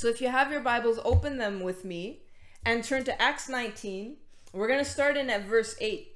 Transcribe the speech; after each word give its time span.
So 0.00 0.08
if 0.08 0.22
you 0.22 0.28
have 0.28 0.50
your 0.50 0.62
Bibles, 0.62 0.98
open 1.04 1.36
them 1.36 1.60
with 1.60 1.84
me 1.84 2.20
and 2.64 2.82
turn 2.82 3.04
to 3.04 3.20
Acts 3.20 3.50
19. 3.50 4.16
We're 4.50 4.66
going 4.66 4.82
to 4.82 4.90
start 4.90 5.18
in 5.18 5.28
at 5.28 5.44
verse 5.44 5.76
8. 5.78 6.10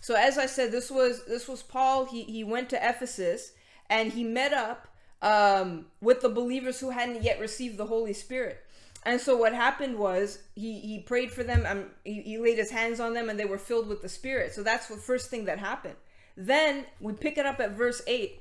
So 0.00 0.14
as 0.14 0.38
I 0.38 0.46
said, 0.46 0.72
this 0.72 0.90
was 0.90 1.26
this 1.26 1.46
was 1.46 1.62
Paul. 1.62 2.06
He 2.06 2.22
he 2.22 2.42
went 2.42 2.70
to 2.70 2.76
Ephesus 2.76 3.52
and 3.90 4.14
he 4.14 4.24
met 4.24 4.54
up 4.54 4.88
um, 5.20 5.88
with 6.00 6.22
the 6.22 6.30
believers 6.30 6.80
who 6.80 6.88
hadn't 6.88 7.22
yet 7.22 7.38
received 7.38 7.76
the 7.76 7.84
Holy 7.84 8.14
Spirit. 8.14 8.64
And 9.04 9.20
so 9.20 9.36
what 9.36 9.52
happened 9.52 9.98
was 9.98 10.38
he 10.54 10.80
he 10.80 10.98
prayed 11.00 11.30
for 11.30 11.44
them. 11.44 11.66
Um, 11.66 11.90
he, 12.04 12.22
he 12.22 12.38
laid 12.38 12.56
his 12.56 12.70
hands 12.70 12.98
on 12.98 13.12
them, 13.12 13.28
and 13.28 13.38
they 13.38 13.44
were 13.44 13.58
filled 13.58 13.88
with 13.88 14.00
the 14.00 14.08
Spirit. 14.08 14.54
So 14.54 14.62
that's 14.62 14.86
the 14.86 14.96
first 14.96 15.28
thing 15.28 15.44
that 15.44 15.58
happened. 15.58 15.96
Then 16.34 16.86
we 16.98 17.12
pick 17.12 17.36
it 17.36 17.44
up 17.44 17.60
at 17.60 17.72
verse 17.72 18.00
eight. 18.06 18.40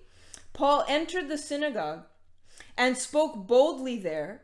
Paul 0.54 0.86
entered 0.88 1.28
the 1.28 1.38
synagogue 1.38 2.06
and 2.78 2.98
spoke 2.98 3.48
boldly 3.48 3.98
there 3.98 4.44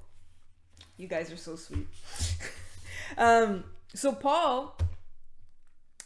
You 1.01 1.07
guys 1.07 1.31
are 1.31 1.37
so 1.37 1.55
sweet. 1.55 1.87
um, 3.17 3.63
so 3.95 4.11
Paul 4.13 4.77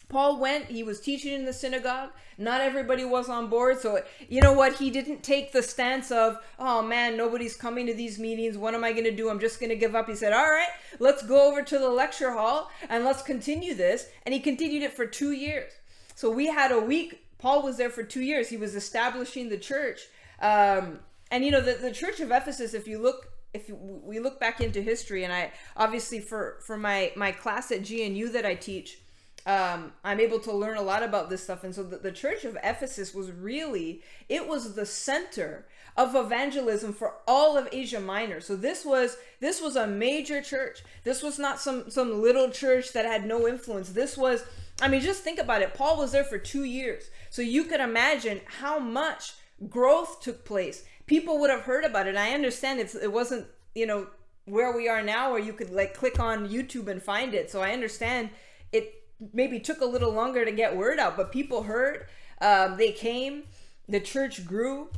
Paul 0.08 0.40
went, 0.40 0.68
he 0.68 0.84
was 0.84 1.02
teaching 1.02 1.34
in 1.34 1.44
the 1.44 1.52
synagogue. 1.52 2.12
Not 2.38 2.62
everybody 2.62 3.04
was 3.04 3.28
on 3.28 3.48
board. 3.48 3.82
So, 3.82 4.02
you 4.30 4.40
know 4.40 4.54
what? 4.54 4.78
He 4.78 4.90
didn't 4.90 5.22
take 5.22 5.52
the 5.52 5.62
stance 5.62 6.12
of, 6.12 6.38
oh 6.58 6.82
man, 6.82 7.18
nobody's 7.18 7.58
coming 7.58 7.88
to 7.88 7.94
these 7.94 8.18
meetings. 8.18 8.58
What 8.58 8.74
am 8.74 8.86
I 8.86 8.94
going 8.94 9.04
to 9.04 9.12
do? 9.12 9.30
I'm 9.30 9.42
just 9.42 9.60
going 9.60 9.72
to 9.72 9.76
give 9.76 9.96
up. 9.96 10.08
He 10.08 10.16
said, 10.16 10.32
all 10.32 10.50
right, 10.50 10.70
let's 11.00 11.24
go 11.24 11.50
over 11.50 11.62
to 11.64 11.78
the 11.78 11.90
lecture 11.90 12.32
hall 12.32 12.72
and 12.88 13.04
let's 13.04 13.22
continue 13.22 13.74
this. 13.74 14.08
And 14.26 14.34
he 14.34 14.40
continued 14.40 14.84
it 14.84 14.94
for 14.94 15.06
two 15.06 15.34
years. 15.34 15.74
So, 16.16 16.32
we 16.32 16.48
had 16.48 16.72
a 16.72 16.80
week. 16.80 17.26
Paul 17.38 17.64
was 17.64 17.76
there 17.76 17.90
for 17.90 18.04
two 18.04 18.22
years. 18.22 18.48
He 18.48 18.56
was 18.56 18.76
establishing 18.76 19.50
the 19.50 19.58
church. 19.58 20.02
Um, 20.40 21.00
and, 21.32 21.44
you 21.44 21.52
know, 21.52 21.60
the, 21.60 21.74
the 21.74 21.92
church 21.92 22.22
of 22.22 22.32
Ephesus, 22.32 22.74
if 22.74 22.88
you 22.88 23.00
look 23.00 23.35
if 23.56 23.70
we 23.70 24.20
look 24.20 24.40
back 24.40 24.62
into 24.62 24.82
history 24.82 25.24
and 25.24 25.34
i 25.34 25.52
obviously 25.76 26.20
for 26.20 26.60
for 26.66 26.78
my 26.78 27.12
my 27.16 27.32
class 27.32 27.72
at 27.72 27.82
gnu 27.90 28.30
that 28.30 28.46
i 28.46 28.54
teach 28.54 29.00
um, 29.48 29.94
I'm 30.04 30.20
able 30.20 30.40
to 30.40 30.52
learn 30.52 30.78
a 30.78 30.82
lot 30.82 31.04
about 31.04 31.30
this 31.30 31.44
stuff. 31.44 31.64
And 31.64 31.76
so 31.76 31.84
the, 31.84 31.98
the 31.98 32.12
church 32.12 32.46
of 32.46 32.58
Ephesus 32.64 33.14
was 33.14 33.32
really, 33.32 34.02
it 34.28 34.48
was 34.48 34.74
the 34.74 34.88
center 34.88 35.68
of 35.96 36.16
evangelism 36.16 36.94
for 36.94 37.14
all 37.28 37.56
of 37.56 37.70
Asia 37.72 38.00
Minor. 38.00 38.42
So 38.42 38.56
this 38.56 38.84
was 38.84 39.18
this 39.40 39.62
was 39.62 39.76
a 39.76 39.88
major 39.88 40.42
church. 40.42 40.84
This 41.04 41.22
was 41.22 41.38
not 41.40 41.60
some 41.60 41.90
some 41.90 42.22
little 42.22 42.50
church 42.50 42.92
that 42.94 43.06
had 43.06 43.26
no 43.26 43.48
influence. 43.48 43.90
This 43.90 44.18
was 44.18 44.44
I 44.82 44.88
mean 44.88 45.02
just 45.02 45.24
think 45.24 45.40
about 45.40 45.62
it. 45.62 45.74
Paul 45.74 45.98
was 45.98 46.12
there 46.12 46.24
for 46.24 46.38
2 46.38 46.64
years. 46.64 47.10
So 47.30 47.42
you 47.42 47.64
could 47.64 47.80
imagine 47.80 48.42
how 48.60 48.80
much 48.80 49.34
growth 49.70 50.22
took 50.22 50.44
place. 50.44 50.84
People 51.06 51.40
would 51.40 51.50
have 51.50 51.62
heard 51.62 51.84
about 51.84 52.08
it. 52.08 52.16
I 52.16 52.34
understand 52.34 52.80
it's, 52.80 52.96
it 52.96 53.12
wasn't, 53.12 53.48
you 53.74 53.86
know, 53.86 54.08
where 54.46 54.76
we 54.76 54.88
are 54.88 55.02
now 55.02 55.32
where 55.32 55.40
you 55.40 55.54
could 55.54 55.72
like 55.72 55.94
click 55.94 56.20
on 56.20 56.48
YouTube 56.48 56.88
and 56.88 57.02
find 57.02 57.34
it. 57.34 57.50
So 57.50 57.62
I 57.62 57.72
understand 57.72 58.30
it 58.72 59.04
maybe 59.34 59.60
took 59.60 59.82
a 59.82 59.86
little 59.86 60.12
longer 60.12 60.46
to 60.46 60.52
get 60.52 60.76
word 60.76 61.00
out, 61.00 61.18
but 61.18 61.32
people 61.32 61.64
heard. 61.64 62.08
Um, 62.42 62.78
they 62.78 62.92
came. 62.92 63.44
The 63.88 64.00
church 64.00 64.46
grew, 64.46 64.90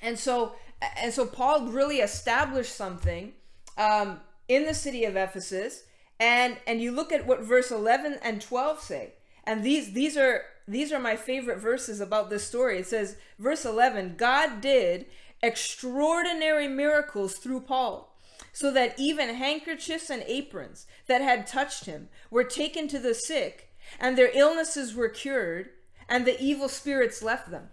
and 0.00 0.18
so 0.18 0.54
and 0.96 1.12
so 1.12 1.26
Paul 1.26 1.66
really 1.66 1.98
established 1.98 2.74
something 2.74 3.32
um, 3.76 4.20
in 4.48 4.66
the 4.66 4.74
city 4.74 5.04
of 5.04 5.16
Ephesus. 5.16 5.82
And 6.18 6.56
and 6.66 6.80
you 6.80 6.92
look 6.92 7.12
at 7.12 7.26
what 7.26 7.42
verse 7.42 7.70
eleven 7.70 8.18
and 8.22 8.40
twelve 8.40 8.80
say, 8.80 9.14
and 9.44 9.62
these 9.62 9.92
these 9.92 10.16
are 10.16 10.42
these 10.68 10.92
are 10.92 10.98
my 10.98 11.16
favorite 11.16 11.58
verses 11.58 12.00
about 12.00 12.30
this 12.30 12.44
story. 12.44 12.78
It 12.78 12.86
says, 12.86 13.16
verse 13.38 13.64
eleven, 13.64 14.14
God 14.16 14.60
did 14.60 15.06
extraordinary 15.42 16.66
miracles 16.66 17.34
through 17.34 17.60
Paul 17.60 18.16
so 18.52 18.70
that 18.72 18.98
even 18.98 19.34
handkerchiefs 19.34 20.10
and 20.10 20.22
aprons 20.26 20.86
that 21.06 21.20
had 21.20 21.46
touched 21.46 21.84
him 21.84 22.08
were 22.30 22.44
taken 22.44 22.88
to 22.88 22.98
the 22.98 23.14
sick, 23.14 23.70
and 24.00 24.16
their 24.16 24.30
illnesses 24.34 24.94
were 24.94 25.08
cured, 25.08 25.68
and 26.08 26.24
the 26.24 26.40
evil 26.42 26.68
spirits 26.68 27.22
left 27.22 27.50
them. 27.50 27.68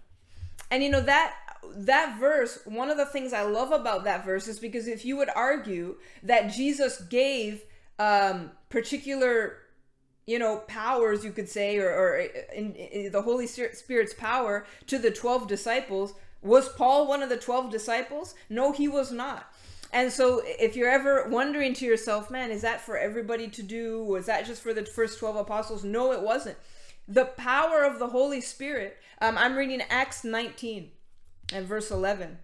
And 0.70 0.82
you 0.82 0.90
know 0.90 1.00
that 1.00 1.34
that 1.76 2.18
verse, 2.20 2.58
one 2.66 2.90
of 2.90 2.98
the 2.98 3.06
things 3.06 3.32
I 3.32 3.42
love 3.42 3.72
about 3.72 4.04
that 4.04 4.24
verse 4.24 4.46
is 4.46 4.58
because 4.58 4.86
if 4.86 5.04
you 5.04 5.16
would 5.16 5.30
argue 5.34 5.96
that 6.22 6.52
Jesus 6.52 7.00
gave 7.00 7.62
um, 7.98 8.50
particular 8.68 9.56
you 10.26 10.38
know 10.38 10.58
powers 10.66 11.24
you 11.24 11.32
could 11.32 11.48
say 11.48 11.78
or, 11.78 11.88
or 11.88 12.16
in, 12.54 12.74
in 12.74 13.12
the 13.12 13.22
holy 13.22 13.46
spirit's 13.46 14.14
power 14.14 14.66
to 14.86 14.98
the 14.98 15.10
12 15.10 15.46
disciples 15.46 16.14
was 16.42 16.68
paul 16.70 17.06
one 17.06 17.22
of 17.22 17.28
the 17.28 17.36
12 17.36 17.70
disciples 17.70 18.34
no 18.48 18.72
he 18.72 18.88
was 18.88 19.12
not 19.12 19.52
and 19.94 20.12
so 20.12 20.42
if 20.44 20.74
you're 20.74 20.90
ever 20.90 21.28
wondering 21.28 21.72
to 21.74 21.84
yourself, 21.84 22.28
man, 22.28 22.50
is 22.50 22.62
that 22.62 22.80
for 22.80 22.98
everybody 22.98 23.46
to 23.46 23.62
do? 23.62 24.02
Was 24.02 24.26
that 24.26 24.44
just 24.44 24.60
for 24.60 24.74
the 24.74 24.84
first 24.84 25.20
12 25.20 25.36
apostles? 25.36 25.84
No, 25.84 26.10
it 26.10 26.20
wasn't. 26.20 26.58
The 27.06 27.26
power 27.26 27.84
of 27.84 28.00
the 28.00 28.08
Holy 28.08 28.40
Spirit. 28.40 28.96
Um, 29.20 29.38
I'm 29.38 29.54
reading 29.54 29.82
Acts 29.88 30.24
19 30.24 30.90
and 31.52 31.64
verse 31.64 31.92
11. 31.92 32.38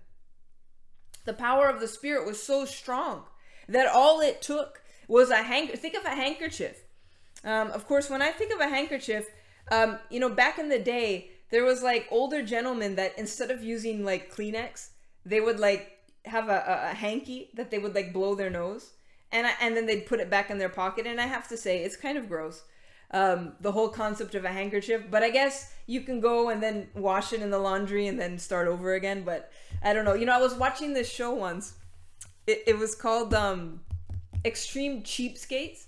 The 1.24 1.32
power 1.32 1.68
of 1.68 1.80
the 1.80 1.88
Spirit 1.88 2.24
was 2.24 2.40
so 2.40 2.64
strong 2.64 3.24
that 3.68 3.88
all 3.88 4.20
it 4.20 4.40
took 4.40 4.80
was 5.08 5.30
a 5.30 5.42
hand. 5.42 5.70
Think 5.70 5.96
of 5.96 6.04
a 6.04 6.10
handkerchief. 6.10 6.84
Um, 7.44 7.70
of 7.70 7.86
course, 7.86 8.10
when 8.10 8.22
I 8.22 8.30
think 8.30 8.52
of 8.52 8.60
a 8.60 8.68
handkerchief, 8.68 9.28
um, 9.70 9.98
you 10.10 10.20
know, 10.20 10.28
back 10.28 10.58
in 10.58 10.68
the 10.68 10.78
day, 10.78 11.30
there 11.50 11.64
was 11.64 11.82
like 11.82 12.06
older 12.10 12.42
gentlemen 12.42 12.96
that 12.96 13.18
instead 13.18 13.50
of 13.50 13.64
using 13.64 14.04
like 14.04 14.34
Kleenex, 14.34 14.90
they 15.24 15.40
would 15.40 15.58
like 15.58 16.00
have 16.24 16.48
a, 16.48 16.88
a, 16.90 16.94
hanky 16.94 17.50
that 17.54 17.70
they 17.70 17.78
would 17.78 17.94
like 17.94 18.12
blow 18.12 18.34
their 18.34 18.50
nose 18.50 18.90
and 19.32 19.46
I, 19.46 19.52
and 19.60 19.76
then 19.76 19.86
they'd 19.86 20.06
put 20.06 20.20
it 20.20 20.28
back 20.28 20.50
in 20.50 20.58
their 20.58 20.68
pocket 20.68 21.06
and 21.06 21.20
i 21.20 21.26
have 21.26 21.48
to 21.48 21.56
say 21.56 21.82
it's 21.82 21.96
kind 21.96 22.18
of 22.18 22.28
gross 22.28 22.62
um, 23.12 23.54
the 23.60 23.72
whole 23.72 23.88
concept 23.88 24.34
of 24.34 24.44
a 24.44 24.48
handkerchief 24.48 25.04
but 25.10 25.22
i 25.22 25.30
guess 25.30 25.72
you 25.86 26.02
can 26.02 26.20
go 26.20 26.50
and 26.50 26.62
then 26.62 26.88
wash 26.94 27.32
it 27.32 27.42
in 27.42 27.50
the 27.50 27.58
laundry 27.58 28.06
and 28.06 28.20
then 28.20 28.38
start 28.38 28.68
over 28.68 28.94
again 28.94 29.22
but 29.24 29.50
i 29.82 29.92
don't 29.92 30.04
know 30.04 30.14
you 30.14 30.26
know 30.26 30.34
i 30.34 30.40
was 30.40 30.54
watching 30.54 30.92
this 30.92 31.10
show 31.10 31.32
once 31.32 31.74
it, 32.46 32.62
it 32.66 32.78
was 32.78 32.94
called 32.94 33.32
um, 33.34 33.80
extreme 34.44 35.02
cheapskates 35.02 35.86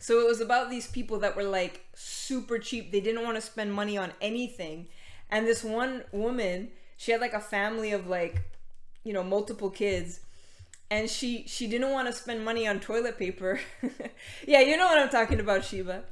so 0.00 0.18
it 0.18 0.26
was 0.26 0.40
about 0.40 0.70
these 0.70 0.86
people 0.86 1.18
that 1.18 1.36
were 1.36 1.44
like 1.44 1.84
super 1.94 2.58
cheap. 2.58 2.90
They 2.90 3.00
didn't 3.00 3.22
want 3.22 3.36
to 3.36 3.42
spend 3.42 3.74
money 3.74 3.98
on 3.98 4.12
anything. 4.20 4.88
And 5.30 5.46
this 5.46 5.62
one 5.62 6.04
woman 6.10 6.70
she 6.96 7.12
had 7.12 7.20
like 7.20 7.34
a 7.34 7.40
family 7.40 7.92
of 7.92 8.06
like 8.06 8.42
you 9.04 9.12
know 9.12 9.22
multiple 9.22 9.68
kids. 9.70 10.20
And 10.90 11.08
she 11.08 11.44
she 11.46 11.66
didn't 11.66 11.90
want 11.90 12.08
to 12.08 12.14
spend 12.14 12.44
money 12.44 12.66
on 12.66 12.80
toilet 12.80 13.18
paper. 13.18 13.60
Yeah 14.46 14.60
you 14.60 14.76
know 14.76 14.86
what 14.86 14.98
i'm 14.98 15.08
talking 15.08 15.40
about 15.40 15.64
Sheba 15.64 16.02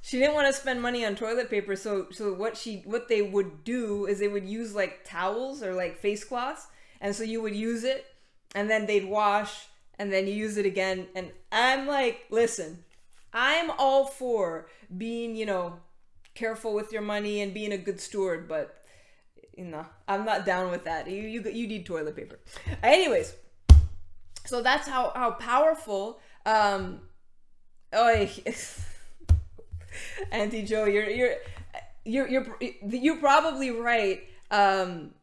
she 0.00 0.18
didn't 0.18 0.34
want 0.34 0.48
to 0.48 0.52
spend 0.52 0.82
money 0.82 1.04
on 1.04 1.14
toilet 1.14 1.48
paper 1.48 1.76
so 1.76 2.06
so 2.10 2.32
what 2.32 2.56
she 2.56 2.82
what 2.84 3.08
they 3.08 3.22
would 3.22 3.62
do 3.64 4.06
is 4.06 4.18
they 4.18 4.26
would 4.28 4.44
use 4.48 4.74
like 4.74 5.04
towels 5.04 5.62
or 5.62 5.74
like 5.74 5.96
face 5.98 6.24
cloths. 6.24 6.66
And 7.00 7.14
so 7.14 7.24
you 7.24 7.42
would 7.42 7.54
use 7.54 7.84
it 7.84 8.06
and 8.54 8.68
then 8.70 8.86
they'd 8.86 9.04
wash 9.04 9.66
and 9.98 10.12
then 10.12 10.26
you 10.26 10.34
use 10.34 10.56
it 10.56 10.66
again. 10.66 11.06
And 11.14 11.30
i'm 11.50 11.86
like 11.86 12.26
listen 12.30 12.84
i'm 13.32 13.70
all 13.78 14.06
for 14.06 14.68
being 14.96 15.34
you 15.36 15.46
know 15.46 15.78
careful 16.34 16.74
with 16.74 16.92
your 16.92 17.02
money 17.02 17.40
and 17.40 17.52
being 17.52 17.72
a 17.72 17.78
good 17.78 18.00
steward 18.00 18.48
but 18.48 18.82
you 19.56 19.64
know, 19.64 19.84
I'm 20.08 20.24
not 20.24 20.46
down 20.46 20.70
with 20.70 20.84
that. 20.84 21.08
You 21.08 21.22
you 21.22 21.42
you 21.42 21.66
need 21.66 21.84
toilet 21.86 22.16
paper. 22.16 22.38
Anyways, 22.82 23.34
so 24.46 24.62
that's 24.62 24.88
how 24.88 25.12
how 25.14 25.32
powerful. 25.32 26.20
Um, 26.46 27.00
oh, 27.92 28.28
Auntie 30.32 30.62
Joe, 30.64 30.86
you're 30.86 31.08
you're 31.08 31.34
you're 32.04 32.28
you're 32.28 32.58
you're 32.88 33.18
probably 33.18 33.70
right. 33.70 34.22
Um, 34.50 35.14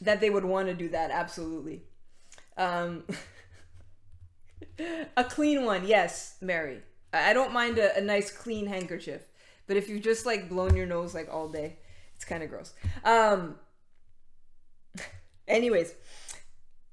that 0.00 0.20
they 0.20 0.30
would 0.30 0.44
want 0.44 0.68
to 0.68 0.74
do 0.74 0.88
that. 0.90 1.10
Absolutely. 1.10 1.82
Um, 2.56 3.02
a 5.16 5.24
clean 5.24 5.64
one, 5.64 5.84
yes, 5.84 6.36
Mary. 6.40 6.82
I 7.12 7.32
don't 7.32 7.52
mind 7.52 7.78
a, 7.78 7.96
a 7.96 8.00
nice 8.00 8.30
clean 8.30 8.66
handkerchief, 8.66 9.22
but 9.66 9.76
if 9.76 9.88
you've 9.88 10.02
just 10.02 10.26
like 10.26 10.48
blown 10.48 10.76
your 10.76 10.86
nose 10.86 11.14
like 11.14 11.28
all 11.32 11.48
day, 11.48 11.76
it's 12.16 12.24
kind 12.24 12.42
of 12.42 12.50
gross. 12.50 12.74
Um, 13.04 13.56
Anyways, 15.48 15.94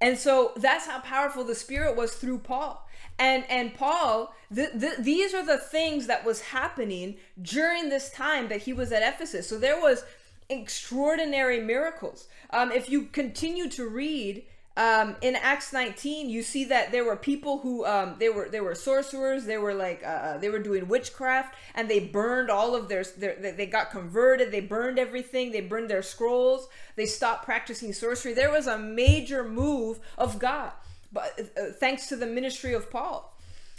and 0.02 0.18
so 0.18 0.54
that's 0.58 0.86
how 0.88 1.00
powerful 1.00 1.44
the 1.44 1.56
Spirit 1.56 1.96
was 1.96 2.14
through 2.16 2.40
Paul. 2.40 2.88
and 3.18 3.46
and 3.50 3.74
paul 3.74 4.34
the, 4.52 4.70
the, 4.74 5.02
these 5.02 5.34
are 5.34 5.46
the 5.46 5.58
things 5.58 6.08
that 6.08 6.26
was 6.26 6.42
happening 6.42 7.16
during 7.42 7.90
this 7.90 8.10
time 8.12 8.50
that 8.50 8.64
he 8.64 8.74
was 8.74 8.92
at 8.92 9.02
ephesus 9.04 9.48
so 9.48 9.58
there 9.58 9.80
was 9.80 10.04
extraordinary 10.50 11.60
miracles 11.62 12.28
um, 12.52 12.72
if 12.72 12.90
you 12.90 13.06
continue 13.06 13.70
to 13.70 13.88
read 13.88 14.44
um, 14.78 15.16
in 15.22 15.38
Acts 15.38 15.72
19, 15.72 16.30
you 16.30 16.44
see 16.44 16.66
that 16.66 16.92
there 16.92 17.06
were 17.06 17.16
people 17.16 17.60
who 17.60 17.86
um, 17.86 18.16
they 18.20 18.28
were 18.28 18.50
they 18.50 18.60
were 18.60 18.76
sorcerers. 18.76 19.46
They 19.46 19.58
were 19.58 19.74
like 19.74 20.04
uh, 20.04 20.08
uh 20.08 20.38
they 20.38 20.50
were 20.50 20.60
doing 20.60 20.90
witchcraft, 20.90 21.56
and 21.76 21.90
they 21.90 22.02
burned 22.02 22.50
all 22.50 22.76
of 22.76 22.90
their, 22.90 23.06
their 23.18 23.54
they 23.54 23.68
got 23.68 23.90
converted. 23.90 24.52
They 24.52 24.60
burned 24.60 25.00
everything. 25.00 25.54
They 25.54 25.62
burned 25.62 25.90
their 25.90 26.02
scrolls. 26.02 26.68
They 26.98 27.06
stopped 27.06 27.46
practicing 27.46 27.94
sorcery. 27.94 28.34
There 28.34 28.52
was 28.52 28.68
a 28.68 28.78
major 28.78 29.48
move 29.48 30.00
of 30.18 30.40
God, 30.40 30.74
but 31.14 31.40
uh, 31.58 31.72
thanks 31.80 32.08
to 32.08 32.18
the 32.18 32.28
ministry 32.28 32.74
of 32.74 32.92
Paul. 32.92 33.34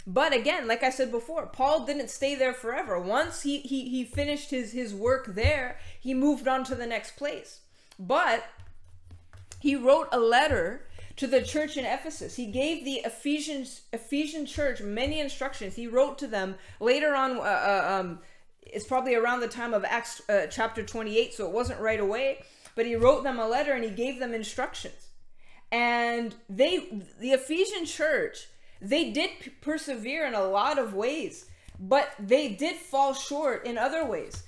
But 0.07 0.33
again, 0.33 0.67
like 0.67 0.81
I 0.81 0.89
said 0.89 1.11
before, 1.11 1.45
Paul 1.45 1.85
didn't 1.85 2.09
stay 2.09 2.33
there 2.33 2.53
forever. 2.53 2.99
Once 2.99 3.43
he 3.43 3.59
he 3.59 3.87
he 3.89 4.03
finished 4.03 4.49
his 4.49 4.71
his 4.71 4.95
work 4.95 5.27
there, 5.27 5.77
he 5.99 6.15
moved 6.15 6.47
on 6.47 6.63
to 6.63 6.73
the 6.73 6.87
next 6.87 7.17
place. 7.17 7.59
But 7.99 8.45
he 9.59 9.75
wrote 9.75 10.07
a 10.11 10.19
letter 10.19 10.86
to 11.17 11.27
the 11.27 11.41
church 11.41 11.77
in 11.77 11.85
Ephesus. 11.85 12.35
He 12.35 12.45
gave 12.45 12.85
the 12.85 13.01
Ephesians 13.05 13.81
Ephesian 13.91 14.45
church 14.45 14.81
many 14.81 15.19
instructions. 15.19 15.75
He 15.75 15.87
wrote 15.87 16.17
to 16.19 16.27
them 16.27 16.55
later 16.79 17.13
on. 17.13 17.37
Uh, 17.37 17.41
uh, 17.41 17.99
um, 17.99 18.19
it's 18.61 18.85
probably 18.85 19.15
around 19.15 19.39
the 19.39 19.47
time 19.47 19.73
of 19.73 19.85
Acts 19.85 20.21
uh, 20.29 20.47
chapter 20.47 20.83
28, 20.83 21.33
so 21.33 21.45
it 21.45 21.51
wasn't 21.51 21.79
right 21.79 21.99
away. 21.99 22.43
But 22.75 22.85
he 22.85 22.95
wrote 22.95 23.23
them 23.23 23.39
a 23.39 23.47
letter 23.47 23.73
and 23.73 23.83
he 23.83 23.89
gave 23.89 24.19
them 24.19 24.33
instructions. 24.33 25.07
And 25.71 26.35
they, 26.49 27.01
the 27.19 27.31
Ephesian 27.31 27.85
church, 27.85 28.47
they 28.81 29.11
did 29.11 29.31
persevere 29.61 30.25
in 30.27 30.33
a 30.33 30.43
lot 30.43 30.77
of 30.77 30.93
ways, 30.93 31.45
but 31.79 32.11
they 32.19 32.49
did 32.49 32.75
fall 32.75 33.13
short 33.13 33.65
in 33.65 33.77
other 33.77 34.05
ways. 34.05 34.43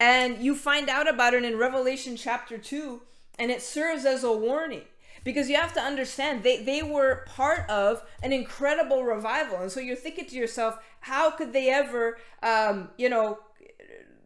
And 0.00 0.38
you 0.38 0.54
find 0.54 0.88
out 0.88 1.08
about 1.08 1.34
it 1.34 1.44
in 1.44 1.58
Revelation 1.58 2.16
chapter 2.16 2.58
2 2.58 3.02
and 3.38 3.50
it 3.50 3.62
serves 3.62 4.04
as 4.04 4.24
a 4.24 4.32
warning 4.32 4.82
because 5.24 5.48
you 5.48 5.56
have 5.56 5.72
to 5.74 5.80
understand 5.80 6.42
they, 6.42 6.62
they 6.62 6.82
were 6.82 7.24
part 7.26 7.68
of 7.68 8.02
an 8.22 8.32
incredible 8.32 9.02
revival. 9.02 9.58
And 9.58 9.72
so 9.72 9.80
you're 9.80 9.96
thinking 9.96 10.26
to 10.26 10.36
yourself 10.36 10.78
how 11.00 11.30
could 11.30 11.52
they 11.52 11.70
ever 11.70 12.18
um, 12.42 12.90
you 12.96 13.08
know 13.08 13.38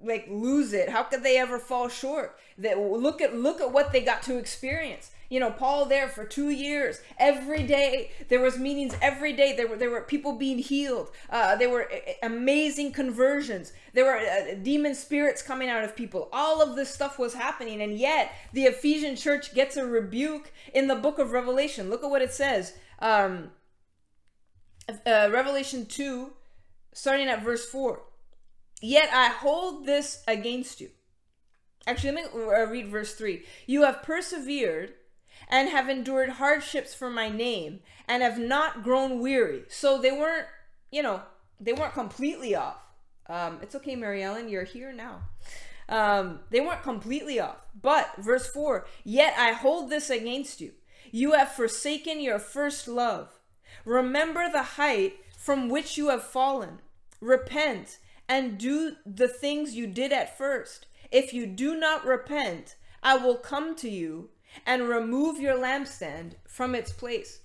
like 0.02 0.26
lose 0.28 0.72
it? 0.72 0.88
How 0.88 1.04
could 1.04 1.22
they 1.22 1.38
ever 1.38 1.58
fall 1.58 1.88
short? 1.88 2.38
That 2.58 2.78
look 2.78 3.20
at 3.22 3.34
look 3.34 3.60
at 3.60 3.72
what 3.72 3.92
they 3.92 4.02
got 4.02 4.22
to 4.24 4.36
experience 4.36 5.10
you 5.28 5.38
know 5.38 5.50
paul 5.50 5.84
there 5.84 6.08
for 6.08 6.24
two 6.24 6.50
years. 6.50 7.00
Every 7.18 7.62
day 7.62 8.10
there 8.28 8.40
was 8.40 8.58
meetings 8.58 8.94
every 9.00 9.32
day. 9.32 9.54
There 9.54 9.68
were 9.68 9.76
there 9.76 9.90
were 9.90 10.02
people 10.02 10.32
being 10.32 10.58
healed. 10.58 11.10
Uh, 11.30 11.56
there 11.56 11.70
were 11.70 11.90
uh, 11.90 12.12
amazing 12.22 12.92
conversions. 12.92 13.72
There 13.92 14.04
were 14.04 14.16
uh, 14.16 14.54
demon 14.62 14.94
spirits 14.94 15.42
coming 15.42 15.68
out 15.68 15.84
of 15.84 15.96
people. 15.96 16.28
All 16.32 16.62
of 16.62 16.76
this 16.76 16.92
stuff 16.92 17.18
was 17.18 17.34
happening 17.34 17.80
and 17.82 17.98
yet 17.98 18.32
the 18.52 18.64
ephesian 18.64 19.16
church 19.16 19.54
gets 19.54 19.76
a 19.76 19.86
rebuke 19.86 20.50
in 20.74 20.88
the 20.88 20.96
book 20.96 21.18
of 21.18 21.32
revelation. 21.32 21.90
Look 21.90 22.04
at 22.04 22.10
what 22.10 22.22
it 22.22 22.32
says. 22.32 22.74
Um, 23.00 23.50
uh, 25.06 25.28
revelation 25.30 25.84
2 25.84 26.32
starting 26.94 27.28
at 27.28 27.44
verse 27.44 27.66
4 27.66 28.00
yet 28.80 29.10
i 29.12 29.28
hold 29.28 29.84
this 29.84 30.22
against 30.26 30.80
you. 30.80 30.88
Actually, 31.88 32.12
let 32.12 32.34
me 32.34 32.42
uh, 32.42 32.66
read 32.66 32.88
verse 32.88 33.14
3. 33.14 33.42
You 33.66 33.84
have 33.84 34.02
persevered 34.02 34.92
and 35.48 35.68
have 35.68 35.88
endured 35.88 36.30
hardships 36.30 36.94
for 36.94 37.10
my 37.10 37.28
name 37.28 37.80
and 38.06 38.22
have 38.22 38.38
not 38.38 38.82
grown 38.82 39.20
weary. 39.20 39.64
So 39.68 40.00
they 40.00 40.12
weren't, 40.12 40.46
you 40.90 41.02
know, 41.02 41.22
they 41.60 41.72
weren't 41.72 41.94
completely 41.94 42.54
off. 42.54 42.76
Um, 43.26 43.58
it's 43.62 43.74
okay, 43.74 43.94
Mary 43.94 44.22
Ellen, 44.22 44.48
you're 44.48 44.64
here 44.64 44.92
now. 44.92 45.22
Um, 45.88 46.40
they 46.50 46.60
weren't 46.60 46.82
completely 46.82 47.40
off. 47.40 47.66
But, 47.80 48.14
verse 48.18 48.46
4 48.46 48.86
Yet 49.04 49.34
I 49.38 49.52
hold 49.52 49.90
this 49.90 50.10
against 50.10 50.60
you. 50.60 50.72
You 51.10 51.32
have 51.32 51.52
forsaken 51.52 52.20
your 52.20 52.38
first 52.38 52.88
love. 52.88 53.38
Remember 53.84 54.50
the 54.50 54.62
height 54.62 55.16
from 55.38 55.68
which 55.68 55.96
you 55.96 56.08
have 56.08 56.24
fallen. 56.24 56.80
Repent 57.20 57.98
and 58.28 58.58
do 58.58 58.96
the 59.06 59.28
things 59.28 59.74
you 59.74 59.86
did 59.86 60.12
at 60.12 60.36
first. 60.36 60.86
If 61.10 61.32
you 61.32 61.46
do 61.46 61.78
not 61.78 62.04
repent, 62.04 62.76
I 63.02 63.16
will 63.16 63.36
come 63.36 63.74
to 63.76 63.88
you 63.88 64.30
and 64.66 64.88
remove 64.88 65.40
your 65.40 65.56
lampstand 65.56 66.32
from 66.46 66.74
its 66.74 66.92
place. 66.92 67.40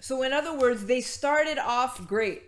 So, 0.00 0.22
in 0.22 0.32
other 0.32 0.56
words, 0.56 0.86
they 0.86 1.00
started 1.00 1.58
off 1.58 2.06
great. 2.06 2.42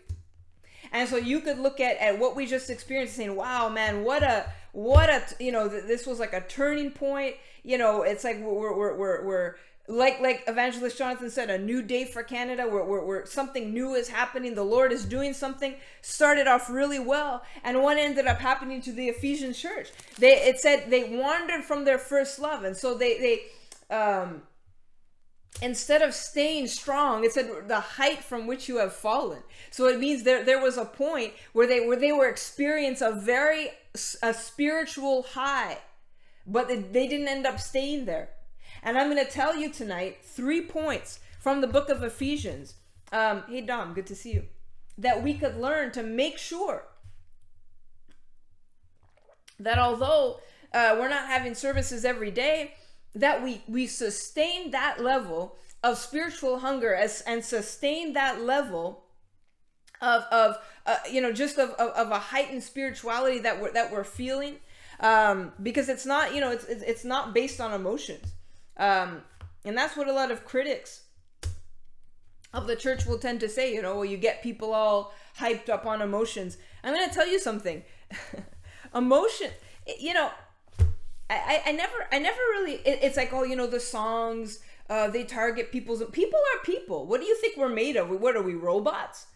And 0.93 1.09
so 1.09 1.17
you 1.17 1.41
could 1.41 1.59
look 1.59 1.81
at, 1.81 1.97
at 1.99 2.19
what 2.19 2.37
we 2.37 2.47
just 2.47 2.71
experienced 2.71 3.17
saying, 3.17 3.35
wow, 3.35 3.69
man, 3.69 4.05
what 4.05 4.23
a, 4.23 4.47
what 4.73 5.09
a, 5.11 5.23
you 5.41 5.51
know, 5.51 5.69
this 5.69 6.07
was 6.07 6.21
like 6.21 6.33
a 6.33 6.41
turning 6.43 6.91
point. 6.91 7.37
You 7.63 7.79
know, 7.79 8.03
it's 8.03 8.25
like 8.25 8.39
we're, 8.41 8.77
we're, 8.77 8.97
we're, 8.97 9.25
we're 9.25 9.57
like 9.87 10.19
like 10.21 10.43
evangelist 10.47 10.97
jonathan 10.97 11.29
said 11.29 11.51
a 11.51 11.59
new 11.59 11.83
day 11.83 12.07
for 12.07 12.23
canada 12.23 12.67
where, 12.67 12.83
where 12.85 13.27
something 13.27 13.75
new 13.75 13.93
is 13.93 14.09
happening 14.09 14.55
the 14.55 14.63
lord 14.63 14.93
is 14.93 15.05
doing 15.05 15.35
something 15.35 15.75
started 16.01 16.47
off 16.47 16.71
really 16.71 16.99
well 16.99 17.43
and 17.63 17.83
what 17.83 17.99
ended 17.99 18.27
up 18.27 18.39
happening 18.39 18.81
to 18.81 18.93
the 18.93 19.11
ephesian 19.11 19.53
church 19.53 19.91
they 20.19 20.37
it 20.37 20.59
said 20.59 20.87
they 20.89 21.19
wandered 21.19 21.63
from 21.63 21.85
their 21.85 21.99
first 21.99 22.39
love 22.39 22.65
and 22.65 22.75
so 22.75 22.95
they 22.95 23.19
they 23.19 23.43
um, 23.91 24.43
instead 25.63 26.03
of 26.03 26.15
staying 26.15 26.67
strong, 26.67 27.25
it 27.25 27.33
said 27.33 27.49
the 27.69 27.81
height 27.81 28.23
from 28.23 28.47
which 28.47 28.69
you 28.69 28.79
have 28.79 28.93
fallen. 28.93 29.43
So 29.71 29.87
it 29.87 29.99
means 29.99 30.23
there 30.23 30.45
there 30.45 30.63
was 30.63 30.77
a 30.77 30.85
point 30.85 31.33
where 31.53 31.67
they 31.67 31.87
where 31.87 31.99
they 31.99 32.13
were 32.13 32.29
experience 32.29 33.01
a 33.01 33.13
very 33.13 33.71
a 34.23 34.35
spiritual 34.35 35.23
high, 35.23 35.79
but 36.47 36.69
they, 36.69 37.07
didn't 37.07 37.29
end 37.29 37.47
up 37.47 37.61
staying 37.61 38.07
there. 38.07 38.31
And 38.83 38.99
I'm 38.99 39.09
going 39.11 39.25
to 39.25 39.31
tell 39.31 39.57
you 39.57 39.71
tonight 39.71 40.19
three 40.23 40.61
points 40.61 41.21
from 41.39 41.61
the 41.61 41.69
book 41.69 41.89
of 41.89 42.03
Ephesians. 42.03 42.75
Um, 43.13 43.45
hey 43.49 43.61
Dom, 43.61 43.95
good 43.95 44.07
to 44.07 44.17
see 44.17 44.33
you. 44.33 44.45
That 44.99 45.23
we 45.23 45.35
could 45.35 45.57
learn 45.57 45.93
to 45.93 46.03
make 46.03 46.39
sure 46.39 46.85
that 49.61 49.79
although 49.79 50.41
uh, 50.73 50.97
we're 50.99 51.09
not 51.09 51.29
having 51.29 51.55
services 51.55 52.05
every 52.05 52.33
day, 52.33 52.75
that 53.15 53.43
we 53.43 53.63
we 53.69 53.87
sustain 53.87 54.71
that 54.73 55.03
level 55.03 55.57
of 55.83 55.99
spiritual 55.99 56.61
hunger 56.61 56.95
as 56.95 57.21
and 57.27 57.45
sustain 57.45 58.13
that 58.15 58.41
level 58.41 59.05
of 60.01 60.23
of 60.25 60.59
uh, 60.87 60.97
you 61.11 61.21
know 61.21 61.33
just 61.33 61.59
of, 61.59 61.71
of, 61.71 61.91
of 61.91 62.11
a 62.11 62.19
heightened 62.19 62.63
spirituality 62.63 63.39
that 63.39 63.61
we're 63.61 63.73
that 63.73 63.93
we're 63.93 64.05
feeling 64.05 64.57
um, 65.01 65.53
because 65.63 65.89
it's 65.89 66.07
not 66.07 66.35
you 66.35 66.41
know 66.41 66.51
it's 66.51 66.65
it's 66.65 67.05
not 67.05 67.35
based 67.35 67.61
on 67.61 67.73
emotions. 67.73 68.33
Um, 68.77 69.23
and 69.65 69.77
that's 69.77 69.97
what 69.97 70.09
a 70.09 70.13
lot 70.13 70.31
of 70.31 70.45
critics 70.45 71.03
of 72.53 72.67
the 72.67 72.77
church 72.77 73.07
will 73.07 73.19
tend 73.19 73.41
to 73.41 73.49
say 73.49 73.73
you 73.73 73.83
know 73.83 73.95
well 73.97 74.05
you 74.05 74.17
get 74.17 74.43
people 74.43 74.73
all 74.73 75.15
hyped 75.39 75.69
up 75.69 75.87
on 75.87 76.03
emotions. 76.03 76.57
I'm 76.83 76.95
going 76.95 77.09
to 77.09 77.15
tell 77.15 77.29
you 77.29 77.39
something. 77.39 77.83
Emotion 78.95 79.51
you 79.99 80.15
know 80.15 80.31
I, 81.35 81.71
I 81.71 81.73
never 81.73 82.07
I 82.13 82.19
never 82.19 82.41
really 82.53 82.75
it, 82.75 83.01
it's 83.03 83.17
like 83.17 83.33
oh 83.33 83.45
you 83.45 83.57
know 83.57 83.67
the 83.67 83.81
songs 83.81 84.61
uh, 84.91 85.09
they 85.09 85.25
target 85.25 85.73
people's 85.73 86.03
people 86.13 86.39
are 86.39 86.65
people. 86.65 87.07
What 87.07 87.21
do 87.21 87.27
you 87.27 87.37
think 87.37 87.57
we're 87.57 87.69
made 87.71 87.97
of? 87.97 88.11
What 88.11 88.37
are 88.37 88.43
we 88.43 88.55
robots? 88.55 89.27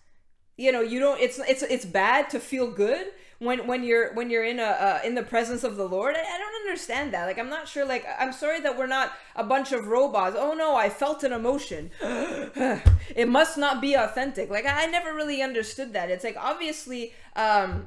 You 0.57 0.73
know 0.73 0.81
you 0.81 0.99
don't 0.99 1.21
it's 1.21 1.39
it's 1.39 1.63
it's 1.63 1.85
bad 1.85 2.29
to 2.31 2.41
feel 2.41 2.71
good 2.71 3.07
when 3.39 3.67
when 3.67 3.85
you're 3.85 4.13
when 4.15 4.29
you're 4.29 4.45
in 4.45 4.59
a 4.59 4.63
uh, 4.63 5.01
in 5.05 5.15
the 5.15 5.23
presence 5.23 5.63
of 5.63 5.77
the 5.77 5.89
lord. 5.89 6.17
I, 6.17 6.21
I 6.21 6.39
don't 6.39 6.67
understand 6.67 7.15
that. 7.15 7.27
Like 7.27 7.39
i'm 7.39 7.49
not 7.49 7.69
sure 7.69 7.87
like 7.87 8.05
i'm 8.19 8.33
sorry 8.33 8.61
that 8.61 8.77
we're 8.77 8.89
not 8.89 9.13
a 9.37 9.45
bunch 9.45 9.71
of 9.73 9.87
robots. 9.87 10.37
Oh 10.37 10.55
no 10.55 10.75
i 10.75 10.91
felt 10.91 11.23
an 11.23 11.33
emotion. 11.33 11.91
It 13.17 13.27
must 13.27 13.57
not 13.57 13.81
be 13.81 13.95
authentic. 13.95 14.51
Like 14.51 14.67
I, 14.67 14.85
I 14.85 14.87
never 14.87 15.15
really 15.15 15.43
understood 15.43 15.93
that. 15.95 16.11
It's 16.11 16.25
like 16.25 16.37
obviously 16.37 17.15
um 17.37 17.87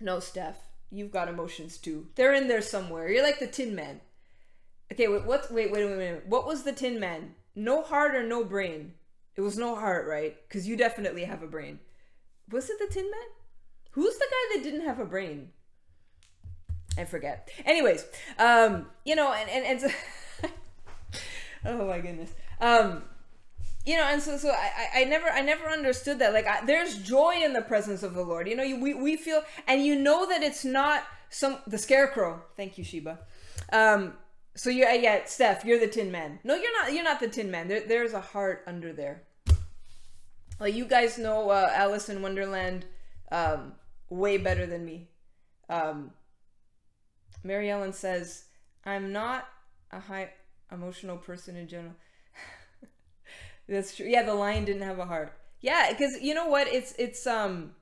no 0.00 0.20
steph 0.20 0.69
you've 0.90 1.10
got 1.10 1.28
emotions 1.28 1.78
too. 1.78 2.08
They're 2.14 2.34
in 2.34 2.48
there 2.48 2.62
somewhere. 2.62 3.08
You're 3.08 3.22
like 3.22 3.38
the 3.38 3.46
Tin 3.46 3.74
Man. 3.74 4.00
Okay, 4.92 5.08
wait, 5.08 5.24
what? 5.24 5.52
Wait, 5.52 5.70
wait, 5.70 5.84
wait, 5.84 5.96
wait. 5.96 6.26
What 6.26 6.46
was 6.46 6.62
the 6.62 6.72
Tin 6.72 6.98
Man? 6.98 7.34
No 7.54 7.82
heart 7.82 8.14
or 8.14 8.22
no 8.22 8.44
brain? 8.44 8.94
It 9.36 9.40
was 9.40 9.56
no 9.56 9.74
heart, 9.74 10.06
right? 10.08 10.36
Because 10.48 10.66
you 10.66 10.76
definitely 10.76 11.24
have 11.24 11.42
a 11.42 11.46
brain. 11.46 11.78
Was 12.50 12.68
it 12.68 12.78
the 12.78 12.92
Tin 12.92 13.10
Man? 13.10 13.20
Who's 13.92 14.16
the 14.16 14.26
guy 14.30 14.56
that 14.56 14.64
didn't 14.64 14.86
have 14.86 14.98
a 14.98 15.04
brain? 15.04 15.50
I 16.98 17.04
forget. 17.04 17.48
Anyways, 17.64 18.04
um, 18.38 18.86
you 19.04 19.14
know, 19.14 19.32
and 19.32 19.48
and, 19.48 19.82
and 19.82 20.52
oh 21.64 21.86
my 21.86 22.00
goodness. 22.00 22.32
Um, 22.60 23.02
you 23.86 23.96
know 23.96 24.04
and 24.04 24.22
so 24.22 24.36
so 24.36 24.50
I, 24.50 25.00
I 25.00 25.04
never 25.04 25.28
i 25.28 25.40
never 25.40 25.66
understood 25.68 26.18
that 26.18 26.32
like 26.32 26.46
I, 26.46 26.64
there's 26.64 26.98
joy 26.98 27.40
in 27.42 27.52
the 27.52 27.62
presence 27.62 28.02
of 28.02 28.14
the 28.14 28.22
lord. 28.22 28.48
You 28.48 28.56
know 28.56 28.62
you, 28.62 28.80
we, 28.80 28.94
we 28.94 29.16
feel 29.16 29.42
and 29.66 29.84
you 29.84 29.96
know 29.96 30.28
that 30.28 30.42
it's 30.42 30.64
not 30.64 31.04
some 31.30 31.58
the 31.66 31.78
scarecrow. 31.78 32.42
Thank 32.56 32.76
you 32.78 32.84
sheba. 32.84 33.20
Um 33.72 34.14
so 34.54 34.68
you're 34.68 34.90
yeah 34.90 35.24
steph 35.24 35.64
you're 35.64 35.80
the 35.80 35.88
tin 35.88 36.10
man. 36.10 36.40
No 36.44 36.54
you're 36.54 36.82
not 36.82 36.92
you're 36.92 37.04
not 37.04 37.20
the 37.20 37.28
tin 37.28 37.50
man. 37.50 37.68
There, 37.68 37.86
there's 37.86 38.12
a 38.12 38.20
heart 38.20 38.64
under 38.66 38.92
there. 38.92 39.22
Like 40.60 40.74
you 40.74 40.84
guys 40.84 41.16
know 41.16 41.48
uh, 41.48 41.70
Alice 41.74 42.10
in 42.10 42.20
Wonderland 42.20 42.84
um, 43.32 43.72
way 44.10 44.36
better 44.36 44.66
than 44.66 44.84
me. 44.84 45.08
Um, 45.70 46.10
Mary 47.42 47.70
Ellen 47.70 47.94
says, 47.94 48.44
"I'm 48.84 49.10
not 49.10 49.48
a 49.90 50.00
high 50.00 50.30
emotional 50.70 51.16
person 51.16 51.56
in 51.56 51.66
general." 51.66 51.94
That's 53.70 53.96
true. 53.96 54.06
Yeah, 54.06 54.24
the 54.24 54.34
lion 54.34 54.64
didn't 54.64 54.82
have 54.82 54.98
a 54.98 55.06
heart. 55.06 55.32
Yeah, 55.60 55.90
because 55.90 56.20
you 56.20 56.34
know 56.34 56.48
what? 56.48 56.66
It's 56.66 56.92
it's 56.98 57.24
um, 57.26 57.76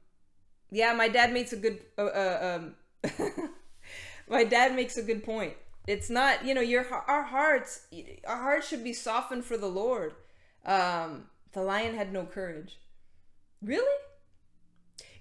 yeah. 0.70 0.92
My 0.92 1.08
dad 1.08 1.32
makes 1.32 1.54
a 1.54 1.56
good 1.56 1.80
uh, 1.96 2.02
uh 2.02 2.60
um, 2.60 3.10
my 4.28 4.44
dad 4.44 4.76
makes 4.76 4.98
a 4.98 5.02
good 5.02 5.24
point. 5.24 5.54
It's 5.86 6.10
not 6.10 6.44
you 6.44 6.52
know 6.52 6.60
your 6.60 6.86
our 7.08 7.22
hearts 7.22 7.86
our 8.26 8.36
hearts 8.36 8.68
should 8.68 8.84
be 8.84 8.92
softened 8.92 9.46
for 9.46 9.56
the 9.56 9.66
Lord. 9.66 10.12
Um, 10.66 11.24
the 11.52 11.62
lion 11.62 11.96
had 11.96 12.12
no 12.12 12.26
courage. 12.26 12.78
Really? 13.62 14.04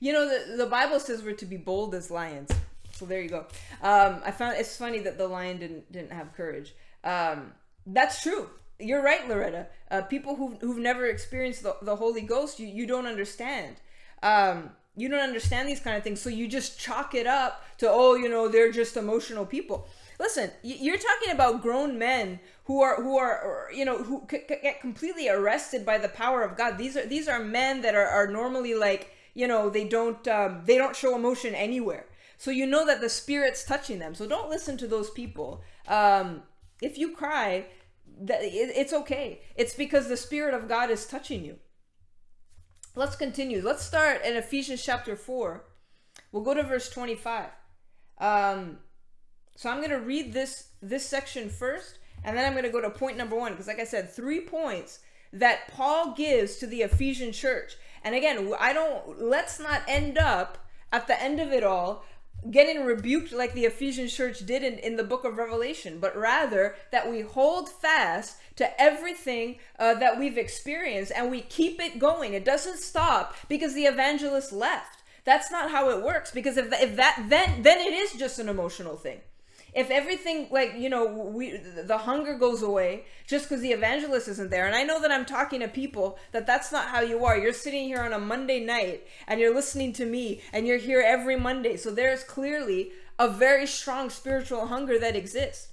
You 0.02 0.12
know 0.12 0.28
the 0.28 0.58
the 0.58 0.66
Bible 0.66 1.00
says 1.00 1.24
we're 1.24 1.34
to 1.36 1.46
be 1.46 1.58
bold 1.58 1.96
as 1.96 2.12
lions. 2.12 2.52
So 2.92 3.06
there 3.06 3.22
you 3.22 3.30
go. 3.30 3.46
Um, 3.82 4.22
I 4.26 4.32
found 4.32 4.58
it's 4.58 4.76
funny 4.76 5.00
that 5.00 5.18
the 5.18 5.30
lion 5.30 5.60
didn't 5.60 5.90
didn't 5.94 6.12
have 6.12 6.34
courage. 6.34 6.76
Um, 7.06 7.54
that's 7.86 8.22
true. 8.22 8.50
You're 8.80 9.04
right, 9.04 9.28
Loretta. 9.28 9.68
Uh, 9.90 10.02
people 10.04 10.36
who've, 10.36 10.60
who've 10.62 10.78
never 10.78 11.08
experienced 11.08 11.64
the, 11.64 11.76
the 11.82 11.96
Holy 11.96 12.22
Ghost, 12.22 12.60
you, 12.60 12.68
you 12.68 12.86
don't 12.86 13.08
understand. 13.08 13.78
Um, 14.22 14.72
you 14.96 15.10
don't 15.10 15.20
understand 15.20 15.68
these 15.68 15.80
kind 15.80 15.96
of 15.96 16.04
things. 16.04 16.22
So 16.22 16.30
you 16.30 16.48
just 16.48 16.80
chalk 16.80 17.16
it 17.16 17.28
up 17.28 17.64
to, 17.78 17.90
oh, 17.90 18.16
you 18.16 18.30
know, 18.30 18.48
they're 18.48 18.72
just 18.72 18.98
emotional 18.98 19.46
people. 19.46 19.88
Listen, 20.20 20.50
you're 20.64 20.98
talking 20.98 21.32
about 21.32 21.62
grown 21.62 22.00
men 22.00 22.40
who 22.64 22.82
are 22.82 23.02
who 23.02 23.18
are 23.20 23.70
you 23.74 23.86
know 23.86 24.00
who 24.02 24.26
c- 24.30 24.42
get 24.48 24.82
completely 24.82 25.30
arrested 25.30 25.86
by 25.86 26.00
the 26.00 26.10
power 26.10 26.42
of 26.42 26.58
God. 26.58 26.80
These 26.80 26.98
are 26.98 27.06
these 27.06 27.28
are 27.28 27.40
men 27.40 27.84
that 27.84 27.94
are, 27.94 28.08
are 28.08 28.28
normally 28.28 28.74
like 28.74 29.12
you 29.36 29.48
know 29.48 29.70
they 29.70 29.88
don't 29.88 30.28
um, 30.28 30.64
they 30.66 30.76
don't 30.76 30.96
show 30.96 31.16
emotion 31.16 31.54
anywhere. 31.54 32.08
So 32.40 32.50
you 32.50 32.66
know 32.66 32.84
that 32.86 33.00
the 33.00 33.10
spirit's 33.10 33.64
touching 33.64 34.00
them. 34.00 34.16
So 34.16 34.28
don't 34.28 34.50
listen 34.50 34.76
to 34.78 34.88
those 34.88 35.12
people. 35.12 35.62
Um, 35.88 36.42
if 36.82 36.98
you 36.98 37.16
cry, 37.16 37.66
that 38.22 38.40
it's 38.42 38.94
okay. 38.94 39.42
It's 39.56 39.74
because 39.74 40.08
the 40.08 40.18
spirit 40.18 40.54
of 40.54 40.68
God 40.68 40.90
is 40.90 41.06
touching 41.06 41.44
you. 41.44 41.58
Let's 42.96 43.16
continue. 43.16 43.62
Let's 43.62 43.86
start 43.86 44.26
in 44.26 44.36
Ephesians 44.36 44.84
chapter 44.84 45.16
4. 45.16 45.64
We'll 46.32 46.44
go 46.44 46.54
to 46.54 46.64
verse 46.64 46.90
25. 46.90 47.50
Um, 48.18 48.80
so 49.56 49.70
I'm 49.70 49.78
going 49.78 49.92
to 49.92 50.00
read 50.00 50.34
this 50.34 50.70
this 50.82 51.06
section 51.06 51.50
first 51.50 52.00
and 52.24 52.36
then 52.36 52.46
I'm 52.46 52.54
going 52.54 52.64
to 52.64 52.72
go 52.72 52.82
to 52.82 52.90
point 52.90 53.18
number 53.18 53.36
1 53.36 53.52
because 53.52 53.68
like 53.68 53.80
I 53.80 53.84
said, 53.84 54.12
three 54.12 54.42
points 54.42 55.00
that 55.34 55.68
Paul 55.70 56.14
gives 56.16 56.56
to 56.58 56.68
the 56.68 56.82
Ephesian 56.82 57.32
church. 57.32 57.76
And 58.04 58.16
again, 58.16 58.52
I 58.60 58.74
don't 58.74 59.22
let's 59.22 59.60
not 59.60 59.82
end 59.88 60.18
up 60.18 60.58
at 60.92 61.08
the 61.08 61.22
end 61.22 61.40
of 61.40 61.52
it 61.52 61.64
all 61.64 62.06
getting 62.52 62.86
rebuked 62.86 63.32
like 63.32 63.54
the 63.54 63.66
Ephesian 63.66 64.08
church 64.08 64.46
did 64.46 64.64
in, 64.64 64.78
in 64.80 64.96
the 64.96 65.04
book 65.04 65.24
of 65.24 65.38
Revelation, 65.38 66.00
but 66.00 66.16
rather 66.18 66.76
that 66.92 67.10
we 67.10 67.22
hold 67.22 67.70
fast 67.70 68.38
to 68.56 68.82
everything 68.82 69.58
uh, 69.80 69.94
that 69.96 70.18
we've 70.18 70.38
experienced 70.38 71.12
and 71.16 71.30
we 71.30 71.42
keep 71.42 71.82
it 71.82 72.00
going. 72.00 72.34
It 72.34 72.46
doesn't 72.46 72.78
stop 72.78 73.36
because 73.48 73.74
the 73.74 73.86
evangelist 73.86 74.52
left. 74.52 75.04
That's 75.26 75.52
not 75.52 75.72
how 75.72 75.90
it 75.90 76.04
works 76.04 76.32
because 76.32 76.56
if, 76.58 76.72
if 76.72 76.96
that 76.96 77.26
then 77.28 77.62
then 77.62 77.80
it 77.80 77.94
is 77.94 78.14
just 78.14 78.40
an 78.40 78.48
emotional 78.48 78.96
thing 78.96 79.20
if 79.78 79.92
everything 79.92 80.48
like 80.50 80.74
you 80.76 80.90
know 80.90 81.06
we 81.06 81.56
the 81.56 82.00
hunger 82.00 82.34
goes 82.34 82.64
away 82.64 83.06
just 83.28 83.46
because 83.46 83.62
the 83.62 83.72
evangelist 83.72 84.28
isn't 84.28 84.50
there. 84.50 84.66
And 84.66 84.76
i 84.76 84.84
know 84.84 85.00
that 85.00 85.12
i'm 85.12 85.24
talking 85.24 85.60
to 85.60 85.68
people 85.68 86.18
that 86.32 86.48
that's 86.48 86.72
not 86.72 86.88
how 86.88 87.02
you 87.02 87.24
are. 87.24 87.38
You're 87.38 87.54
sitting 87.54 87.86
here 87.86 88.02
on 88.02 88.12
a 88.12 88.20
monday 88.20 88.60
night 88.60 89.06
and 89.28 89.40
you're 89.40 89.54
listening 89.54 89.94
to 89.94 90.06
me 90.06 90.42
and 90.52 90.66
you're 90.66 90.80
here 90.80 91.02
every 91.06 91.36
monday. 91.36 91.78
So 91.78 91.92
there's 91.92 92.24
clearly 92.24 92.92
a 93.20 93.30
very 93.30 93.68
strong 93.68 94.10
spiritual 94.10 94.66
hunger 94.66 94.98
that 94.98 95.16
exists. 95.16 95.70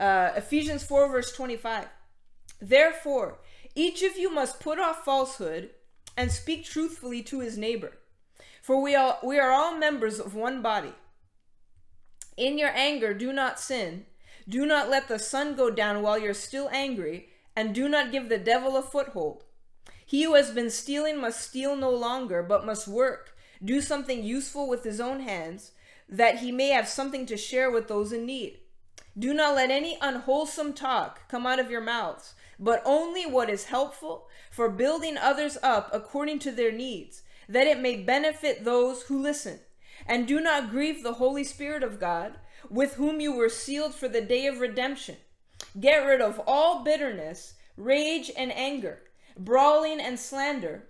Uh, 0.00 0.32
ephesians 0.36 0.82
4 0.82 1.08
verse 1.08 1.32
25 1.32 1.86
therefore 2.60 3.38
each 3.76 4.02
of 4.02 4.16
you 4.16 4.34
must 4.34 4.58
put 4.58 4.80
off 4.80 5.04
falsehood 5.04 5.70
and 6.16 6.32
speak 6.32 6.64
truthfully 6.64 7.22
to 7.22 7.38
his 7.40 7.56
neighbor. 7.56 7.92
For 8.60 8.82
we 8.82 8.96
are 8.96 9.18
we 9.22 9.38
are 9.38 9.52
all 9.52 9.76
members 9.76 10.18
of 10.18 10.34
one 10.34 10.60
body 10.60 10.94
in 12.36 12.58
your 12.58 12.70
anger, 12.74 13.14
do 13.14 13.32
not 13.32 13.60
sin. 13.60 14.06
Do 14.48 14.66
not 14.66 14.88
let 14.88 15.08
the 15.08 15.18
sun 15.18 15.54
go 15.54 15.70
down 15.70 16.02
while 16.02 16.18
you're 16.18 16.34
still 16.34 16.68
angry, 16.72 17.28
and 17.54 17.74
do 17.74 17.88
not 17.88 18.12
give 18.12 18.28
the 18.28 18.38
devil 18.38 18.76
a 18.76 18.82
foothold. 18.82 19.44
He 20.04 20.24
who 20.24 20.34
has 20.34 20.50
been 20.50 20.70
stealing 20.70 21.20
must 21.20 21.40
steal 21.40 21.76
no 21.76 21.90
longer, 21.90 22.42
but 22.42 22.66
must 22.66 22.88
work, 22.88 23.36
do 23.64 23.80
something 23.80 24.24
useful 24.24 24.68
with 24.68 24.84
his 24.84 25.00
own 25.00 25.20
hands, 25.20 25.72
that 26.08 26.38
he 26.38 26.52
may 26.52 26.68
have 26.68 26.88
something 26.88 27.24
to 27.26 27.36
share 27.36 27.70
with 27.70 27.88
those 27.88 28.12
in 28.12 28.26
need. 28.26 28.58
Do 29.18 29.32
not 29.32 29.54
let 29.54 29.70
any 29.70 29.98
unwholesome 30.00 30.72
talk 30.72 31.28
come 31.28 31.46
out 31.46 31.60
of 31.60 31.70
your 31.70 31.80
mouths, 31.80 32.34
but 32.58 32.82
only 32.84 33.26
what 33.26 33.50
is 33.50 33.64
helpful 33.64 34.28
for 34.50 34.68
building 34.68 35.16
others 35.16 35.58
up 35.62 35.90
according 35.92 36.38
to 36.40 36.50
their 36.50 36.72
needs, 36.72 37.22
that 37.48 37.66
it 37.66 37.78
may 37.78 37.96
benefit 37.96 38.64
those 38.64 39.02
who 39.02 39.20
listen. 39.20 39.60
And 40.06 40.26
do 40.26 40.40
not 40.40 40.70
grieve 40.70 41.02
the 41.02 41.14
Holy 41.14 41.44
Spirit 41.44 41.82
of 41.82 42.00
God, 42.00 42.34
with 42.68 42.94
whom 42.94 43.20
you 43.20 43.34
were 43.34 43.48
sealed 43.48 43.94
for 43.94 44.08
the 44.08 44.20
day 44.20 44.46
of 44.46 44.60
redemption. 44.60 45.16
Get 45.78 46.04
rid 46.04 46.20
of 46.20 46.40
all 46.46 46.82
bitterness, 46.82 47.54
rage, 47.76 48.30
and 48.36 48.52
anger, 48.52 49.02
brawling 49.38 50.00
and 50.00 50.18
slander, 50.18 50.88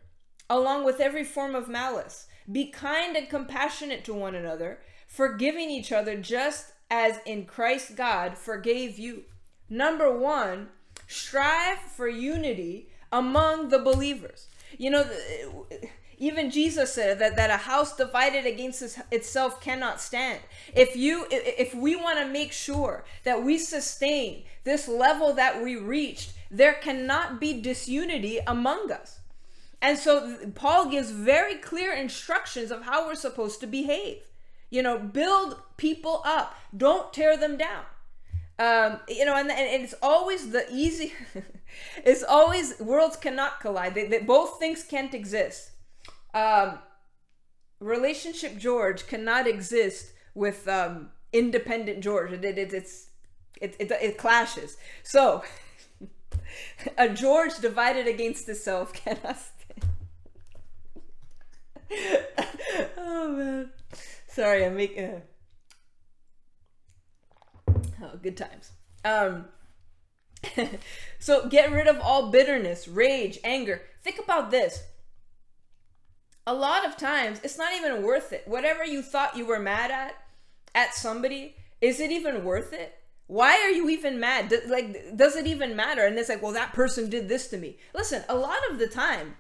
along 0.49 0.85
with 0.85 1.01
every 1.01 1.25
form 1.25 1.55
of 1.55 1.69
malice. 1.69 2.27
Be 2.51 2.71
kind 2.71 3.17
and 3.17 3.29
compassionate 3.29 4.05
to 4.05 4.15
one 4.15 4.35
another, 4.35 4.81
forgiving 5.07 5.71
each 5.71 5.93
other 5.93 6.17
just 6.17 6.73
as 6.91 7.21
in 7.25 7.47
Christ 7.47 7.97
God 7.97 8.37
forgave 8.37 8.99
you. 8.99 9.25
Number 9.71 10.17
one, 10.17 10.69
strive 11.07 11.79
for 11.79 12.09
unity 12.09 12.89
among 13.11 13.69
the 13.69 13.79
believers. 13.79 14.49
You 14.77 14.91
know, 14.91 15.07
even 16.23 16.53
Jesus 16.53 16.93
said 16.93 17.19
that, 17.19 17.35
that 17.35 17.51
a 17.51 17.57
house 17.57 17.97
divided 17.97 18.47
against 18.47 18.97
itself 19.11 19.61
cannot 19.61 20.01
stand. 20.01 20.39
If 20.73 20.95
you 20.95 21.27
if 21.29 21.75
we 21.75 21.97
want 21.97 22.21
to 22.21 22.27
make 22.29 22.53
sure 22.53 23.05
that 23.25 23.43
we 23.43 23.59
sustain 23.59 24.45
this 24.63 24.87
level 24.87 25.33
that 25.33 25.61
we 25.61 25.75
reached, 25.75 26.35
there 26.49 26.75
cannot 26.75 27.41
be 27.41 27.61
disunity 27.61 28.39
among 28.47 28.93
us. 28.93 29.19
And 29.81 29.99
so 29.99 30.37
Paul 30.55 30.89
gives 30.89 31.11
very 31.11 31.57
clear 31.57 31.93
instructions 31.93 32.71
of 32.71 32.83
how 32.83 33.05
we're 33.05 33.17
supposed 33.17 33.59
to 33.63 33.67
behave. 33.67 34.19
You 34.71 34.85
know, 34.85 35.01
build 35.01 35.61
people 35.77 36.23
up, 36.25 36.55
don't 36.75 37.13
tear 37.13 37.37
them 37.37 37.57
down. 37.57 37.83
Um, 38.61 39.01
you 39.09 39.25
know, 39.25 39.35
and, 39.35 39.51
and 39.51 39.83
it's 39.83 39.95
always 40.01 40.53
the 40.53 40.73
easy, 40.73 41.15
it's 42.05 42.23
always 42.23 42.79
worlds 42.79 43.17
cannot 43.17 43.59
collide. 43.59 43.97
They, 43.97 44.07
they, 44.07 44.21
both 44.21 44.61
things 44.61 44.85
can't 44.85 45.15
exist 45.15 45.72
um, 46.35 46.79
relationship 47.81 48.57
George 48.57 49.07
cannot 49.07 49.47
exist 49.47 50.13
with 50.35 50.67
um, 50.69 51.11
independent 51.33 52.01
George. 52.03 52.33
It, 52.33 52.45
it, 52.45 52.73
it's 52.73 53.09
it, 53.61 53.77
it, 53.79 53.91
it 53.91 54.19
clashes. 54.19 54.77
So 55.03 55.43
a 56.99 57.09
George 57.09 57.59
divided 57.59 58.07
against 58.07 58.49
itself 58.49 58.93
cannot 59.05 59.39
stand. 59.39 59.53
oh 62.97 63.33
man, 63.33 63.71
sorry, 64.29 64.65
I'm 64.65 64.77
making. 64.77 65.05
A... 65.05 65.23
Oh, 68.03 68.17
good 68.23 68.37
times. 68.37 68.73
Um. 69.05 69.47
so 71.21 71.49
get 71.49 71.71
rid 71.71 71.87
of 71.87 72.01
all 72.01 72.31
bitterness, 72.31 72.89
rage, 72.89 73.39
anger. 73.45 73.83
Think 74.03 74.19
about 74.19 74.51
this 74.51 74.83
a 76.47 76.55
lot 76.55 76.87
of 76.87 76.97
times 76.97 77.41
it's 77.45 77.59
not 77.59 77.75
even 77.75 78.03
worth 78.03 78.33
it. 78.33 78.47
Whatever 78.47 78.85
you 78.85 79.03
thought 79.03 79.37
you 79.37 79.47
were 79.47 79.59
mad 79.59 79.91
at 79.91 80.15
at 80.75 80.95
somebody, 80.95 81.57
is 81.81 82.01
it 82.01 82.11
even 82.11 82.45
worth 82.45 82.73
it? 82.73 82.95
Why 83.27 83.53
are 83.53 83.71
you 83.71 83.89
even 83.89 84.19
mad? 84.21 84.49
Do, 84.49 84.61
like, 84.69 85.17
does 85.17 85.37
it 85.37 85.47
even 85.47 85.77
matter? 85.77 86.05
And 86.05 86.19
it's 86.19 86.29
like, 86.29 86.43
well, 86.43 86.53
that 86.53 86.73
person 86.73 87.09
did 87.09 87.29
this 87.29 87.49
to 87.49 87.59
me. 87.59 87.79
Listen, 87.95 88.25
a 88.29 88.35
lot 88.35 88.59
of 88.71 88.79
the 88.79 88.87
time, 88.89 89.37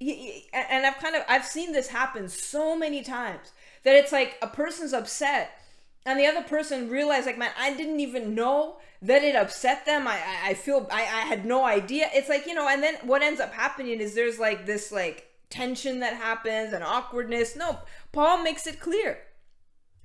and 0.00 0.86
I've 0.86 0.98
kind 0.98 1.16
of 1.16 1.22
I've 1.28 1.44
seen 1.44 1.72
this 1.72 1.88
happen 1.88 2.28
so 2.28 2.76
many 2.76 3.02
times 3.02 3.52
that 3.82 3.96
it's 3.96 4.12
like 4.12 4.36
a 4.42 4.46
person's 4.46 4.92
upset 4.92 5.58
and 6.06 6.18
the 6.18 6.26
other 6.26 6.42
person 6.42 6.88
realized 6.88 7.26
like 7.26 7.38
man 7.38 7.50
i 7.58 7.74
didn't 7.74 8.00
even 8.00 8.34
know 8.34 8.76
that 9.02 9.22
it 9.22 9.34
upset 9.34 9.84
them 9.84 10.06
i 10.06 10.14
i, 10.14 10.50
I 10.50 10.54
feel 10.54 10.86
I, 10.90 11.02
I 11.02 11.20
had 11.22 11.44
no 11.44 11.64
idea 11.64 12.08
it's 12.12 12.28
like 12.28 12.46
you 12.46 12.54
know 12.54 12.68
and 12.68 12.82
then 12.82 12.96
what 13.02 13.22
ends 13.22 13.40
up 13.40 13.52
happening 13.52 14.00
is 14.00 14.14
there's 14.14 14.38
like 14.38 14.66
this 14.66 14.92
like 14.92 15.25
tension 15.50 16.00
that 16.00 16.14
happens 16.14 16.72
and 16.72 16.82
awkwardness. 16.82 17.56
No, 17.56 17.78
Paul 18.12 18.42
makes 18.42 18.66
it 18.66 18.80
clear. 18.80 19.18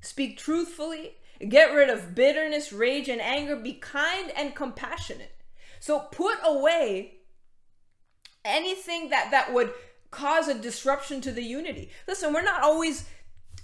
Speak 0.01 0.37
truthfully, 0.37 1.15
get 1.47 1.73
rid 1.73 1.89
of 1.89 2.15
bitterness, 2.15 2.73
rage, 2.73 3.09
and 3.09 3.21
anger, 3.21 3.55
be 3.55 3.73
kind 3.73 4.31
and 4.35 4.55
compassionate. 4.55 5.35
So 5.79 5.99
put 6.11 6.37
away 6.43 7.15
anything 8.43 9.09
that 9.09 9.29
that 9.31 9.53
would 9.53 9.73
cause 10.09 10.47
a 10.47 10.53
disruption 10.53 11.21
to 11.21 11.31
the 11.31 11.43
unity. 11.43 11.89
Listen, 12.07 12.33
we're 12.33 12.41
not 12.41 12.63
always, 12.63 13.07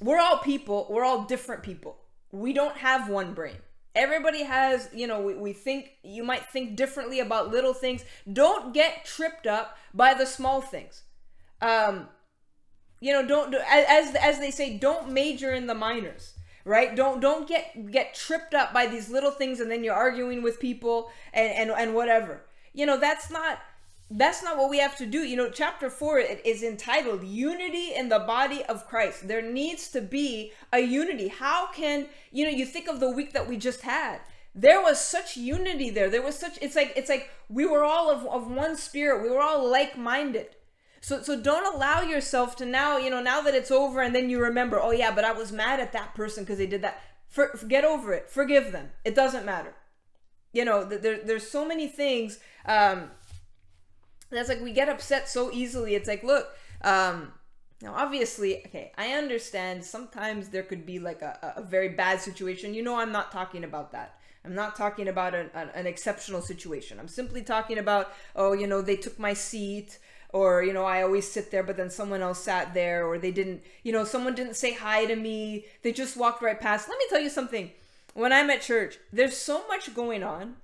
we're 0.01 0.19
all 0.19 0.38
people, 0.39 0.88
we're 0.89 1.03
all 1.03 1.25
different 1.25 1.63
people. 1.63 1.98
We 2.31 2.53
don't 2.53 2.77
have 2.77 3.10
one 3.10 3.34
brain. 3.34 3.57
Everybody 3.96 4.43
has, 4.43 4.89
you 4.93 5.07
know, 5.07 5.22
we, 5.22 5.34
we 5.34 5.53
think, 5.53 5.91
you 6.03 6.24
might 6.24 6.46
think 6.46 6.75
differently 6.75 7.19
about 7.19 7.51
little 7.51 7.74
things. 7.74 8.05
Don't 8.31 8.74
get 8.74 9.05
tripped 9.05 9.48
up 9.48 9.77
by 9.93 10.13
the 10.13 10.25
small 10.25 10.62
things. 10.62 11.03
Um, 11.62 12.10
you 13.00 13.14
know, 13.14 13.26
don't, 13.28 13.54
as, 13.54 14.16
as 14.16 14.40
they 14.40 14.52
say, 14.52 14.78
don't 14.78 15.12
major 15.12 15.54
in 15.54 15.68
the 15.68 15.76
minors 15.76 16.34
right 16.66 16.98
don't 16.98 17.22
don't 17.22 17.48
get 17.48 17.90
get 17.92 18.14
tripped 18.14 18.54
up 18.54 18.74
by 18.74 18.86
these 18.86 19.10
little 19.10 19.32
things 19.32 19.62
and 19.62 19.72
then 19.72 19.86
you're 19.86 19.96
arguing 19.96 20.44
with 20.44 20.60
people 20.60 21.10
and 21.32 21.50
and, 21.54 21.72
and 21.72 21.96
whatever 21.96 22.42
you 22.74 22.86
know 22.86 23.00
that's 23.00 23.32
not 23.32 23.60
that's 24.10 24.44
not 24.44 24.58
what 24.58 24.70
we 24.70 24.80
have 24.80 24.98
to 24.98 25.06
do. 25.06 25.20
You 25.20 25.36
know, 25.36 25.50
chapter 25.50 25.90
four 25.90 26.20
it 26.20 26.42
is 26.46 26.64
entitled 26.64 27.24
Unity 27.24 27.94
in 27.94 28.10
the 28.10 28.20
Body 28.20 28.64
of 28.64 28.88
Christ. 28.88 29.28
There 29.28 29.42
needs 29.42 29.90
to 29.90 30.02
be 30.02 30.54
a 30.72 30.80
unity. 30.80 31.28
How 31.28 31.68
can, 31.72 32.08
you 32.32 32.46
know, 32.46 32.52
you 32.52 32.66
think 32.66 32.88
of 32.88 33.00
the 33.00 33.12
week 33.12 33.34
that 33.34 33.48
we 33.48 33.58
just 33.58 33.82
had. 33.82 34.22
There 34.56 34.82
was 34.82 35.00
such 35.00 35.38
unity 35.38 35.90
there. 35.90 36.10
There 36.10 36.22
was 36.22 36.40
such, 36.40 36.58
it's 36.62 36.76
like, 36.76 36.94
it's 36.96 37.10
like 37.10 37.30
we 37.50 37.66
were 37.66 37.84
all 37.84 38.10
of, 38.10 38.26
of 38.26 38.50
one 38.50 38.76
spirit. 38.78 39.22
We 39.22 39.30
were 39.30 39.42
all 39.42 39.70
like 39.70 39.98
minded. 39.98 40.56
So, 41.01 41.22
so 41.22 41.39
don't 41.39 41.74
allow 41.74 42.01
yourself 42.01 42.56
to 42.58 42.66
now, 42.66 42.98
you 42.98 43.10
know, 43.10 43.22
now 43.22 43.42
that 43.42 43.56
it's 43.56 43.72
over 43.72 44.01
and 44.01 44.16
then 44.16 44.30
you 44.30 44.39
remember, 44.42 44.80
oh 44.80 44.92
yeah, 44.92 45.13
but 45.13 45.24
I 45.24 45.32
was 45.32 45.51
mad 45.51 45.80
at 45.80 45.94
that 45.94 46.16
person 46.16 46.44
because 46.44 46.58
they 46.58 46.68
did 46.68 46.82
that. 46.82 47.01
For, 47.30 47.51
get 47.68 47.84
over 47.86 48.13
it. 48.13 48.30
Forgive 48.30 48.72
them. 48.72 48.89
It 49.04 49.16
doesn't 49.16 49.46
matter. 49.46 49.75
You 50.54 50.66
know, 50.66 50.84
there, 50.84 51.20
there's 51.24 51.48
so 51.48 51.68
many 51.68 51.88
things. 51.88 52.39
Um, 52.66 53.12
that's 54.30 54.50
like 54.50 54.62
we 54.62 54.72
get 54.72 54.89
upset 54.89 55.30
so 55.30 55.51
easily. 55.51 55.96
It's 55.96 56.08
like, 56.08 56.24
look, 56.24 56.48
um, 56.82 57.34
now 57.82 57.94
obviously, 57.96 58.66
okay, 58.66 58.92
I 58.98 59.12
understand 59.12 59.84
sometimes 59.84 60.50
there 60.50 60.63
could 60.63 60.86
be 60.86 61.00
like 61.00 61.22
a, 61.22 61.54
a 61.58 61.62
very 61.62 61.89
bad 61.89 62.22
situation. 62.22 62.74
You 62.74 62.84
know, 62.84 62.96
I'm 62.96 63.12
not 63.12 63.32
talking 63.32 63.63
about 63.63 63.92
that. 63.92 64.20
I'm 64.44 64.56
not 64.56 64.75
talking 64.75 65.10
about 65.10 65.36
an, 65.36 65.50
an, 65.54 65.70
an 65.74 65.88
exceptional 65.88 66.42
situation. 66.42 67.00
I'm 67.00 67.08
simply 67.10 67.42
talking 67.42 67.77
about, 67.77 68.13
oh, 68.36 68.54
you 68.54 68.66
know, 68.66 68.82
they 68.82 68.96
took 68.96 69.20
my 69.20 69.34
seat 69.34 70.00
or 70.38 70.63
you 70.63 70.74
know 70.74 70.86
i 70.86 71.01
always 71.01 71.29
sit 71.29 71.51
there 71.51 71.63
but 71.63 71.77
then 71.77 71.89
someone 71.89 72.22
else 72.22 72.44
sat 72.44 72.74
there 72.74 73.06
or 73.08 73.17
they 73.17 73.32
didn't 73.32 73.62
you 73.84 73.91
know 73.91 74.03
someone 74.03 74.36
didn't 74.36 74.56
say 74.56 74.74
hi 74.74 75.06
to 75.06 75.15
me 75.15 75.65
they 75.84 75.91
just 75.91 76.17
walked 76.17 76.41
right 76.41 76.60
past 76.60 76.88
let 76.89 76.98
me 76.98 77.06
tell 77.10 77.20
you 77.20 77.29
something 77.29 77.72
when 78.13 78.34
i'm 78.34 78.50
at 78.50 78.62
church 78.62 78.98
there's 79.12 79.38
so 79.38 79.67
much 79.67 79.94
going 79.94 80.24
on 80.24 80.56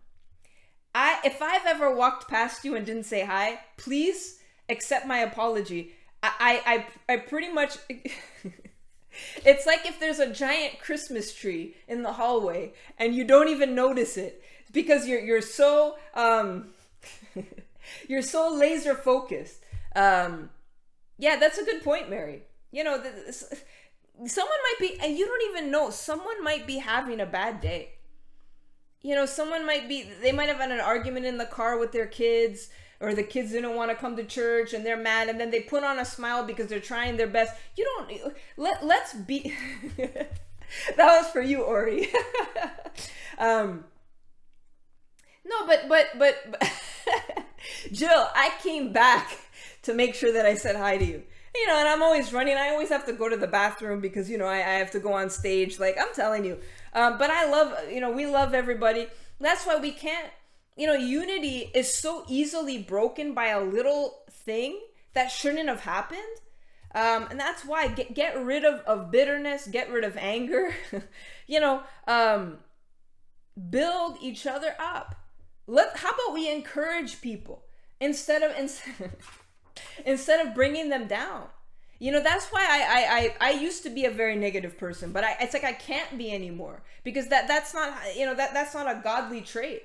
I 0.96 1.20
if 1.24 1.42
I've 1.42 1.66
ever 1.66 1.94
walked 1.94 2.30
past 2.30 2.64
you 2.64 2.76
and 2.76 2.86
didn't 2.86 3.06
say 3.06 3.26
hi, 3.26 3.60
please 3.78 4.40
accept 4.70 5.08
my 5.08 5.20
apology. 5.20 5.94
I 6.22 6.32
I 6.40 6.74
I, 7.10 7.14
I 7.14 7.18
pretty 7.18 7.52
much 7.52 7.78
It's 9.46 9.66
like 9.66 9.86
if 9.86 10.00
there's 10.00 10.20
a 10.20 10.34
giant 10.34 10.80
Christmas 10.80 11.34
tree 11.34 11.76
in 11.88 12.02
the 12.02 12.14
hallway 12.14 12.74
and 12.98 13.14
you 13.14 13.24
don't 13.24 13.48
even 13.48 13.76
notice 13.76 14.18
it 14.18 14.44
because 14.72 15.08
you're 15.08 15.20
you're 15.20 15.42
so 15.42 15.98
um 16.16 16.70
you're 18.08 18.22
so 18.22 18.52
laser 18.54 18.96
focused. 18.96 19.63
Um 19.96 20.50
yeah, 21.18 21.38
that's 21.38 21.58
a 21.58 21.66
good 21.66 21.84
point, 21.84 22.10
Mary. 22.10 22.44
You 22.72 22.84
know, 22.84 23.00
this, 23.00 23.44
someone 24.26 24.58
might 24.64 24.80
be 24.80 25.00
and 25.00 25.18
you 25.18 25.26
don't 25.26 25.56
even 25.56 25.72
know 25.72 25.90
someone 25.90 26.44
might 26.44 26.68
be 26.68 26.78
having 26.78 27.20
a 27.20 27.26
bad 27.26 27.62
day 27.62 27.94
you 29.04 29.16
know, 29.16 29.26
someone 29.26 29.66
might 29.66 29.88
be, 29.90 30.10
they 30.22 30.32
might 30.32 30.48
have 30.48 30.58
had 30.58 30.72
an 30.72 30.80
argument 30.80 31.26
in 31.26 31.38
the 31.38 31.46
car 31.46 31.78
with 31.78 31.92
their 31.92 32.08
kids, 32.08 32.70
or 33.02 33.14
the 33.14 33.22
kids 33.22 33.52
didn't 33.52 33.76
want 33.76 33.92
to 33.92 33.96
come 33.96 34.16
to 34.16 34.24
church 34.24 34.74
and 34.74 34.86
they're 34.86 34.98
mad, 34.98 35.28
and 35.28 35.40
then 35.40 35.52
they 35.52 35.60
put 35.60 35.84
on 35.84 36.00
a 36.00 36.06
smile 36.06 36.46
because 36.46 36.68
they're 36.68 36.80
trying 36.80 37.18
their 37.18 37.28
best. 37.28 37.54
You 37.76 37.84
don't, 37.84 38.34
let, 38.56 38.86
let's 38.86 39.14
be, 39.14 39.54
that 39.98 40.28
was 40.98 41.28
for 41.32 41.42
you, 41.42 41.64
Ori. 41.64 42.08
um, 43.38 43.84
no, 45.46 45.68
but, 45.68 45.90
but, 45.90 46.08
but, 46.18 46.36
but 46.50 46.72
Jill, 47.92 48.30
I 48.34 48.52
came 48.64 48.94
back 48.94 49.38
to 49.84 49.94
make 49.94 50.16
sure 50.16 50.34
that 50.34 50.46
I 50.46 50.56
said 50.56 50.76
hi 50.76 50.98
to 50.98 51.06
you 51.06 51.24
you 51.56 51.68
know, 51.68 51.78
and 51.78 51.88
I'm 51.88 52.02
always 52.02 52.34
running. 52.34 52.58
I 52.58 52.70
always 52.70 52.90
have 52.90 53.06
to 53.06 53.14
go 53.14 53.30
to 53.30 53.38
the 53.38 53.48
bathroom 53.48 54.00
because, 54.02 54.30
you 54.30 54.38
know, 54.38 54.48
I, 54.48 54.58
I 54.58 54.74
have 54.80 54.92
to 54.92 55.00
go 55.00 55.14
on 55.14 55.30
stage. 55.30 55.80
Like, 55.80 55.98
I'm 56.00 56.14
telling 56.14 56.46
you, 56.46 56.60
um, 56.94 57.18
but 57.18 57.30
I 57.30 57.50
love, 57.50 57.92
you 57.92 58.02
know, 58.02 58.12
we 58.12 58.26
love 58.26 58.54
everybody. 58.54 59.08
That's 59.40 59.66
why 59.66 59.78
we 59.78 59.92
can't, 59.92 60.30
you 60.76 60.88
know, 60.88 60.94
unity 60.94 61.72
is 61.76 61.94
so 61.94 62.26
easily 62.28 62.80
broken 62.80 63.34
by 63.34 63.48
a 63.48 63.64
little 63.64 64.24
thing 64.32 64.80
that 65.14 65.30
shouldn't 65.30 65.70
have 65.70 65.82
happened. 65.82 66.22
Um, 66.96 67.28
and 67.30 67.40
that's 67.40 67.66
why 67.66 67.88
get, 67.88 68.14
get 68.14 68.44
rid 68.44 68.66
of, 68.66 68.80
of 68.82 69.12
bitterness, 69.12 69.68
get 69.68 69.92
rid 69.92 70.04
of 70.04 70.18
anger, 70.18 70.74
you 71.48 71.60
know, 71.60 71.84
um, 72.08 72.58
build 73.70 74.18
each 74.22 74.48
other 74.48 74.76
up. 74.80 75.16
Let, 75.68 75.98
how 75.98 76.10
about 76.10 76.34
we 76.34 76.52
encourage 76.52 77.22
people 77.22 77.64
instead 78.00 78.42
of, 78.42 78.56
instead, 78.58 79.14
instead 80.06 80.46
of 80.46 80.56
bringing 80.56 80.90
them 80.90 81.08
down? 81.08 81.48
You 82.00 82.12
know, 82.12 82.22
that's 82.22 82.48
why 82.48 82.66
I, 82.70 82.82
I, 82.82 83.48
I, 83.48 83.52
I 83.52 83.60
used 83.60 83.84
to 83.84 83.90
be 83.90 84.04
a 84.06 84.12
very 84.12 84.36
negative 84.36 84.78
person, 84.78 85.14
but 85.14 85.24
I, 85.24 85.38
it's 85.40 85.54
like 85.54 85.64
I 85.64 85.72
can't 85.72 86.18
be 86.18 86.34
anymore 86.34 86.84
because 87.04 87.30
that 87.30 87.48
that's 87.48 87.74
not 87.74 87.94
you 88.16 88.26
know 88.26 88.36
that 88.36 88.54
that's 88.54 88.74
not 88.74 88.92
a 88.92 89.00
godly 89.02 89.42
trait. 89.42 89.84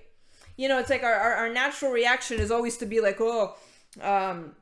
You 0.56 0.68
know, 0.68 0.78
it's 0.78 0.90
like 0.90 1.04
our, 1.04 1.14
our, 1.14 1.34
our 1.34 1.48
natural 1.48 1.92
reaction 1.92 2.40
is 2.40 2.50
always 2.50 2.76
to 2.78 2.86
be 2.86 3.00
like, 3.00 3.18
oh, 3.20 3.54
um, 4.00 4.56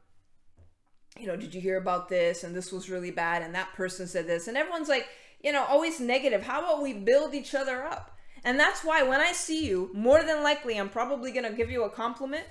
you 1.19 1.27
know, 1.27 1.37
did 1.37 1.55
you 1.55 1.61
hear 1.63 1.79
about 1.79 2.11
this? 2.11 2.45
And 2.45 2.55
this 2.55 2.71
was 2.71 2.91
really 2.91 3.11
bad, 3.11 3.43
and 3.43 3.55
that 3.55 3.73
person 3.73 4.07
said 4.07 4.27
this, 4.27 4.49
and 4.49 4.57
everyone's 4.59 4.91
like, 4.91 5.09
you 5.43 5.53
know, 5.53 5.65
always 5.65 5.99
negative. 5.99 6.43
How 6.43 6.61
about 6.61 6.83
we 6.83 6.93
build 6.93 7.35
each 7.35 7.55
other 7.55 7.85
up? 7.85 8.19
And 8.45 8.61
that's 8.61 8.85
why 8.85 9.03
when 9.03 9.21
I 9.21 9.33
see 9.33 9.67
you, 9.67 9.91
more 9.95 10.23
than 10.23 10.43
likely, 10.43 10.79
I'm 10.79 10.91
probably 10.91 11.33
gonna 11.33 11.53
give 11.53 11.71
you 11.71 11.85
a 11.85 11.91
compliment 11.91 12.45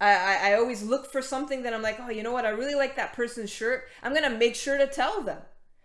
I, 0.00 0.50
I, 0.50 0.54
always 0.54 0.82
look 0.82 1.10
for 1.10 1.22
something 1.22 1.62
that 1.62 1.72
I'm 1.72 1.80
like, 1.80 1.98
oh, 2.00 2.10
you 2.10 2.22
know 2.22 2.32
what? 2.32 2.44
I 2.44 2.50
really 2.50 2.74
like 2.74 2.96
that 2.96 3.14
person's 3.14 3.50
shirt. 3.50 3.84
I'm 4.02 4.12
gonna 4.12 4.36
make 4.36 4.54
sure 4.54 4.76
to 4.76 4.86
tell 4.86 5.22
them. 5.22 5.40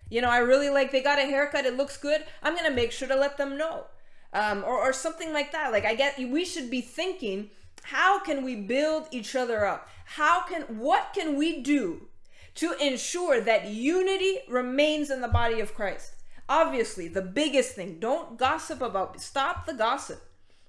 You 0.10 0.22
know, 0.22 0.30
I 0.30 0.40
really 0.40 0.70
like 0.70 0.92
they 0.92 1.02
got 1.02 1.20
a 1.20 1.24
haircut. 1.24 1.66
It 1.66 1.78
looks 1.78 1.96
good. 1.96 2.26
I'm 2.44 2.56
gonna 2.56 2.72
make 2.72 2.92
sure 2.92 3.08
to 3.08 3.16
let 3.16 3.38
them 3.38 3.58
know, 3.58 3.86
um, 4.34 4.66
or 4.66 4.78
or 4.78 4.92
something 4.92 5.32
like 5.32 5.54
that. 5.54 5.72
Like 5.72 5.86
I 5.86 5.96
get, 5.96 6.18
we 6.18 6.44
should 6.44 6.70
be 6.70 6.82
thinking, 6.82 7.52
how 7.84 8.20
can 8.20 8.44
we 8.44 8.56
build 8.56 9.08
each 9.12 9.34
other 9.36 9.66
up? 9.66 9.88
How 10.06 10.42
can 10.42 10.64
what 10.78 11.14
can 11.16 11.38
we 11.38 11.62
do 11.62 12.10
to 12.56 12.74
ensure 12.86 13.40
that 13.40 13.70
unity 13.70 14.40
remains 14.50 15.10
in 15.10 15.22
the 15.22 15.30
body 15.30 15.62
of 15.62 15.74
Christ? 15.74 16.16
Obviously, 16.50 17.08
the 17.08 17.22
biggest 17.22 17.76
thing. 17.76 17.98
Don't 18.00 18.38
gossip 18.38 18.82
about. 18.82 19.22
Stop 19.22 19.66
the 19.66 19.74
gossip. 19.74 20.22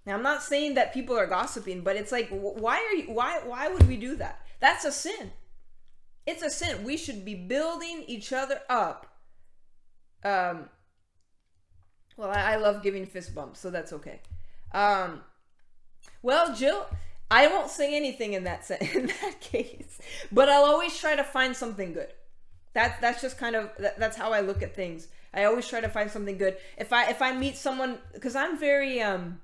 Now 0.04 0.14
I'm 0.14 0.22
not 0.22 0.42
saying 0.42 0.74
that 0.74 0.92
people 0.92 1.16
are 1.16 1.26
gossiping, 1.26 1.82
but 1.82 1.96
it's 1.96 2.12
like 2.12 2.28
why 2.30 2.76
are 2.76 2.96
you 2.96 3.12
why 3.12 3.40
why 3.44 3.68
would 3.68 3.86
we 3.86 3.96
do 3.96 4.16
that? 4.16 4.40
That's 4.60 4.84
a 4.84 4.92
sin. 4.92 5.32
It's 6.26 6.42
a 6.42 6.50
sin. 6.50 6.84
We 6.84 6.96
should 6.96 7.24
be 7.24 7.34
building 7.34 8.04
each 8.06 8.32
other 8.32 8.60
up. 8.68 9.06
Um 10.24 10.68
well, 12.16 12.30
I, 12.30 12.52
I 12.52 12.56
love 12.56 12.82
giving 12.82 13.06
fist 13.06 13.34
bumps, 13.34 13.60
so 13.60 13.70
that's 13.70 13.92
okay. 13.92 14.20
Um 14.72 15.22
well, 16.22 16.54
Jill, 16.54 16.86
I 17.30 17.46
won't 17.46 17.70
say 17.70 17.96
anything 17.96 18.32
in 18.32 18.44
that 18.44 18.68
in 18.94 19.06
that 19.06 19.40
case, 19.40 20.00
but 20.32 20.48
I'll 20.48 20.64
always 20.64 20.98
try 20.98 21.14
to 21.16 21.24
find 21.24 21.56
something 21.56 21.92
good. 21.92 22.12
That 22.74 23.00
that's 23.00 23.20
just 23.20 23.38
kind 23.38 23.54
of 23.54 23.70
that, 23.78 23.98
that's 23.98 24.16
how 24.16 24.32
I 24.32 24.40
look 24.40 24.62
at 24.62 24.74
things. 24.74 25.08
I 25.32 25.44
always 25.44 25.68
try 25.68 25.80
to 25.80 25.88
find 25.88 26.10
something 26.10 26.38
good. 26.38 26.56
If 26.76 26.92
I 26.92 27.08
if 27.08 27.22
I 27.22 27.32
meet 27.32 27.56
someone 27.56 27.98
cuz 28.20 28.34
I'm 28.34 28.58
very 28.58 29.00
um 29.00 29.40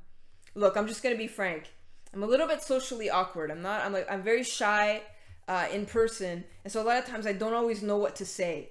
look, 0.59 0.77
I'm 0.77 0.87
just 0.87 1.03
gonna 1.03 1.17
be 1.17 1.29
frank. 1.29 1.73
I'm 2.13 2.23
a 2.23 2.27
little 2.27 2.47
bit 2.47 2.63
socially 2.63 3.09
awkward. 3.11 3.51
I'm 3.51 3.63
not. 3.63 3.85
I'm 3.85 3.93
like 3.93 4.11
I'm 4.11 4.23
very 4.23 4.43
shy 4.43 5.03
uh, 5.47 5.67
in 5.73 5.87
person, 5.87 6.45
and 6.65 6.73
so 6.73 6.83
a 6.83 6.85
lot 6.85 6.99
of 6.99 7.07
times 7.07 7.27
I 7.27 7.33
don't 7.33 7.55
always 7.55 7.83
know 7.83 7.97
what 7.97 8.17
to 8.17 8.27
say. 8.27 8.71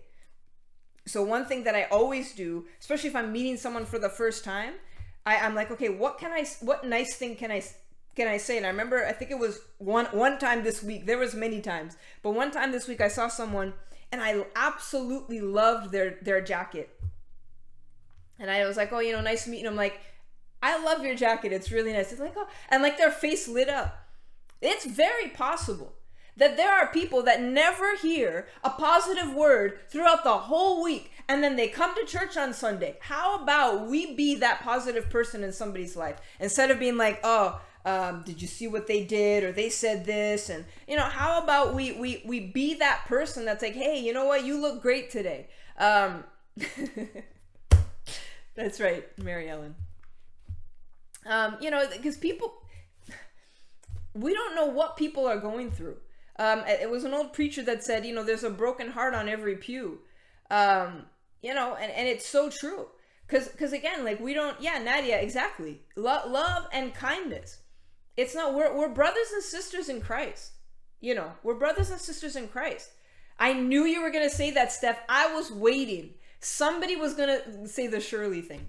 So 1.06 1.24
one 1.24 1.46
thing 1.46 1.64
that 1.64 1.76
I 1.76 1.84
always 1.86 2.36
do, 2.36 2.66
especially 2.82 3.10
if 3.10 3.16
I'm 3.16 3.32
meeting 3.32 3.56
someone 3.58 3.86
for 3.86 3.98
the 3.98 4.10
first 4.10 4.44
time, 4.44 4.74
I, 5.26 5.38
I'm 5.38 5.56
like, 5.56 5.72
okay, 5.72 5.90
what 5.90 6.18
can 6.18 6.32
I? 6.32 6.46
What 6.62 6.86
nice 6.86 7.16
thing 7.16 7.36
can 7.36 7.52
I? 7.52 7.64
Can 8.16 8.28
I 8.28 8.38
say? 8.38 8.58
And 8.58 8.66
I 8.66 8.70
remember, 8.70 9.06
I 9.06 9.14
think 9.14 9.32
it 9.32 9.40
was 9.40 9.62
one 9.78 10.06
one 10.08 10.38
time 10.38 10.64
this 10.64 10.84
week. 10.84 11.06
There 11.06 11.18
was 11.18 11.34
many 11.34 11.62
times, 11.62 11.96
but 12.22 12.32
one 12.32 12.52
time 12.52 12.72
this 12.72 12.88
week 12.88 13.02
I 13.02 13.08
saw 13.08 13.28
someone, 13.28 13.74
and 14.12 14.22
I 14.22 14.46
absolutely 14.56 15.40
loved 15.40 15.92
their 15.92 16.18
their 16.22 16.42
jacket. 16.42 16.90
And 18.40 18.52
I 18.52 18.66
was 18.68 18.78
like, 18.78 18.92
oh, 18.92 19.00
you 19.00 19.14
know, 19.14 19.22
nice 19.22 19.48
meeting. 19.48 19.68
I'm 19.68 19.76
Like, 19.76 20.00
I 20.62 20.84
love 20.84 21.04
your 21.04 21.16
jacket. 21.16 21.54
It's 21.54 21.72
really 21.72 21.94
nice. 21.94 22.12
It's 22.12 22.22
like, 22.22 22.34
oh, 22.36 22.48
and 22.70 22.84
like 22.84 22.98
their 22.98 23.12
face 23.12 23.48
lit 23.48 23.70
up. 23.70 24.08
It's 24.62 24.86
very 24.86 25.30
possible 25.30 25.94
that 26.36 26.58
there 26.58 26.72
are 26.72 26.88
people 26.88 27.24
that 27.24 27.42
never 27.42 27.96
hear 27.98 28.48
a 28.64 28.70
positive 28.70 29.34
word 29.34 29.80
throughout 29.90 30.24
the 30.24 30.38
whole 30.38 30.84
week 30.84 31.12
and 31.28 31.44
then 31.44 31.56
they 31.56 31.68
come 31.68 31.94
to 31.96 32.06
church 32.06 32.38
on 32.38 32.54
Sunday. 32.54 32.98
How 33.02 33.42
about 33.42 33.88
we 33.88 34.16
be 34.16 34.36
that 34.36 34.62
positive 34.62 35.10
person 35.10 35.44
in 35.44 35.52
somebody's 35.52 35.98
life 35.98 36.18
instead 36.40 36.72
of 36.72 36.80
being 36.80 36.98
like, 36.98 37.20
oh, 37.24 37.60
um, 37.86 38.24
did 38.26 38.42
you 38.42 38.48
see 38.48 38.68
what 38.68 38.88
they 38.88 39.04
did 39.04 39.44
or 39.44 39.52
they 39.54 39.70
said 39.70 40.06
this 40.06 40.50
and 40.50 40.66
you 40.90 40.98
know 40.98 41.04
how 41.06 41.42
about 41.42 41.74
we 41.74 41.94
we 41.94 42.22
we 42.26 42.42
be 42.42 42.74
that 42.74 43.06
person 43.06 43.46
that's 43.46 43.64
like 43.64 43.76
hey 43.76 43.98
you 43.98 44.12
know 44.12 44.26
what 44.26 44.44
you 44.44 44.60
look 44.60 44.82
great 44.82 45.10
today 45.10 45.48
um, 45.78 46.26
that's 48.56 48.82
right 48.82 49.06
mary 49.18 49.48
ellen 49.48 49.74
um, 51.26 51.58
you 51.60 51.72
know 51.72 51.86
because 51.92 52.18
people 52.18 52.54
we 54.14 54.34
don't 54.34 54.56
know 54.56 54.66
what 54.66 54.98
people 54.98 55.28
are 55.28 55.40
going 55.40 55.72
through. 55.72 55.98
Um, 56.40 56.64
it 56.68 56.90
was 56.90 57.04
an 57.04 57.14
old 57.14 57.34
preacher 57.34 57.64
that 57.64 57.84
said 57.84 58.06
you 58.06 58.14
know 58.14 58.24
there's 58.24 58.44
a 58.44 58.50
broken 58.50 58.92
heart 58.92 59.14
on 59.14 59.30
every 59.30 59.56
pew. 59.56 60.00
Um, 60.50 61.06
you 61.42 61.54
know 61.54 61.76
and, 61.76 61.92
and 61.92 62.08
it's 62.08 62.28
so 62.28 62.50
true. 62.50 62.88
Because 63.28 63.50
because 63.50 63.74
again 63.74 64.06
like 64.06 64.20
we 64.20 64.34
don't 64.34 64.60
yeah 64.62 64.78
nadia 64.80 65.20
exactly. 65.20 65.82
Lo- 65.96 66.28
love 66.28 66.68
and 66.72 66.94
kindness. 66.94 67.60
It's 68.16 68.34
not 68.34 68.54
we're, 68.54 68.76
we're 68.76 68.90
brothers 68.90 69.32
and 69.34 69.44
sisters 69.44 69.90
in 69.90 70.02
christ. 70.02 70.52
You 71.00 71.16
know 71.16 71.32
we're 71.44 71.56
brothers 71.56 71.92
and 71.92 72.00
sisters 72.00 72.36
in 72.36 72.48
christ. 72.48 72.92
I 73.40 73.54
knew 73.54 73.86
you 73.86 74.02
were 74.02 74.12
gonna 74.12 74.30
say 74.30 74.52
that 74.52 74.72
steph. 74.72 75.00
I 75.10 75.34
was 75.34 75.52
waiting. 75.52 76.12
Somebody 76.40 76.96
was 76.96 77.14
gonna 77.14 77.68
say 77.68 77.88
the 77.88 78.00
shirley 78.00 78.42
thing 78.42 78.68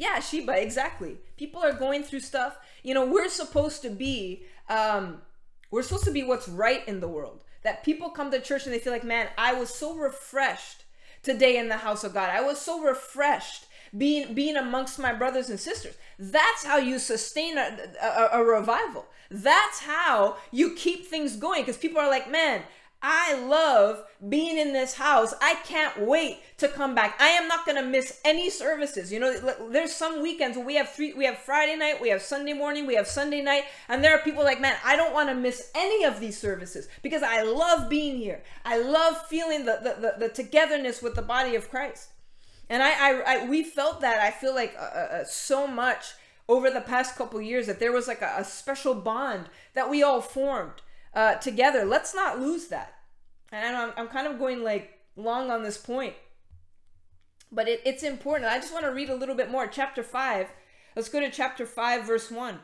yeah 0.00 0.18
sheba 0.18 0.60
exactly 0.60 1.18
people 1.36 1.62
are 1.62 1.72
going 1.72 2.02
through 2.02 2.20
stuff 2.20 2.58
you 2.82 2.94
know 2.94 3.04
we're 3.04 3.28
supposed 3.28 3.82
to 3.82 3.90
be 3.90 4.42
um 4.68 5.20
we're 5.70 5.82
supposed 5.82 6.04
to 6.04 6.10
be 6.10 6.22
what's 6.22 6.48
right 6.48 6.86
in 6.88 7.00
the 7.00 7.08
world 7.08 7.44
that 7.62 7.84
people 7.84 8.08
come 8.08 8.30
to 8.30 8.40
church 8.40 8.64
and 8.64 8.74
they 8.74 8.78
feel 8.78 8.92
like 8.92 9.04
man 9.04 9.28
i 9.36 9.52
was 9.52 9.68
so 9.68 9.94
refreshed 9.94 10.84
today 11.22 11.58
in 11.58 11.68
the 11.68 11.76
house 11.76 12.02
of 12.02 12.14
god 12.14 12.30
i 12.30 12.40
was 12.40 12.58
so 12.58 12.82
refreshed 12.82 13.66
being 13.96 14.34
being 14.34 14.56
amongst 14.56 14.98
my 14.98 15.12
brothers 15.12 15.50
and 15.50 15.58
sisters. 15.58 15.96
That's 16.18 16.64
how 16.64 16.78
you 16.78 16.98
sustain 16.98 17.58
a, 17.58 17.76
a, 18.00 18.28
a 18.40 18.44
revival. 18.44 19.06
That's 19.30 19.80
how 19.80 20.36
you 20.50 20.74
keep 20.74 21.06
things 21.06 21.36
going 21.36 21.62
because 21.62 21.76
people 21.76 22.00
are 22.00 22.10
like, 22.10 22.30
man, 22.30 22.62
I 23.02 23.34
love 23.34 24.04
being 24.28 24.58
in 24.58 24.72
this 24.74 24.94
house. 24.94 25.32
I 25.40 25.54
can't 25.64 26.06
wait 26.06 26.38
to 26.58 26.68
come 26.68 26.94
back. 26.94 27.16
I 27.18 27.28
am 27.28 27.48
not 27.48 27.64
going 27.64 27.82
to 27.82 27.88
miss 27.88 28.20
any 28.24 28.50
services. 28.50 29.10
You 29.10 29.20
know, 29.20 29.54
there's 29.70 29.94
some 29.94 30.22
weekends 30.22 30.58
we 30.58 30.74
have 30.74 30.90
three 30.90 31.14
we 31.14 31.24
have 31.24 31.38
Friday 31.38 31.76
night, 31.76 32.00
we 32.00 32.10
have 32.10 32.20
Sunday 32.20 32.52
morning, 32.52 32.86
we 32.86 32.96
have 32.96 33.06
Sunday 33.06 33.40
night, 33.40 33.64
and 33.88 34.04
there 34.04 34.14
are 34.14 34.22
people 34.22 34.44
like, 34.44 34.60
"Man, 34.60 34.76
I 34.84 34.96
don't 34.96 35.14
want 35.14 35.30
to 35.30 35.34
miss 35.34 35.70
any 35.74 36.04
of 36.04 36.20
these 36.20 36.38
services 36.38 36.88
because 37.02 37.22
I 37.22 37.42
love 37.42 37.88
being 37.88 38.16
here. 38.16 38.42
I 38.64 38.78
love 38.78 39.26
feeling 39.26 39.64
the 39.64 39.78
the, 39.82 40.00
the, 40.00 40.28
the 40.28 40.28
togetherness 40.28 41.00
with 41.02 41.14
the 41.14 41.22
body 41.22 41.54
of 41.56 41.70
Christ." 41.70 42.10
and 42.70 42.82
I, 42.82 42.90
I, 42.90 43.22
I 43.26 43.44
we 43.46 43.64
felt 43.64 44.00
that 44.00 44.20
I 44.20 44.30
feel 44.30 44.54
like 44.54 44.74
uh, 44.78 44.82
uh, 44.82 45.08
uh, 45.20 45.24
so 45.24 45.66
much 45.66 46.14
over 46.48 46.70
the 46.70 46.80
past 46.80 47.16
couple 47.16 47.40
years 47.42 47.66
that 47.66 47.80
there 47.80 47.92
was 47.92 48.08
like 48.08 48.22
a, 48.22 48.34
a 48.38 48.44
special 48.44 48.94
bond 48.94 49.46
that 49.74 49.90
we 49.90 50.02
all 50.02 50.20
formed 50.22 50.80
uh, 51.14 51.34
together. 51.36 51.84
Let's 51.84 52.14
not 52.14 52.40
lose 52.40 52.68
that. 52.68 52.94
And 53.52 53.76
I'm, 53.76 53.92
I'm 53.96 54.08
kind 54.08 54.26
of 54.26 54.38
going 54.38 54.62
like 54.62 54.98
long 55.16 55.50
on 55.50 55.62
this 55.62 55.78
point, 55.78 56.14
but 57.50 57.68
it, 57.68 57.80
it's 57.84 58.02
important. 58.02 58.50
I 58.50 58.58
just 58.58 58.72
want 58.72 58.84
to 58.84 58.92
read 58.92 59.10
a 59.10 59.16
little 59.16 59.34
bit 59.34 59.50
more. 59.50 59.66
Chapter 59.66 60.02
five. 60.02 60.48
Let's 60.96 61.08
go 61.08 61.20
to 61.20 61.30
chapter 61.30 61.66
five, 61.66 62.06
verse 62.06 62.30
one. 62.30 62.60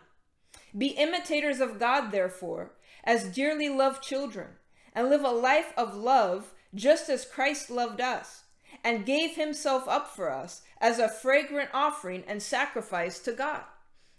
Be 0.76 0.88
imitators 0.88 1.60
of 1.60 1.78
God, 1.78 2.10
therefore, 2.10 2.72
as 3.04 3.24
dearly 3.24 3.68
loved 3.68 4.02
children, 4.02 4.48
and 4.94 5.08
live 5.08 5.24
a 5.24 5.30
life 5.30 5.72
of 5.76 5.94
love, 5.94 6.52
just 6.74 7.08
as 7.08 7.24
Christ 7.24 7.70
loved 7.70 8.00
us 8.00 8.44
and 8.84 9.06
gave 9.06 9.36
himself 9.36 9.88
up 9.88 10.14
for 10.14 10.30
us 10.30 10.62
as 10.80 10.98
a 10.98 11.08
fragrant 11.08 11.70
offering 11.72 12.24
and 12.26 12.42
sacrifice 12.42 13.18
to 13.20 13.32
God. 13.32 13.62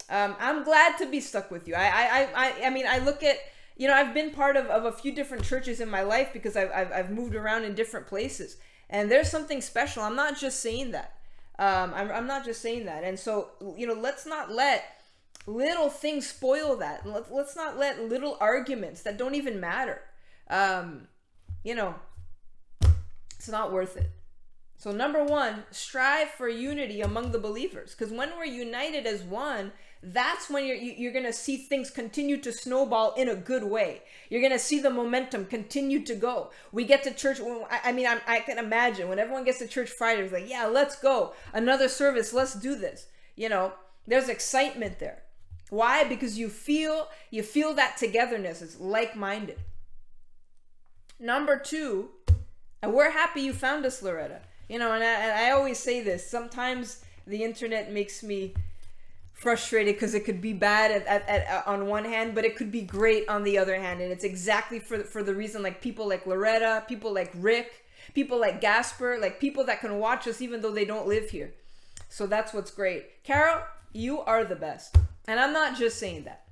Um, 0.10 0.36
I'm 0.40 0.64
glad 0.64 0.98
to 0.98 1.06
be 1.06 1.20
stuck 1.20 1.52
with 1.52 1.68
you. 1.68 1.76
I, 1.76 1.88
I, 1.88 2.30
I, 2.34 2.66
I 2.66 2.70
mean, 2.70 2.86
I 2.88 3.00
look 3.00 3.24
at, 3.24 3.38
you 3.78 3.88
know, 3.88 3.94
I've 3.94 4.14
been 4.14 4.32
part 4.32 4.58
of, 4.58 4.66
of 4.66 4.86
a 4.86 4.92
few 4.92 5.14
different 5.14 5.44
churches 5.44 5.80
in 5.80 5.90
my 5.90 6.02
life 6.02 6.30
because 6.34 6.58
I've, 6.58 6.72
I've, 6.72 6.92
I've 6.92 7.10
moved 7.12 7.36
around 7.36 7.64
in 7.64 7.76
different 7.76 8.08
places. 8.08 8.58
And 8.90 9.12
there's 9.12 9.30
something 9.30 9.62
special. 9.62 10.04
I'm 10.04 10.16
not 10.16 10.38
just 10.38 10.62
saying 10.62 10.92
that. 10.92 11.14
Um, 11.60 11.94
I'm, 11.94 12.12
I'm 12.12 12.28
not 12.28 12.44
just 12.44 12.62
saying 12.62 12.86
that. 12.86 13.04
And 13.04 13.20
so, 13.20 13.50
you 13.78 13.86
know, 13.86 13.94
let's 13.94 14.26
not 14.26 14.52
let 14.52 14.84
little 15.46 15.90
things 15.90 16.28
spoil 16.28 16.76
that. 16.78 17.06
Let's, 17.06 17.30
let's 17.30 17.56
not 17.56 17.78
let 17.78 18.04
little 18.04 18.38
arguments 18.40 19.04
that 19.04 19.18
don't 19.18 19.36
even 19.36 19.60
matter. 19.60 20.02
Um, 20.50 21.08
you 21.64 21.76
know, 21.76 21.96
it's 23.36 23.50
not 23.50 23.72
worth 23.72 23.96
it. 23.96 24.10
So, 24.78 24.92
number 24.92 25.24
one, 25.24 25.64
strive 25.72 26.30
for 26.30 26.48
unity 26.48 27.02
among 27.02 27.32
the 27.32 27.40
believers. 27.40 27.96
Because 27.96 28.14
when 28.14 28.30
we're 28.38 28.46
united 28.46 29.08
as 29.08 29.24
one, 29.24 29.72
that's 30.04 30.50
when 30.50 30.66
you're, 30.66 30.76
you're 30.76 31.12
going 31.12 31.26
to 31.26 31.34
see 31.34 31.58
things 31.58 31.90
continue 31.90 32.38
to 32.38 32.52
snowball 32.52 33.14
in 33.16 33.30
a 33.30 33.36
good 33.36 33.64
way. 33.64 34.02
You're 34.30 34.42
going 34.42 34.54
to 34.54 34.60
see 34.60 34.80
the 34.80 34.90
momentum 34.90 35.46
continue 35.46 36.04
to 36.06 36.16
go. 36.16 36.52
We 36.72 36.86
get 36.86 37.04
to 37.04 37.14
church. 37.14 37.40
I 37.70 37.92
mean, 37.92 38.08
I'm, 38.08 38.22
i 38.28 38.40
can 38.40 38.58
imagine 38.58 39.10
when 39.10 39.20
everyone 39.20 39.44
gets 39.44 39.60
to 39.60 39.68
church 39.68 39.90
Friday, 39.90 40.24
it's 40.24 40.34
like, 40.34 40.50
yeah, 40.50 40.66
let's 40.66 40.96
go. 40.96 41.34
Another 41.54 41.88
service. 41.88 42.34
Let's 42.34 42.54
do 42.54 42.76
this. 42.76 43.08
You 43.36 43.50
know, 43.50 43.74
there's 44.06 44.30
excitement 44.30 45.00
there. 45.00 45.24
Why? 45.70 46.04
Because 46.04 46.38
you 46.38 46.50
feel 46.50 47.10
you 47.30 47.44
feel 47.44 47.74
that 47.74 47.98
togetherness. 47.98 48.62
It's 48.62 48.80
like-minded. 48.80 49.60
Number 51.20 51.58
two, 51.58 52.10
and 52.82 52.94
we're 52.94 53.12
happy 53.12 53.42
you 53.42 53.54
found 53.54 53.86
us, 53.86 54.02
Loretta 54.02 54.42
you 54.70 54.80
know, 54.80 54.92
and 54.92 55.04
I, 55.04 55.08
and 55.08 55.32
I 55.32 55.52
always 55.52 55.80
say 55.80 56.02
this. 56.02 56.30
Sometimes 56.30 57.04
the 57.26 57.44
internet 57.44 57.92
makes 57.92 58.24
me 58.24 58.54
frustrated 59.38 59.96
because 59.96 60.14
it 60.14 60.26
could 60.26 60.42
be 60.42 60.54
bad 60.54 60.92
at, 60.92 61.06
at, 61.08 61.30
at, 61.30 61.68
on 61.68 61.88
one 61.88 62.04
hand, 62.04 62.36
but 62.36 62.44
it 62.44 62.56
could 62.56 62.72
be 62.72 62.82
great 62.82 63.30
on 63.30 63.44
the 63.44 63.58
other 63.58 63.76
hand. 63.80 64.02
And 64.02 64.12
it's 64.12 64.24
exactly 64.24 64.80
for 64.80 65.04
for 65.04 65.24
the 65.24 65.34
reason 65.34 65.64
like 65.64 65.82
people 65.82 66.08
like 66.10 66.26
Loretta, 66.26 66.84
people 66.88 67.14
like 67.14 67.32
Rick, 67.36 67.86
people 68.14 68.40
like 68.40 68.60
Gasper, 68.60 69.18
like 69.22 69.40
people 69.40 69.64
that 69.66 69.80
can 69.80 70.00
watch 70.00 70.28
us 70.28 70.42
even 70.42 70.62
though 70.62 70.72
they 70.72 70.86
don't 70.86 71.08
live 71.08 71.30
here. 71.30 71.54
So 72.10 72.26
that's 72.26 72.54
what's 72.54 72.72
great. 72.72 73.24
Carol, 73.24 73.62
you 73.94 74.22
are 74.22 74.44
the 74.44 74.56
best. 74.56 74.98
And 75.28 75.40
I'm 75.40 75.54
not 75.54 75.78
just 75.78 76.00
saying 76.00 76.24
that. 76.24 76.44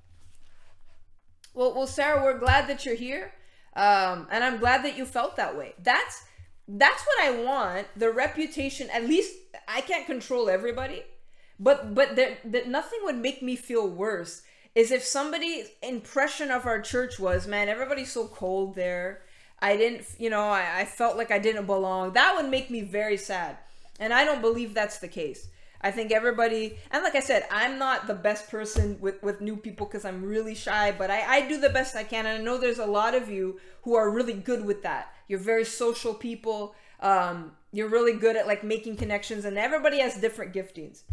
Well, 1.54 1.74
well, 1.74 1.88
Sarah, 1.88 2.22
we're 2.22 2.38
glad 2.38 2.68
that 2.68 2.86
you're 2.86 2.96
here. 2.96 3.32
Um, 3.76 4.28
and 4.30 4.44
I'm 4.44 4.58
glad 4.58 4.84
that 4.84 4.98
you 4.98 5.06
felt 5.06 5.38
that 5.38 5.58
way. 5.58 5.74
That's 5.82 6.24
that's 6.68 7.04
what 7.04 7.26
I 7.26 7.44
want. 7.44 7.88
The 7.96 8.12
reputation, 8.12 8.90
at 8.90 9.04
least 9.04 9.36
I 9.68 9.82
can't 9.82 10.06
control 10.06 10.50
everybody, 10.50 11.04
but 11.60 11.96
but 11.96 12.16
that 12.16 12.68
nothing 12.68 13.00
would 13.04 13.18
make 13.18 13.42
me 13.42 13.56
feel 13.56 13.88
worse 13.88 14.42
is 14.76 14.92
if 14.92 15.04
somebody's 15.04 15.70
impression 15.82 16.52
of 16.52 16.66
our 16.66 16.82
church 16.82 17.18
was, 17.18 17.48
man, 17.48 17.70
everybody's 17.70 18.12
so 18.12 18.28
cold 18.28 18.76
there. 18.76 19.22
I 19.60 19.78
didn't, 19.78 20.06
you 20.20 20.30
know, 20.30 20.42
I, 20.42 20.82
I 20.82 20.86
felt 20.86 21.16
like 21.16 21.32
I 21.32 21.40
didn't 21.40 21.66
belong. 21.66 22.12
That 22.12 22.36
would 22.36 22.52
make 22.52 22.70
me 22.70 22.82
very 22.82 23.16
sad. 23.16 23.58
And 24.02 24.14
I 24.14 24.26
don't 24.26 24.42
believe 24.42 24.74
that's 24.74 25.00
the 25.00 25.08
case. 25.08 25.48
I 25.80 25.92
think 25.92 26.12
everybody, 26.12 26.78
and 26.92 27.04
like 27.04 27.16
I 27.16 27.22
said, 27.22 27.46
I'm 27.50 27.80
not 27.80 28.08
the 28.08 28.14
best 28.16 28.50
person 28.50 28.98
with, 29.00 29.22
with 29.24 29.40
new 29.40 29.56
people 29.56 29.86
because 29.86 30.04
I'm 30.04 30.26
really 30.26 30.56
shy, 30.56 30.92
but 30.92 31.10
I, 31.10 31.38
I 31.38 31.48
do 31.48 31.60
the 31.60 31.70
best 31.70 31.96
I 31.96 32.04
can. 32.04 32.26
And 32.26 32.42
I 32.42 32.44
know 32.44 32.58
there's 32.58 32.80
a 32.80 32.86
lot 32.86 33.16
of 33.16 33.30
you 33.30 33.60
who 33.84 33.96
are 33.96 34.10
really 34.10 34.34
good 34.34 34.66
with 34.66 34.84
that. 34.84 35.14
You're 35.30 35.40
very 35.40 35.64
social 35.64 36.14
people. 36.14 36.76
Um, 37.00 37.52
you're 37.72 37.90
really 37.90 38.14
good 38.14 38.36
at 38.36 38.48
like 38.48 38.64
making 38.64 38.98
connections, 38.98 39.46
and 39.46 39.58
everybody 39.58 40.00
has 40.00 40.20
different 40.20 40.54
giftings. 40.54 41.04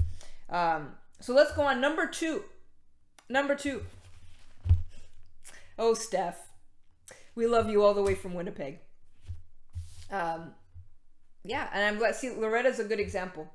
Um, 0.53 0.91
so 1.21 1.35
let's 1.35 1.53
go 1.53 1.63
on. 1.63 1.81
Number 1.81 2.07
two. 2.07 2.45
Number 3.29 3.57
two. 3.57 3.83
Oh, 5.77 5.95
Steph. 5.95 6.39
We 7.35 7.47
love 7.47 7.69
you 7.69 7.83
all 7.83 7.95
the 7.95 8.03
way 8.03 8.15
from 8.15 8.35
Winnipeg. 8.35 8.79
Um, 10.11 10.53
yeah, 11.43 11.69
and 11.73 11.83
I'm 11.83 11.99
glad. 11.99 12.15
See, 12.15 12.31
Loretta's 12.31 12.79
a 12.79 12.85
good 12.85 13.01
example 13.01 13.51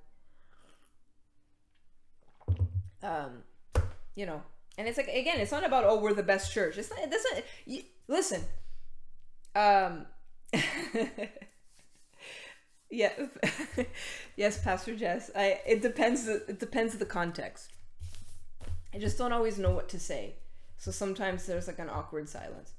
um, 3.04 3.44
you 4.16 4.26
know, 4.26 4.42
and 4.78 4.88
it's 4.88 4.98
like 4.98 5.08
again, 5.08 5.40
it's 5.40 5.52
not 5.52 5.66
about 5.66 5.86
oh 5.86 6.00
we're 6.00 6.14
the 6.14 6.24
best 6.24 6.54
church. 6.54 6.78
It's 6.78 6.90
not. 6.90 7.00
It 7.00 7.12
doesn't. 7.12 7.46
You, 7.66 7.84
listen. 8.08 8.42
Um. 9.56 10.06
yeah. 12.90 13.12
yes, 14.36 14.64
Pastor 14.64 14.96
Jess. 14.96 15.30
I. 15.36 15.60
It 15.66 15.82
depends. 15.82 16.28
It 16.28 16.60
depends 16.60 16.98
the 16.98 17.06
context. 17.06 17.72
I 18.94 19.00
just 19.00 19.18
don't 19.18 19.34
always 19.34 19.58
know 19.58 19.72
what 19.72 19.90
to 19.90 20.00
say, 20.00 20.36
so 20.78 20.92
sometimes 20.92 21.46
there's 21.46 21.68
like 21.68 21.80
an 21.80 21.90
awkward 21.90 22.30
silence. 22.30 22.74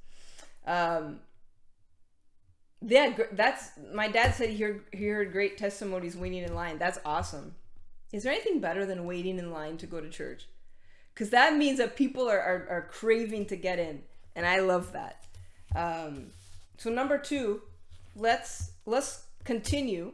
Um. 0.66 1.20
Yeah, 2.80 3.12
that's 3.32 3.70
my 3.92 4.08
dad 4.08 4.34
said 4.34 4.50
he 4.50 4.62
heard 4.62 4.84
he 4.92 5.06
heard 5.08 5.32
great 5.32 5.58
testimonies 5.58 6.16
waiting 6.16 6.44
in 6.44 6.54
line. 6.54 6.78
That's 6.78 6.98
awesome. 7.04 7.54
Is 8.12 8.22
there 8.22 8.32
anything 8.32 8.60
better 8.60 8.86
than 8.86 9.04
waiting 9.04 9.38
in 9.38 9.50
line 9.50 9.76
to 9.78 9.86
go 9.86 10.00
to 10.00 10.08
church? 10.08 10.46
Because 11.12 11.30
that 11.30 11.56
means 11.56 11.78
that 11.78 11.96
people 11.96 12.28
are, 12.28 12.38
are, 12.38 12.66
are, 12.70 12.88
craving 12.90 13.46
to 13.46 13.56
get 13.56 13.78
in, 13.78 14.02
and 14.36 14.46
I 14.46 14.60
love 14.60 14.92
that. 14.92 15.26
Um, 15.74 16.28
so 16.78 16.90
number 16.90 17.18
two, 17.18 17.60
let's 18.14 18.70
let's 18.86 19.24
continue. 19.48 20.12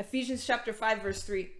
Ephesians 0.00 0.44
chapter 0.44 0.72
five 0.72 1.00
verse 1.00 1.22
three. 1.22 1.52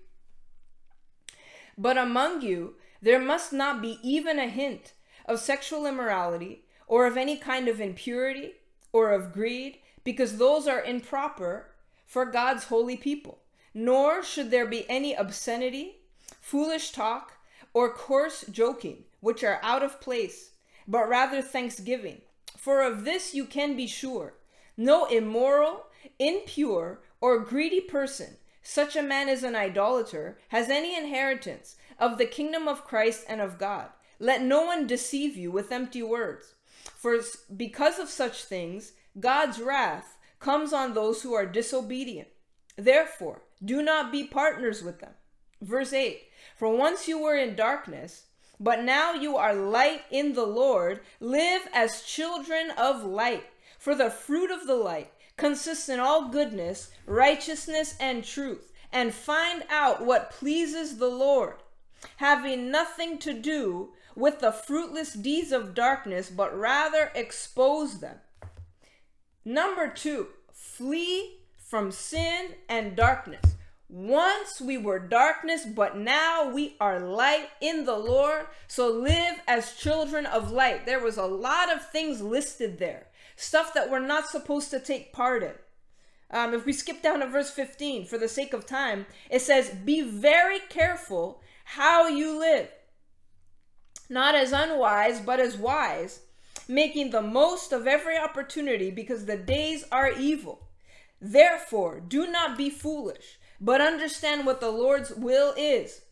But 1.78 1.96
among 1.96 2.42
you 2.42 2.74
there 3.00 3.20
must 3.20 3.52
not 3.52 3.80
be 3.80 4.00
even 4.02 4.40
a 4.40 4.48
hint 4.48 4.94
of 5.26 5.38
sexual 5.38 5.86
immorality, 5.86 6.64
or 6.88 7.06
of 7.06 7.16
any 7.16 7.36
kind 7.36 7.68
of 7.68 7.80
impurity, 7.80 8.54
or 8.92 9.12
of 9.12 9.32
greed, 9.32 9.78
because 10.02 10.38
those 10.38 10.66
are 10.66 10.82
improper 10.82 11.70
for 12.04 12.26
God's 12.26 12.64
holy 12.64 12.96
people. 12.96 13.38
Nor 13.72 14.24
should 14.24 14.50
there 14.50 14.66
be 14.66 14.84
any 14.90 15.14
obscenity, 15.14 16.00
foolish 16.40 16.90
talk, 16.90 17.34
or 17.72 17.94
coarse 17.94 18.44
joking, 18.50 19.04
which 19.20 19.44
are 19.44 19.60
out 19.62 19.84
of 19.84 20.00
place, 20.00 20.50
but 20.88 21.08
rather 21.08 21.40
thanksgiving. 21.40 22.22
For 22.58 22.82
of 22.82 23.04
this 23.04 23.34
you 23.34 23.44
can 23.44 23.76
be 23.76 23.86
sure 23.86 24.34
no 24.76 25.04
immoral, 25.04 25.86
impure, 26.18 27.00
or 27.20 27.40
greedy 27.40 27.80
person, 27.80 28.36
such 28.62 28.96
a 28.96 29.02
man 29.02 29.28
as 29.28 29.42
an 29.42 29.54
idolater, 29.54 30.38
has 30.48 30.68
any 30.68 30.96
inheritance 30.96 31.76
of 31.98 32.18
the 32.18 32.26
kingdom 32.26 32.68
of 32.68 32.84
Christ 32.84 33.24
and 33.28 33.40
of 33.40 33.58
God. 33.58 33.88
Let 34.18 34.42
no 34.42 34.62
one 34.62 34.86
deceive 34.86 35.36
you 35.36 35.50
with 35.50 35.72
empty 35.72 36.02
words. 36.02 36.54
For 36.84 37.18
because 37.54 37.98
of 37.98 38.08
such 38.08 38.44
things, 38.44 38.92
God's 39.18 39.60
wrath 39.60 40.16
comes 40.38 40.72
on 40.72 40.94
those 40.94 41.22
who 41.22 41.34
are 41.34 41.46
disobedient. 41.46 42.28
Therefore, 42.76 43.42
do 43.64 43.82
not 43.82 44.12
be 44.12 44.24
partners 44.24 44.82
with 44.82 45.00
them. 45.00 45.12
Verse 45.60 45.92
8 45.92 46.22
For 46.56 46.74
once 46.76 47.08
you 47.08 47.22
were 47.22 47.36
in 47.36 47.56
darkness, 47.56 48.24
but 48.60 48.82
now 48.82 49.12
you 49.14 49.36
are 49.36 49.54
light 49.54 50.02
in 50.10 50.34
the 50.34 50.46
Lord, 50.46 51.00
live 51.20 51.62
as 51.72 52.02
children 52.02 52.70
of 52.76 53.04
light. 53.04 53.44
For 53.78 53.94
the 53.94 54.10
fruit 54.10 54.50
of 54.50 54.66
the 54.66 54.76
light 54.76 55.12
consists 55.36 55.88
in 55.88 56.00
all 56.00 56.28
goodness, 56.28 56.90
righteousness, 57.06 57.94
and 57.98 58.24
truth, 58.24 58.72
and 58.92 59.12
find 59.12 59.64
out 59.70 60.04
what 60.04 60.30
pleases 60.30 60.98
the 60.98 61.08
Lord, 61.08 61.56
having 62.16 62.70
nothing 62.70 63.18
to 63.18 63.32
do 63.32 63.90
with 64.14 64.38
the 64.38 64.52
fruitless 64.52 65.12
deeds 65.12 65.50
of 65.50 65.74
darkness, 65.74 66.30
but 66.30 66.56
rather 66.56 67.10
expose 67.14 67.98
them. 67.98 68.18
Number 69.44 69.88
two, 69.88 70.28
flee 70.52 71.38
from 71.58 71.90
sin 71.90 72.54
and 72.68 72.94
darkness. 72.94 73.56
Once 73.88 74.60
we 74.60 74.78
were 74.78 74.98
darkness, 74.98 75.66
but 75.66 75.96
now 75.96 76.48
we 76.48 76.76
are 76.80 77.00
light 77.00 77.48
in 77.60 77.84
the 77.84 77.96
Lord. 77.96 78.46
So 78.66 78.88
live 78.88 79.40
as 79.46 79.76
children 79.76 80.26
of 80.26 80.50
light. 80.50 80.86
There 80.86 81.02
was 81.02 81.16
a 81.16 81.26
lot 81.26 81.72
of 81.72 81.90
things 81.90 82.20
listed 82.20 82.78
there, 82.78 83.08
stuff 83.36 83.74
that 83.74 83.90
we're 83.90 83.98
not 83.98 84.28
supposed 84.28 84.70
to 84.70 84.80
take 84.80 85.12
part 85.12 85.42
in. 85.42 85.54
Um, 86.30 86.54
if 86.54 86.64
we 86.64 86.72
skip 86.72 87.02
down 87.02 87.20
to 87.20 87.26
verse 87.26 87.50
15 87.50 88.06
for 88.06 88.18
the 88.18 88.28
sake 88.28 88.52
of 88.52 88.66
time, 88.66 89.06
it 89.30 89.40
says, 89.40 89.70
Be 89.70 90.00
very 90.00 90.58
careful 90.68 91.40
how 91.64 92.08
you 92.08 92.38
live, 92.38 92.70
not 94.08 94.34
as 94.34 94.52
unwise, 94.52 95.20
but 95.20 95.40
as 95.40 95.56
wise, 95.56 96.20
making 96.66 97.10
the 97.10 97.22
most 97.22 97.72
of 97.72 97.86
every 97.86 98.16
opportunity 98.16 98.90
because 98.90 99.26
the 99.26 99.36
days 99.36 99.84
are 99.92 100.10
evil. 100.10 100.68
Therefore, 101.20 102.00
do 102.00 102.26
not 102.26 102.58
be 102.58 102.68
foolish, 102.68 103.38
but 103.60 103.80
understand 103.80 104.44
what 104.44 104.60
the 104.60 104.70
Lord's 104.70 105.12
will 105.14 105.54
is. 105.56 106.02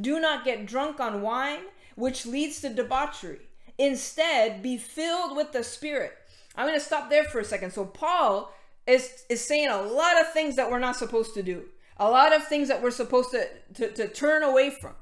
Do 0.00 0.20
not 0.20 0.44
get 0.44 0.66
drunk 0.66 1.00
on 1.00 1.22
wine, 1.22 1.64
which 1.96 2.24
leads 2.24 2.60
to 2.60 2.68
debauchery. 2.68 3.40
Instead, 3.78 4.62
be 4.62 4.76
filled 4.76 5.36
with 5.36 5.52
the 5.52 5.64
Spirit. 5.64 6.12
I'm 6.56 6.66
going 6.66 6.78
to 6.78 6.84
stop 6.84 7.10
there 7.10 7.24
for 7.24 7.40
a 7.40 7.44
second. 7.44 7.72
So, 7.72 7.84
Paul 7.84 8.52
is, 8.86 9.24
is 9.28 9.44
saying 9.44 9.68
a 9.68 9.82
lot 9.82 10.20
of 10.20 10.32
things 10.32 10.56
that 10.56 10.70
we're 10.70 10.78
not 10.78 10.96
supposed 10.96 11.34
to 11.34 11.42
do, 11.42 11.64
a 11.96 12.10
lot 12.10 12.34
of 12.34 12.46
things 12.46 12.68
that 12.68 12.82
we're 12.82 12.90
supposed 12.90 13.30
to, 13.30 13.46
to, 13.74 13.92
to 13.92 14.08
turn 14.08 14.42
away 14.42 14.70
from. 14.70 14.92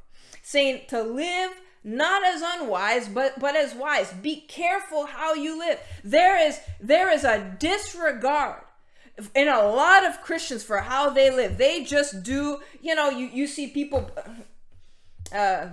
Saying 0.43 0.83
to 0.89 1.03
live 1.03 1.53
not 1.83 2.23
as 2.25 2.43
unwise 2.43 3.09
but 3.09 3.39
but 3.41 3.57
as 3.57 3.75
wise 3.75 4.13
be 4.15 4.43
careful 4.43 5.07
how 5.07 5.33
you 5.33 5.59
live 5.59 5.79
there 6.05 6.39
is 6.39 6.61
there 6.79 7.11
is 7.11 7.25
a 7.25 7.57
disregard 7.59 8.61
in 9.35 9.49
a 9.49 9.63
lot 9.63 10.05
of 10.05 10.21
christians 10.21 10.63
for 10.63 10.79
how 10.79 11.09
they 11.09 11.31
live 11.31 11.57
they 11.57 11.83
just 11.83 12.23
do 12.23 12.59
you 12.83 12.95
know 12.95 13.09
you 13.09 13.27
you 13.27 13.47
see 13.47 13.67
people 13.69 14.11
uh 15.33 15.69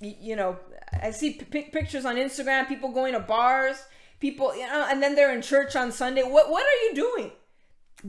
you 0.00 0.36
know 0.36 0.58
i 1.02 1.10
see 1.10 1.32
p- 1.32 1.62
pictures 1.62 2.04
on 2.04 2.16
instagram 2.16 2.68
people 2.68 2.90
going 2.90 3.14
to 3.14 3.20
bars 3.20 3.84
people 4.20 4.54
you 4.56 4.66
know 4.66 4.86
and 4.88 5.02
then 5.02 5.14
they're 5.14 5.34
in 5.34 5.42
church 5.42 5.76
on 5.76 5.92
sunday 5.92 6.22
what 6.22 6.50
what 6.50 6.64
are 6.64 6.88
you 6.88 6.94
doing 6.94 7.30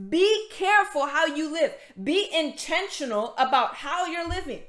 be 0.10 0.48
careful 0.52 1.08
how 1.08 1.26
you 1.26 1.52
live 1.52 1.74
be 2.04 2.30
intentional 2.34 3.34
about 3.38 3.76
how 3.76 4.06
you're 4.06 4.28
living 4.28 4.62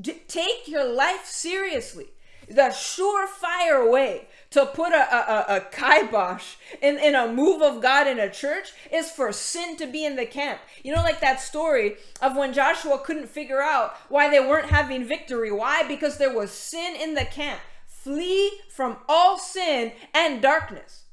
D- 0.00 0.22
take 0.28 0.68
your 0.68 0.84
life 0.84 1.24
seriously. 1.24 2.06
The 2.48 2.70
surefire 2.70 3.90
way 3.90 4.28
to 4.50 4.64
put 4.64 4.92
a, 4.92 4.96
a, 4.96 5.56
a, 5.56 5.60
kibosh 5.70 6.54
in, 6.80 6.98
in 6.98 7.14
a 7.14 7.30
move 7.30 7.60
of 7.60 7.82
God 7.82 8.06
in 8.06 8.18
a 8.18 8.30
church 8.30 8.72
is 8.90 9.10
for 9.10 9.32
sin 9.32 9.76
to 9.76 9.86
be 9.86 10.06
in 10.06 10.16
the 10.16 10.24
camp. 10.24 10.60
You 10.82 10.94
know, 10.94 11.02
like 11.02 11.20
that 11.20 11.40
story 11.40 11.96
of 12.22 12.36
when 12.36 12.54
Joshua 12.54 13.00
couldn't 13.00 13.28
figure 13.28 13.60
out 13.60 13.96
why 14.08 14.30
they 14.30 14.40
weren't 14.40 14.70
having 14.70 15.04
victory. 15.04 15.52
Why? 15.52 15.86
Because 15.86 16.16
there 16.16 16.34
was 16.34 16.50
sin 16.50 16.96
in 16.96 17.14
the 17.14 17.26
camp. 17.26 17.60
Flee 18.02 18.60
from 18.70 18.98
all 19.08 19.38
sin 19.38 19.92
and 20.14 20.40
darkness. 20.40 21.04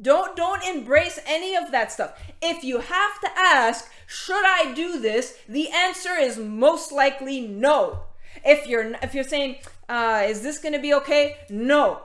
Don't 0.00 0.36
don't 0.36 0.62
embrace 0.62 1.18
any 1.26 1.56
of 1.56 1.70
that 1.72 1.92
stuff. 1.92 2.18
If 2.40 2.62
you 2.62 2.78
have 2.78 3.20
to 3.20 3.30
ask, 3.36 3.90
should 4.06 4.44
I 4.44 4.72
do 4.74 5.00
this? 5.00 5.38
The 5.48 5.68
answer 5.70 6.14
is 6.14 6.38
most 6.38 6.92
likely 6.92 7.40
no. 7.40 8.00
If 8.44 8.66
you're 8.66 8.94
if 9.02 9.14
you're 9.14 9.24
saying, 9.24 9.56
uh, 9.88 10.24
is 10.26 10.42
this 10.42 10.58
going 10.58 10.74
to 10.74 10.78
be 10.78 10.94
okay? 10.94 11.38
No. 11.48 12.02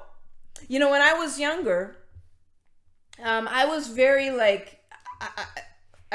You 0.67 0.80
know, 0.80 0.89
when 0.89 1.01
I 1.01 1.13
was 1.13 1.39
younger, 1.39 1.97
um, 3.23 3.47
I 3.49 3.65
was 3.65 3.88
very 3.89 4.30
like, 4.30 4.80
I, 5.21 5.28
I, 5.38 5.45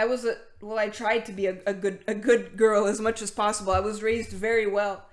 I 0.02 0.04
was 0.06 0.24
a 0.24 0.36
well, 0.60 0.78
I 0.78 0.88
tried 0.88 1.26
to 1.26 1.32
be 1.32 1.46
a, 1.46 1.56
a 1.66 1.74
good 1.74 2.00
a 2.06 2.14
good 2.14 2.56
girl 2.56 2.86
as 2.86 3.00
much 3.00 3.22
as 3.22 3.30
possible. 3.30 3.72
I 3.72 3.80
was 3.80 4.02
raised 4.02 4.30
very 4.30 4.66
well. 4.66 5.04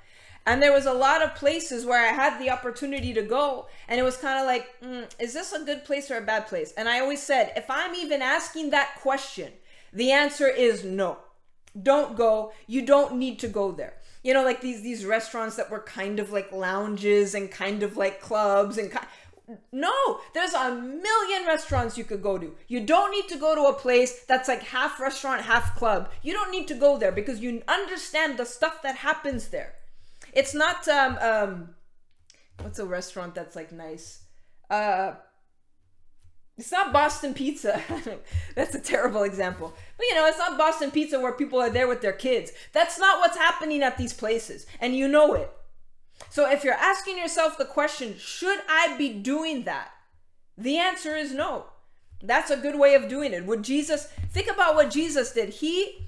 And 0.47 0.62
there 0.62 0.73
was 0.73 0.88
a 0.88 0.93
lot 0.93 1.21
of 1.21 1.36
places 1.36 1.86
where 1.86 2.03
I 2.03 2.13
had 2.13 2.39
the 2.39 2.49
opportunity 2.49 3.13
to 3.13 3.21
go, 3.21 3.67
and 3.88 3.99
it 3.99 4.03
was 4.03 4.17
kind 4.17 4.39
of 4.39 4.47
like, 4.47 4.67
mm, 4.81 5.05
is 5.19 5.33
this 5.33 5.53
a 5.53 5.63
good 5.63 5.86
place 5.86 6.10
or 6.10 6.17
a 6.17 6.21
bad 6.21 6.47
place? 6.47 6.73
And 6.75 6.89
I 6.89 6.99
always 7.01 7.21
said, 7.21 7.51
if 7.55 7.69
I'm 7.69 7.93
even 7.93 8.21
asking 8.21 8.71
that 8.71 8.95
question, 8.99 9.51
the 9.93 10.12
answer 10.12 10.47
is 10.47 10.83
no. 10.83 11.17
Don't 11.79 12.15
go. 12.15 12.53
You 12.65 12.83
don't 12.83 13.17
need 13.17 13.38
to 13.39 13.47
go 13.47 13.71
there 13.71 13.93
you 14.23 14.33
know 14.33 14.43
like 14.43 14.62
these 14.62 14.81
these 14.81 15.05
restaurants 15.05 15.55
that 15.55 15.69
were 15.69 15.79
kind 15.79 16.19
of 16.19 16.31
like 16.31 16.51
lounges 16.51 17.36
and 17.36 17.51
kind 17.51 17.83
of 17.83 17.95
like 17.95 18.19
clubs 18.19 18.77
and 18.77 18.91
no, 19.71 20.19
there's 20.33 20.53
a 20.53 20.75
million 20.75 21.45
restaurants 21.45 21.97
you 21.97 22.03
could 22.03 22.21
go 22.21 22.38
to. 22.38 22.53
You 22.67 22.81
don't 22.81 23.12
need 23.12 23.29
to 23.29 23.38
go 23.38 23.55
to 23.55 23.63
a 23.69 23.73
place 23.73 24.25
that's 24.25 24.49
like 24.49 24.62
half 24.62 24.99
restaurant, 24.99 25.43
half 25.43 25.75
club. 25.77 26.12
You 26.21 26.33
don't 26.33 26.51
need 26.51 26.67
to 26.67 26.73
go 26.73 26.97
there 26.97 27.13
because 27.13 27.39
you 27.39 27.62
understand 27.67 28.38
the 28.38 28.45
stuff 28.45 28.81
that 28.81 28.97
happens 28.97 29.47
there. 29.47 29.75
It's 30.34 30.54
not 30.54 30.88
um 30.88 31.18
um 31.18 31.70
what's 32.62 32.80
a 32.80 32.86
restaurant 32.86 33.36
that's 33.36 33.56
like 33.56 33.72
nice? 33.72 34.24
Uh 34.70 35.13
it's 36.58 36.72
not 36.72 36.92
Boston 36.92 37.36
Pizza. 37.36 37.80
That's 38.56 38.74
a 38.74 38.80
terrible 38.80 39.22
example. 39.22 39.76
But 39.96 40.08
you 40.08 40.16
know, 40.16 40.26
it's 40.26 40.40
not 40.40 40.58
Boston 40.58 40.90
Pizza 40.90 41.20
where 41.20 41.34
people 41.34 41.60
are 41.60 41.70
there 41.70 41.88
with 41.88 42.02
their 42.02 42.13
kids. 42.13 42.52
That's 42.74 42.98
not 42.98 43.20
what's 43.20 43.38
happening 43.38 43.84
at 43.84 43.98
these 43.98 44.12
places. 44.13 44.66
And 44.82 44.96
you 44.96 45.08
know 45.08 45.36
it. 45.36 45.52
So 46.30 46.50
if 46.50 46.63
you're 46.63 46.74
asking 46.74 47.20
yourself 47.20 47.60
the 47.60 47.66
question, 47.66 48.18
should 48.18 48.60
I 48.68 48.96
be 48.98 49.13
doing 49.13 49.66
that? 49.66 49.92
The 50.58 50.78
answer 50.78 51.16
is 51.16 51.32
no. 51.32 51.66
That's 52.24 52.50
a 52.50 52.58
good 52.58 52.80
way 52.80 52.96
of 52.96 53.08
doing 53.08 53.34
it. 53.34 53.46
Would 53.46 53.63
Jesus 53.63 54.08
think 54.32 54.50
about 54.50 54.74
what 54.74 54.90
Jesus 54.90 55.32
did? 55.34 55.50
He 55.50 56.08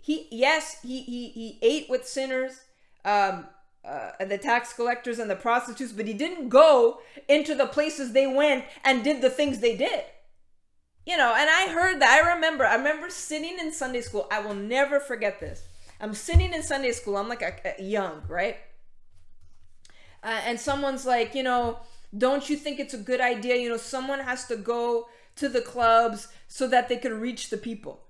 he 0.00 0.26
yes, 0.30 0.78
he 0.82 1.02
he 1.02 1.28
he 1.28 1.58
ate 1.60 1.90
with 1.90 2.08
sinners. 2.08 2.60
Um 3.04 3.46
uh, 3.84 4.24
the 4.24 4.38
tax 4.38 4.72
collectors 4.72 5.18
and 5.18 5.30
the 5.30 5.36
prostitutes, 5.36 5.92
but 5.92 6.06
he 6.06 6.12
didn't 6.12 6.48
go 6.48 7.00
into 7.28 7.54
the 7.54 7.66
places 7.66 8.12
they 8.12 8.26
went 8.26 8.64
and 8.84 9.02
did 9.02 9.22
the 9.22 9.30
things 9.30 9.60
they 9.60 9.76
did. 9.76 10.04
You 11.06 11.16
know, 11.16 11.34
and 11.36 11.48
I 11.48 11.72
heard 11.72 12.00
that. 12.00 12.22
I 12.22 12.34
remember, 12.34 12.64
I 12.64 12.74
remember 12.74 13.08
sitting 13.08 13.58
in 13.58 13.72
Sunday 13.72 14.02
school. 14.02 14.28
I 14.30 14.40
will 14.40 14.54
never 14.54 15.00
forget 15.00 15.40
this. 15.40 15.62
I'm 16.00 16.14
sitting 16.14 16.52
in 16.52 16.62
Sunday 16.62 16.92
school. 16.92 17.16
I'm 17.16 17.28
like 17.28 17.42
a, 17.42 17.80
a 17.80 17.82
young, 17.82 18.22
right? 18.28 18.58
Uh, 20.22 20.40
and 20.44 20.60
someone's 20.60 21.06
like, 21.06 21.34
you 21.34 21.42
know, 21.42 21.80
don't 22.16 22.50
you 22.50 22.56
think 22.56 22.78
it's 22.78 22.94
a 22.94 22.98
good 22.98 23.20
idea? 23.20 23.56
You 23.56 23.70
know, 23.70 23.76
someone 23.76 24.20
has 24.20 24.46
to 24.46 24.56
go 24.56 25.08
to 25.36 25.48
the 25.48 25.62
clubs 25.62 26.28
so 26.48 26.66
that 26.68 26.88
they 26.88 26.96
can 26.96 27.18
reach 27.20 27.50
the 27.50 27.56
people. 27.56 28.02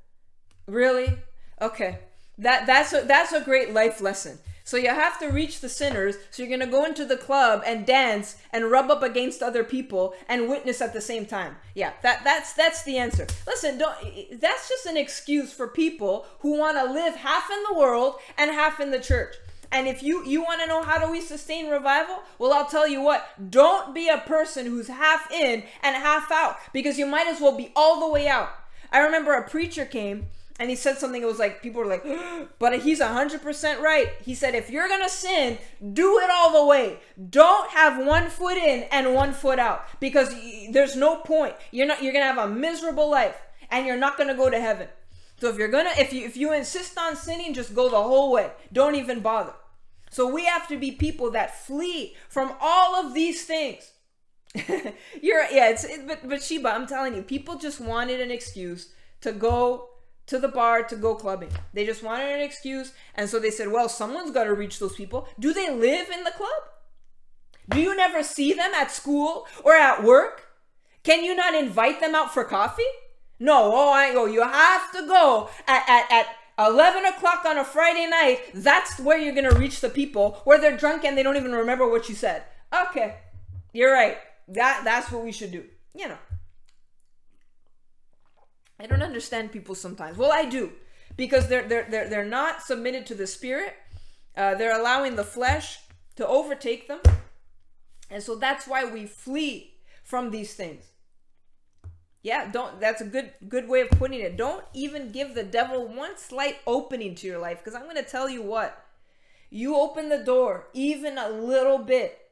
Really? 0.66 1.18
Okay. 1.60 2.00
That 2.38 2.66
that's 2.66 2.92
a 2.92 3.02
that's 3.02 3.32
a 3.32 3.42
great 3.42 3.72
life 3.72 4.00
lesson. 4.00 4.38
So 4.70 4.76
you 4.76 4.90
have 4.90 5.18
to 5.18 5.26
reach 5.26 5.58
the 5.58 5.68
sinners. 5.68 6.14
So 6.30 6.44
you're 6.44 6.56
going 6.56 6.60
to 6.60 6.78
go 6.78 6.84
into 6.84 7.04
the 7.04 7.16
club 7.16 7.64
and 7.66 7.84
dance 7.84 8.36
and 8.52 8.70
rub 8.70 8.88
up 8.88 9.02
against 9.02 9.42
other 9.42 9.64
people 9.64 10.14
and 10.28 10.48
witness 10.48 10.80
at 10.80 10.92
the 10.92 11.00
same 11.00 11.26
time. 11.26 11.56
Yeah, 11.74 11.94
that 12.02 12.22
that's 12.22 12.52
that's 12.52 12.84
the 12.84 12.96
answer. 12.96 13.26
Listen, 13.48 13.78
don't 13.78 13.96
that's 14.40 14.68
just 14.68 14.86
an 14.86 14.96
excuse 14.96 15.52
for 15.52 15.66
people 15.66 16.24
who 16.38 16.56
want 16.56 16.76
to 16.76 16.84
live 16.84 17.16
half 17.16 17.50
in 17.50 17.58
the 17.68 17.80
world 17.80 18.20
and 18.38 18.52
half 18.52 18.78
in 18.78 18.92
the 18.92 19.00
church. 19.00 19.34
And 19.72 19.88
if 19.88 20.04
you 20.04 20.24
you 20.24 20.40
want 20.40 20.60
to 20.60 20.68
know 20.68 20.82
how 20.82 21.04
do 21.04 21.10
we 21.10 21.20
sustain 21.20 21.68
revival? 21.68 22.22
Well, 22.38 22.52
I'll 22.52 22.66
tell 22.66 22.86
you 22.86 23.02
what. 23.02 23.26
Don't 23.50 23.92
be 23.92 24.08
a 24.08 24.18
person 24.18 24.66
who's 24.66 24.86
half 24.86 25.32
in 25.32 25.64
and 25.82 25.96
half 25.96 26.30
out 26.30 26.58
because 26.72 26.96
you 26.96 27.06
might 27.06 27.26
as 27.26 27.40
well 27.40 27.56
be 27.56 27.72
all 27.74 27.98
the 27.98 28.08
way 28.08 28.28
out. 28.28 28.50
I 28.92 29.00
remember 29.00 29.32
a 29.32 29.48
preacher 29.48 29.84
came 29.84 30.28
and 30.60 30.68
he 30.68 30.76
said 30.76 30.98
something 30.98 31.22
it 31.22 31.26
was 31.26 31.38
like 31.38 31.62
people 31.62 31.80
were 31.80 31.88
like 31.88 32.04
but 32.58 32.78
he's 32.80 33.00
100% 33.00 33.80
right. 33.80 34.08
He 34.22 34.34
said 34.34 34.54
if 34.54 34.70
you're 34.70 34.88
gonna 34.88 35.08
sin 35.08 35.58
do 35.92 36.18
it 36.18 36.30
all 36.30 36.52
the 36.52 36.66
way. 36.66 36.98
Don't 37.30 37.70
have 37.70 38.06
one 38.06 38.28
foot 38.28 38.58
in 38.58 38.84
and 38.92 39.14
one 39.14 39.32
foot 39.32 39.58
out 39.58 39.86
because 39.98 40.34
there's 40.70 40.94
no 40.94 41.16
point. 41.16 41.54
You're 41.72 41.86
not 41.86 42.02
you're 42.02 42.12
gonna 42.12 42.26
have 42.26 42.38
a 42.38 42.46
miserable 42.46 43.10
life 43.10 43.40
and 43.70 43.86
you're 43.86 43.96
not 43.96 44.18
gonna 44.18 44.34
go 44.34 44.50
to 44.50 44.60
heaven. 44.60 44.88
So 45.40 45.48
if 45.48 45.56
you're 45.56 45.68
gonna 45.68 45.90
if 45.98 46.12
you 46.12 46.26
if 46.26 46.36
you 46.36 46.52
insist 46.52 46.98
on 46.98 47.16
sinning 47.16 47.54
just 47.54 47.74
go 47.74 47.88
the 47.88 47.96
whole 47.96 48.30
way. 48.30 48.52
Don't 48.72 48.94
even 48.94 49.20
bother. 49.20 49.54
So 50.10 50.28
we 50.28 50.44
have 50.44 50.68
to 50.68 50.76
be 50.76 50.92
people 50.92 51.30
that 51.30 51.56
flee 51.64 52.16
from 52.28 52.52
all 52.60 52.96
of 52.96 53.14
these 53.14 53.44
things. 53.44 53.92
You're 55.22 55.44
yeah 55.50 55.70
it's 55.70 55.84
it, 55.84 56.08
but 56.08 56.28
but 56.28 56.42
sheba 56.42 56.70
i'm 56.70 56.84
telling 56.84 57.14
you 57.14 57.22
people 57.22 57.54
just 57.54 57.80
wanted 57.80 58.20
an 58.20 58.32
excuse 58.32 58.92
to 59.20 59.30
go 59.30 59.89
to 60.30 60.38
the 60.38 60.48
bar 60.48 60.84
to 60.84 60.96
go 60.96 61.14
clubbing. 61.14 61.50
They 61.74 61.84
just 61.84 62.02
wanted 62.02 62.32
an 62.32 62.40
excuse. 62.40 62.92
And 63.16 63.28
so 63.28 63.38
they 63.38 63.50
said, 63.50 63.70
well, 63.70 63.88
someone's 63.88 64.30
got 64.30 64.44
to 64.44 64.54
reach 64.54 64.78
those 64.78 64.94
people. 64.94 65.28
Do 65.38 65.52
they 65.52 65.70
live 65.70 66.08
in 66.08 66.24
the 66.24 66.30
club? 66.30 66.62
Do 67.68 67.80
you 67.80 67.96
never 67.96 68.22
see 68.22 68.52
them 68.52 68.72
at 68.74 68.92
school 68.92 69.46
or 69.64 69.74
at 69.74 70.04
work? 70.04 70.46
Can 71.02 71.24
you 71.24 71.34
not 71.34 71.54
invite 71.54 72.00
them 72.00 72.14
out 72.14 72.32
for 72.32 72.44
coffee? 72.44 72.82
No, 73.40 73.72
oh, 73.74 73.90
I 73.90 74.12
go. 74.12 74.26
You 74.26 74.42
have 74.42 74.92
to 74.92 75.06
go 75.06 75.50
at, 75.66 75.82
at, 75.88 76.12
at 76.12 76.68
11 76.68 77.06
o'clock 77.06 77.44
on 77.44 77.58
a 77.58 77.64
Friday 77.64 78.06
night. 78.06 78.38
That's 78.54 79.00
where 79.00 79.18
you're 79.18 79.34
going 79.34 79.50
to 79.50 79.58
reach 79.58 79.80
the 79.80 79.88
people 79.88 80.40
where 80.44 80.60
they're 80.60 80.76
drunk 80.76 81.04
and 81.04 81.18
they 81.18 81.24
don't 81.24 81.36
even 81.36 81.52
remember 81.52 81.88
what 81.88 82.08
you 82.08 82.14
said. 82.14 82.44
Okay, 82.88 83.16
you're 83.72 83.92
right. 83.92 84.18
That 84.46 84.82
That's 84.84 85.10
what 85.10 85.24
we 85.24 85.32
should 85.32 85.50
do. 85.50 85.64
You 85.94 86.08
know. 86.08 86.18
I 88.80 88.86
don't 88.86 89.02
understand 89.02 89.52
people 89.52 89.74
sometimes. 89.74 90.16
Well, 90.16 90.32
I 90.32 90.46
do 90.46 90.72
because 91.16 91.48
they're 91.48 91.68
they're 91.68 91.86
they're, 91.90 92.08
they're 92.08 92.24
not 92.24 92.62
submitted 92.62 93.04
to 93.06 93.14
the 93.14 93.26
spirit. 93.26 93.74
Uh, 94.36 94.54
they're 94.54 94.78
allowing 94.78 95.16
the 95.16 95.24
flesh 95.24 95.80
to 96.16 96.26
overtake 96.26 96.88
them, 96.88 97.00
and 98.10 98.22
so 98.22 98.36
that's 98.36 98.66
why 98.66 98.84
we 98.84 99.06
flee 99.06 99.74
from 100.02 100.30
these 100.30 100.54
things. 100.54 100.84
Yeah, 102.22 102.50
don't. 102.50 102.80
That's 102.80 103.02
a 103.02 103.04
good 103.04 103.32
good 103.48 103.68
way 103.68 103.82
of 103.82 103.90
putting 103.90 104.20
it. 104.20 104.38
Don't 104.38 104.64
even 104.72 105.12
give 105.12 105.34
the 105.34 105.44
devil 105.44 105.86
one 105.86 106.16
slight 106.16 106.56
opening 106.66 107.14
to 107.16 107.26
your 107.26 107.38
life, 107.38 107.58
because 107.58 107.74
I'm 107.74 107.84
going 107.84 107.96
to 107.96 108.02
tell 108.02 108.28
you 108.28 108.42
what. 108.42 108.86
You 109.52 109.76
open 109.76 110.08
the 110.08 110.22
door 110.22 110.68
even 110.72 111.18
a 111.18 111.28
little 111.28 111.78
bit, 111.78 112.30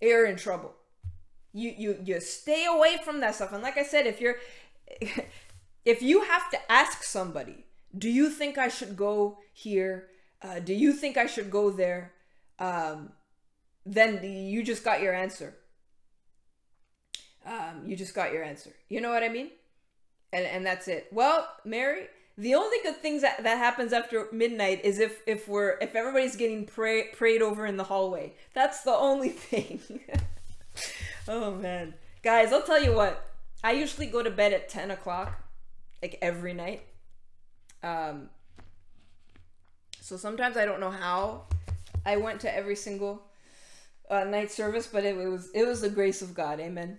you're 0.00 0.24
in 0.24 0.36
trouble. 0.36 0.74
You 1.52 1.74
you 1.76 1.98
you 2.02 2.20
stay 2.20 2.64
away 2.66 2.96
from 3.04 3.20
that 3.20 3.34
stuff. 3.34 3.52
And 3.52 3.62
like 3.62 3.76
I 3.76 3.82
said, 3.82 4.06
if 4.06 4.20
you're 4.20 4.36
if 5.84 6.02
you 6.02 6.22
have 6.22 6.50
to 6.50 6.72
ask 6.72 7.02
somebody, 7.02 7.64
do 7.96 8.08
you 8.08 8.30
think 8.30 8.58
I 8.58 8.68
should 8.68 8.96
go 8.96 9.38
here? 9.52 10.08
Uh, 10.42 10.60
do 10.60 10.74
you 10.74 10.92
think 10.92 11.16
I 11.16 11.26
should 11.26 11.50
go 11.50 11.70
there? 11.70 12.12
Um, 12.58 13.12
then 13.84 14.22
you 14.22 14.62
just 14.62 14.84
got 14.84 15.02
your 15.02 15.14
answer. 15.14 15.54
Um, 17.46 17.82
you 17.86 17.96
just 17.96 18.14
got 18.14 18.32
your 18.32 18.44
answer. 18.44 18.70
You 18.88 19.00
know 19.00 19.10
what 19.10 19.22
I 19.22 19.28
mean? 19.28 19.50
And 20.32 20.44
and 20.46 20.64
that's 20.64 20.86
it. 20.86 21.08
Well, 21.10 21.48
Mary, 21.64 22.06
the 22.36 22.54
only 22.54 22.76
good 22.82 22.96
things 22.96 23.22
that, 23.22 23.42
that 23.42 23.58
happens 23.58 23.92
after 23.92 24.28
midnight 24.30 24.84
is 24.84 24.98
if 24.98 25.20
if 25.26 25.48
we're 25.48 25.78
if 25.80 25.96
everybody's 25.96 26.36
getting 26.36 26.66
pray, 26.66 27.08
prayed 27.12 27.42
over 27.42 27.66
in 27.66 27.76
the 27.76 27.84
hallway. 27.84 28.34
That's 28.54 28.82
the 28.82 28.92
only 28.92 29.28
thing. 29.30 29.80
oh 31.28 31.52
man, 31.52 31.94
guys, 32.22 32.52
I'll 32.52 32.62
tell 32.62 32.82
you 32.82 32.92
what. 32.92 33.26
I 33.62 33.72
usually 33.72 34.06
go 34.06 34.22
to 34.22 34.30
bed 34.30 34.52
at 34.52 34.68
ten 34.68 34.90
o'clock 34.90 35.49
like 36.02 36.18
every 36.22 36.54
night. 36.54 36.82
Um, 37.82 38.30
so 40.00 40.16
sometimes 40.16 40.56
I 40.56 40.64
don't 40.64 40.80
know 40.80 40.90
how 40.90 41.44
I 42.04 42.16
went 42.16 42.40
to 42.40 42.54
every 42.54 42.76
single 42.76 43.22
uh, 44.10 44.24
night 44.24 44.50
service, 44.50 44.86
but 44.86 45.04
it, 45.04 45.16
was 45.16 45.50
it 45.54 45.66
was 45.66 45.80
the 45.80 45.88
grace 45.88 46.22
of 46.22 46.34
God. 46.34 46.60
Amen. 46.60 46.98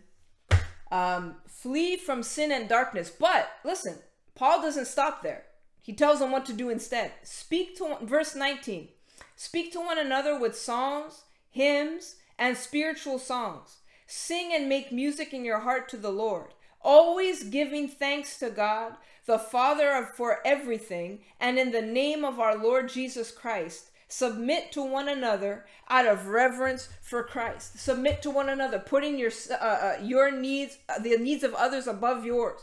Um, 0.91 1.35
flee 1.47 1.97
from 1.97 2.23
sin 2.23 2.51
and 2.51 2.67
darkness. 2.67 3.09
But 3.09 3.49
listen, 3.63 3.97
Paul 4.35 4.61
doesn't 4.61 4.87
stop 4.87 5.23
there. 5.23 5.43
He 5.81 5.93
tells 5.93 6.19
them 6.19 6.31
what 6.31 6.45
to 6.45 6.53
do 6.53 6.69
instead. 6.69 7.11
Speak 7.23 7.77
to 7.77 7.97
verse 8.01 8.35
19. 8.35 8.89
Speak 9.35 9.71
to 9.73 9.79
one 9.79 9.97
another 9.97 10.39
with 10.39 10.55
songs, 10.55 11.23
hymns, 11.49 12.17
and 12.37 12.55
spiritual 12.55 13.17
songs. 13.17 13.77
Sing 14.05 14.51
and 14.53 14.69
make 14.69 14.91
music 14.91 15.33
in 15.33 15.43
your 15.43 15.59
heart 15.59 15.89
to 15.89 15.97
the 15.97 16.11
Lord 16.11 16.53
always 16.83 17.43
giving 17.43 17.87
thanks 17.87 18.37
to 18.39 18.49
God, 18.49 18.93
the 19.25 19.39
Father 19.39 19.91
of, 19.91 20.15
for 20.15 20.39
everything, 20.45 21.19
and 21.39 21.57
in 21.57 21.71
the 21.71 21.81
name 21.81 22.25
of 22.25 22.39
our 22.39 22.57
Lord 22.57 22.89
Jesus 22.89 23.31
Christ, 23.31 23.91
submit 24.07 24.71
to 24.73 24.83
one 24.83 25.07
another 25.07 25.65
out 25.89 26.05
of 26.05 26.27
reverence 26.27 26.89
for 27.01 27.23
Christ. 27.23 27.79
Submit 27.79 28.21
to 28.23 28.29
one 28.29 28.49
another, 28.49 28.79
putting 28.79 29.17
your 29.17 29.31
uh, 29.49 29.53
uh, 29.53 29.97
your 30.01 30.31
needs, 30.31 30.77
uh, 30.89 30.99
the 30.99 31.17
needs 31.17 31.43
of 31.43 31.53
others 31.53 31.87
above 31.87 32.25
yours. 32.25 32.59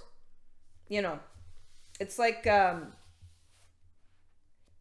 You 0.88 1.02
know, 1.02 1.20
it's 1.98 2.18
like 2.18 2.46
um, 2.46 2.92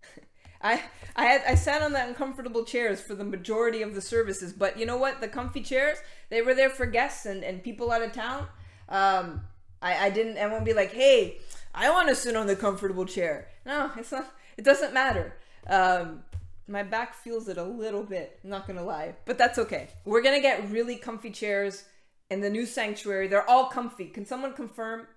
I 0.61 0.83
I 1.15 1.25
had 1.25 1.43
I 1.47 1.55
sat 1.55 1.81
on 1.81 1.93
the 1.93 2.05
uncomfortable 2.05 2.65
chairs 2.65 3.01
for 3.01 3.15
the 3.15 3.23
majority 3.23 3.81
of 3.81 3.95
the 3.95 4.01
services, 4.01 4.51
but 4.51 4.77
you 4.77 4.85
know 4.85 4.97
what? 4.97 5.21
The 5.21 5.27
comfy 5.27 5.61
chairs 5.61 5.97
they 6.29 6.41
were 6.41 6.53
there 6.53 6.69
for 6.69 6.85
guests 6.85 7.25
and 7.25 7.43
and 7.43 7.63
people 7.63 7.91
out 7.91 8.01
of 8.01 8.11
town. 8.11 8.47
Um, 8.89 9.41
I, 9.81 10.07
I 10.07 10.09
didn't, 10.09 10.37
I 10.37 10.47
won't 10.47 10.65
be 10.65 10.73
like, 10.73 10.91
hey, 10.91 11.37
I 11.73 11.89
want 11.89 12.07
to 12.09 12.15
sit 12.15 12.35
on 12.35 12.47
the 12.47 12.55
comfortable 12.55 13.05
chair. 13.05 13.47
No, 13.65 13.91
it's 13.97 14.11
not, 14.11 14.33
it 14.57 14.65
doesn't 14.65 14.93
matter. 14.93 15.35
Um, 15.67 16.23
my 16.67 16.83
back 16.83 17.13
feels 17.13 17.47
it 17.47 17.57
a 17.57 17.63
little 17.63 18.03
bit, 18.03 18.39
not 18.43 18.67
gonna 18.67 18.83
lie, 18.83 19.15
but 19.25 19.37
that's 19.37 19.57
okay. 19.57 19.89
We're 20.05 20.21
gonna 20.21 20.41
get 20.41 20.69
really 20.69 20.95
comfy 20.97 21.31
chairs 21.31 21.85
in 22.29 22.41
the 22.41 22.49
new 22.49 22.65
sanctuary. 22.65 23.27
They're 23.27 23.49
all 23.49 23.65
comfy. 23.67 24.05
Can 24.05 24.25
someone 24.25 24.53
confirm 24.53 25.07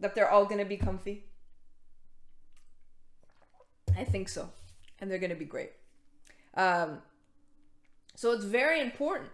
that 0.00 0.14
they're 0.14 0.30
all 0.30 0.44
gonna 0.44 0.64
be 0.64 0.76
comfy? 0.76 1.24
I 3.96 4.04
think 4.04 4.28
so. 4.28 4.50
And 5.00 5.10
they're 5.10 5.18
gonna 5.18 5.34
be 5.34 5.44
great. 5.44 5.72
Um, 6.54 6.98
so 8.14 8.32
it's 8.32 8.44
very 8.44 8.80
important 8.80 9.30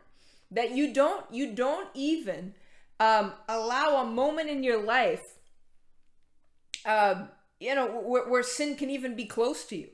that 0.51 0.71
you 0.73 0.93
don't 0.93 1.25
you 1.33 1.55
don't 1.55 1.89
even 1.95 2.55
um, 3.01 3.33
allow 3.49 4.03
a 4.03 4.05
moment 4.05 4.51
in 4.51 4.63
your 4.63 4.83
life, 4.83 5.39
uh, 6.85 7.25
you 7.59 7.75
know, 7.75 7.87
where, 7.87 8.29
where 8.29 8.43
sin 8.43 8.77
can 8.77 8.91
even 8.91 9.17
be 9.17 9.25
close 9.25 9.65
to 9.65 9.77
you. 9.77 9.89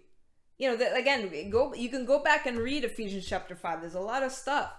You 0.59 0.71
know, 0.71 0.77
that, 0.77 0.97
again, 0.97 1.51
go. 1.51 1.73
You 1.75 1.89
can 1.89 2.05
go 2.05 2.23
back 2.23 2.47
and 2.47 2.59
read 2.59 2.85
Ephesians 2.85 3.27
chapter 3.27 3.55
five. 3.55 3.81
There's 3.81 3.95
a 3.95 4.01
lot 4.01 4.23
of 4.23 4.33
stuff 4.33 4.73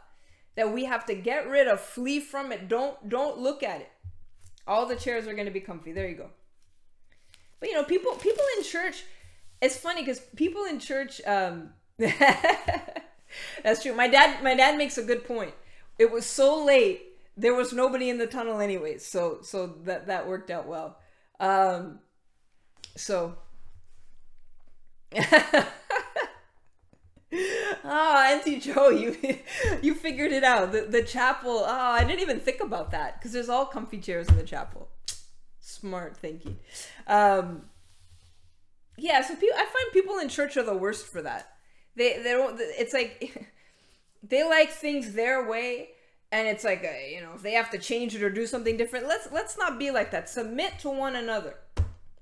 that 0.55 0.73
we 0.73 0.85
have 0.85 1.05
to 1.05 1.15
get 1.15 1.47
rid 1.47 1.67
of, 1.67 1.79
flee 1.79 2.19
from 2.19 2.51
it. 2.51 2.67
Don't 2.67 3.07
don't 3.07 3.37
look 3.37 3.63
at 3.63 3.81
it. 3.81 3.91
All 4.67 4.85
the 4.85 4.95
chairs 4.95 5.27
are 5.27 5.33
going 5.33 5.45
to 5.45 5.51
be 5.51 5.61
comfy. 5.61 5.93
There 5.93 6.09
you 6.09 6.15
go. 6.15 6.29
But 7.59 7.69
you 7.69 7.75
know, 7.75 7.83
people 7.83 8.13
people 8.13 8.43
in 8.57 8.63
church. 8.63 9.03
It's 9.61 9.77
funny 9.77 10.01
because 10.01 10.19
people 10.35 10.65
in 10.65 10.79
church. 10.79 11.21
Um, 11.25 11.69
that's 11.97 13.83
true. 13.83 13.93
My 13.93 14.07
dad 14.07 14.43
my 14.43 14.55
dad 14.55 14.77
makes 14.77 14.97
a 14.97 15.03
good 15.03 15.25
point. 15.25 15.53
It 15.99 16.11
was 16.11 16.25
so 16.25 16.63
late 16.63 17.07
there 17.37 17.53
was 17.53 17.71
nobody 17.71 18.09
in 18.09 18.17
the 18.17 18.27
tunnel 18.27 18.59
anyways, 18.59 19.05
so 19.05 19.39
so 19.41 19.67
that 19.83 20.07
that 20.07 20.27
worked 20.27 20.51
out 20.51 20.67
well. 20.67 20.97
Um, 21.39 21.99
so. 22.95 23.37
Ah, 27.83 28.25
oh, 28.29 28.33
Auntie 28.33 28.59
Joe, 28.59 28.89
you 28.89 29.15
you 29.81 29.93
figured 29.93 30.31
it 30.31 30.43
out. 30.43 30.71
The 30.71 30.81
the 30.81 31.03
chapel. 31.03 31.63
Oh, 31.65 31.91
I 31.91 32.03
didn't 32.03 32.21
even 32.21 32.39
think 32.39 32.61
about 32.61 32.91
that 32.91 33.19
because 33.19 33.33
there's 33.33 33.49
all 33.49 33.65
comfy 33.65 33.99
chairs 33.99 34.29
in 34.29 34.37
the 34.37 34.43
chapel. 34.43 34.89
Smart 35.59 36.15
thinking. 36.15 36.57
Um, 37.05 37.63
yeah, 38.97 39.21
so 39.21 39.35
people, 39.35 39.57
I 39.57 39.65
find 39.65 39.93
people 39.93 40.17
in 40.19 40.29
church 40.29 40.57
are 40.57 40.63
the 40.63 40.75
worst 40.75 41.07
for 41.07 41.21
that. 41.21 41.49
They 41.95 42.17
they 42.23 42.31
don't. 42.31 42.57
It's 42.59 42.93
like 42.93 43.51
they 44.23 44.43
like 44.43 44.71
things 44.71 45.13
their 45.13 45.47
way, 45.47 45.89
and 46.31 46.47
it's 46.47 46.63
like 46.63 46.83
a, 46.83 47.13
you 47.13 47.21
know 47.21 47.31
if 47.35 47.41
they 47.41 47.53
have 47.53 47.69
to 47.71 47.77
change 47.77 48.15
it 48.15 48.21
or 48.23 48.29
do 48.29 48.45
something 48.45 48.77
different 48.77 49.07
let's 49.07 49.29
let's 49.31 49.57
not 49.57 49.79
be 49.79 49.91
like 49.91 50.11
that. 50.11 50.29
Submit 50.29 50.79
to 50.79 50.89
one 50.89 51.15
another. 51.15 51.55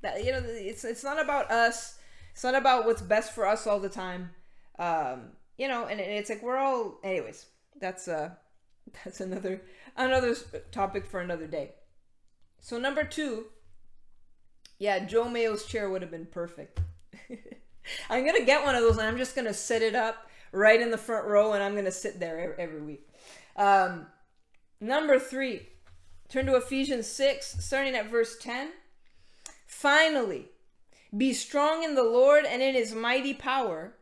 That 0.02 0.24
you 0.24 0.32
know 0.32 0.42
it's 0.44 0.84
it's 0.84 1.04
not 1.04 1.22
about 1.22 1.52
us. 1.52 1.98
It's 2.34 2.44
not 2.44 2.56
about 2.56 2.86
what's 2.86 3.02
best 3.02 3.34
for 3.34 3.48
us 3.48 3.66
all 3.66 3.80
the 3.80 3.90
time. 3.90 4.32
Um 4.78 5.32
you 5.58 5.68
know 5.68 5.86
and, 5.86 6.00
and 6.00 6.12
it's 6.12 6.30
like 6.30 6.44
we're 6.44 6.58
all 6.58 7.00
anyways 7.04 7.46
that's 7.80 8.08
uh 8.08 8.32
that's 9.04 9.22
another 9.22 9.62
another 9.98 10.36
topic 10.72 11.06
for 11.06 11.20
another 11.20 11.48
day. 11.48 11.72
So 12.60 12.78
number 12.78 13.04
two 13.04 13.46
yeah 14.78 15.06
joe 15.06 15.30
mayo's 15.30 15.66
chair 15.66 15.90
would 15.90 16.02
have 16.02 16.12
been 16.12 16.28
perfect. 16.28 16.80
I'm 18.10 18.26
gonna 18.26 18.46
get 18.46 18.64
one 18.64 18.76
of 18.76 18.82
those 18.82 18.98
and 18.98 19.08
I'm 19.08 19.18
just 19.18 19.36
gonna 19.36 19.54
set 19.54 19.82
it 19.82 19.96
up 19.96 20.30
right 20.52 20.80
in 20.80 20.92
the 20.92 20.98
front 20.98 21.28
row 21.28 21.54
and 21.54 21.64
I'm 21.64 21.76
gonna 21.76 21.92
sit 21.92 22.20
there 22.20 22.56
every 22.60 22.82
week. 22.82 23.08
Um, 23.56 24.08
number 24.80 25.20
three, 25.20 25.70
turn 26.30 26.46
to 26.48 26.56
Ephesians 26.56 27.08
6, 27.08 27.58
starting 27.60 27.96
at 27.96 28.10
verse 28.10 28.38
10. 28.40 28.72
Finally, 29.68 30.50
be 31.16 31.34
strong 31.34 31.84
in 31.84 31.96
the 31.96 32.04
Lord 32.04 32.46
and 32.46 32.62
in 32.62 32.76
his 32.76 32.94
mighty 32.94 33.34
power. 33.34 33.96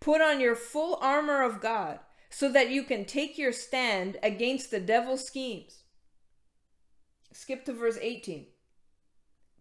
Put 0.00 0.20
on 0.20 0.40
your 0.40 0.54
full 0.54 0.98
armor 1.00 1.42
of 1.42 1.60
God 1.60 2.00
so 2.30 2.50
that 2.52 2.70
you 2.70 2.82
can 2.82 3.04
take 3.04 3.38
your 3.38 3.52
stand 3.52 4.18
against 4.22 4.70
the 4.70 4.80
devil's 4.80 5.26
schemes. 5.26 5.84
Skip 7.32 7.64
to 7.66 7.72
verse 7.72 7.98
18. 8.00 8.46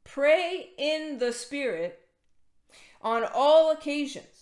Pray 0.03 0.69
in 0.77 1.17
the 1.19 1.33
Spirit 1.33 1.99
on 3.01 3.23
all 3.33 3.71
occasions 3.71 4.34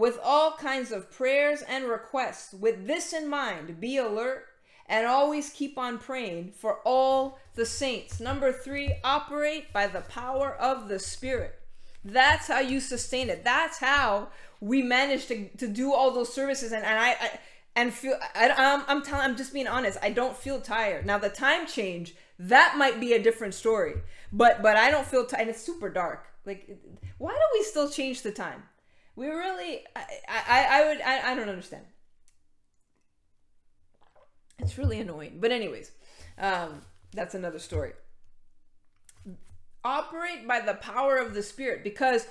with 0.00 0.18
all 0.24 0.52
kinds 0.52 0.92
of 0.92 1.10
prayers 1.10 1.60
and 1.68 1.84
requests. 1.84 2.54
With 2.54 2.86
this 2.86 3.12
in 3.12 3.28
mind, 3.28 3.78
be 3.80 3.98
alert 3.98 4.46
and 4.86 5.06
always 5.06 5.50
keep 5.50 5.76
on 5.76 5.98
praying 5.98 6.52
for 6.56 6.78
all 6.86 7.38
the 7.54 7.66
saints. 7.66 8.18
Number 8.18 8.50
three, 8.50 8.94
operate 9.04 9.74
by 9.74 9.86
the 9.88 10.00
power 10.00 10.54
of 10.54 10.88
the 10.88 10.98
Spirit. 10.98 11.54
That's 12.02 12.48
how 12.48 12.60
you 12.60 12.80
sustain 12.80 13.28
it. 13.28 13.44
That's 13.44 13.76
how 13.76 14.28
we 14.58 14.80
manage 14.80 15.26
to, 15.26 15.50
to 15.58 15.68
do 15.68 15.92
all 15.92 16.12
those 16.12 16.32
services. 16.32 16.72
And, 16.72 16.82
and 16.82 16.98
I, 16.98 17.10
I 17.10 17.38
and 17.76 17.92
feel 17.92 18.16
I, 18.34 18.48
I'm, 18.48 18.82
I'm 18.88 19.02
telling 19.02 19.26
I'm 19.26 19.36
just 19.36 19.52
being 19.52 19.68
honest. 19.68 19.98
I 20.00 20.08
don't 20.08 20.34
feel 20.34 20.62
tired. 20.62 21.04
Now 21.04 21.18
the 21.18 21.28
time 21.28 21.66
change 21.66 22.14
that 22.38 22.76
might 22.78 23.00
be 23.00 23.12
a 23.12 23.22
different 23.22 23.52
story. 23.52 23.96
But 24.32 24.62
but 24.62 24.76
I 24.76 24.90
don't 24.90 25.06
feel 25.06 25.26
tired. 25.26 25.42
And 25.42 25.50
it's 25.50 25.62
super 25.62 25.90
dark. 25.90 26.26
Like 26.46 26.78
why 27.18 27.32
do 27.32 27.58
we 27.58 27.64
still 27.64 27.90
change 27.90 28.22
the 28.22 28.32
time? 28.32 28.62
We 29.16 29.28
really 29.28 29.84
I 29.96 30.04
I, 30.28 30.66
I 30.70 30.88
would 30.88 31.00
I, 31.00 31.32
I 31.32 31.34
don't 31.34 31.48
understand. 31.48 31.84
It's 34.58 34.76
really 34.78 35.00
annoying. 35.00 35.38
But 35.40 35.52
anyways, 35.52 35.90
um, 36.38 36.82
that's 37.12 37.34
another 37.34 37.58
story. 37.58 37.92
Operate 39.82 40.46
by 40.46 40.60
the 40.60 40.74
power 40.74 41.16
of 41.16 41.32
the 41.34 41.42
spirit 41.42 41.82
because 41.82 42.26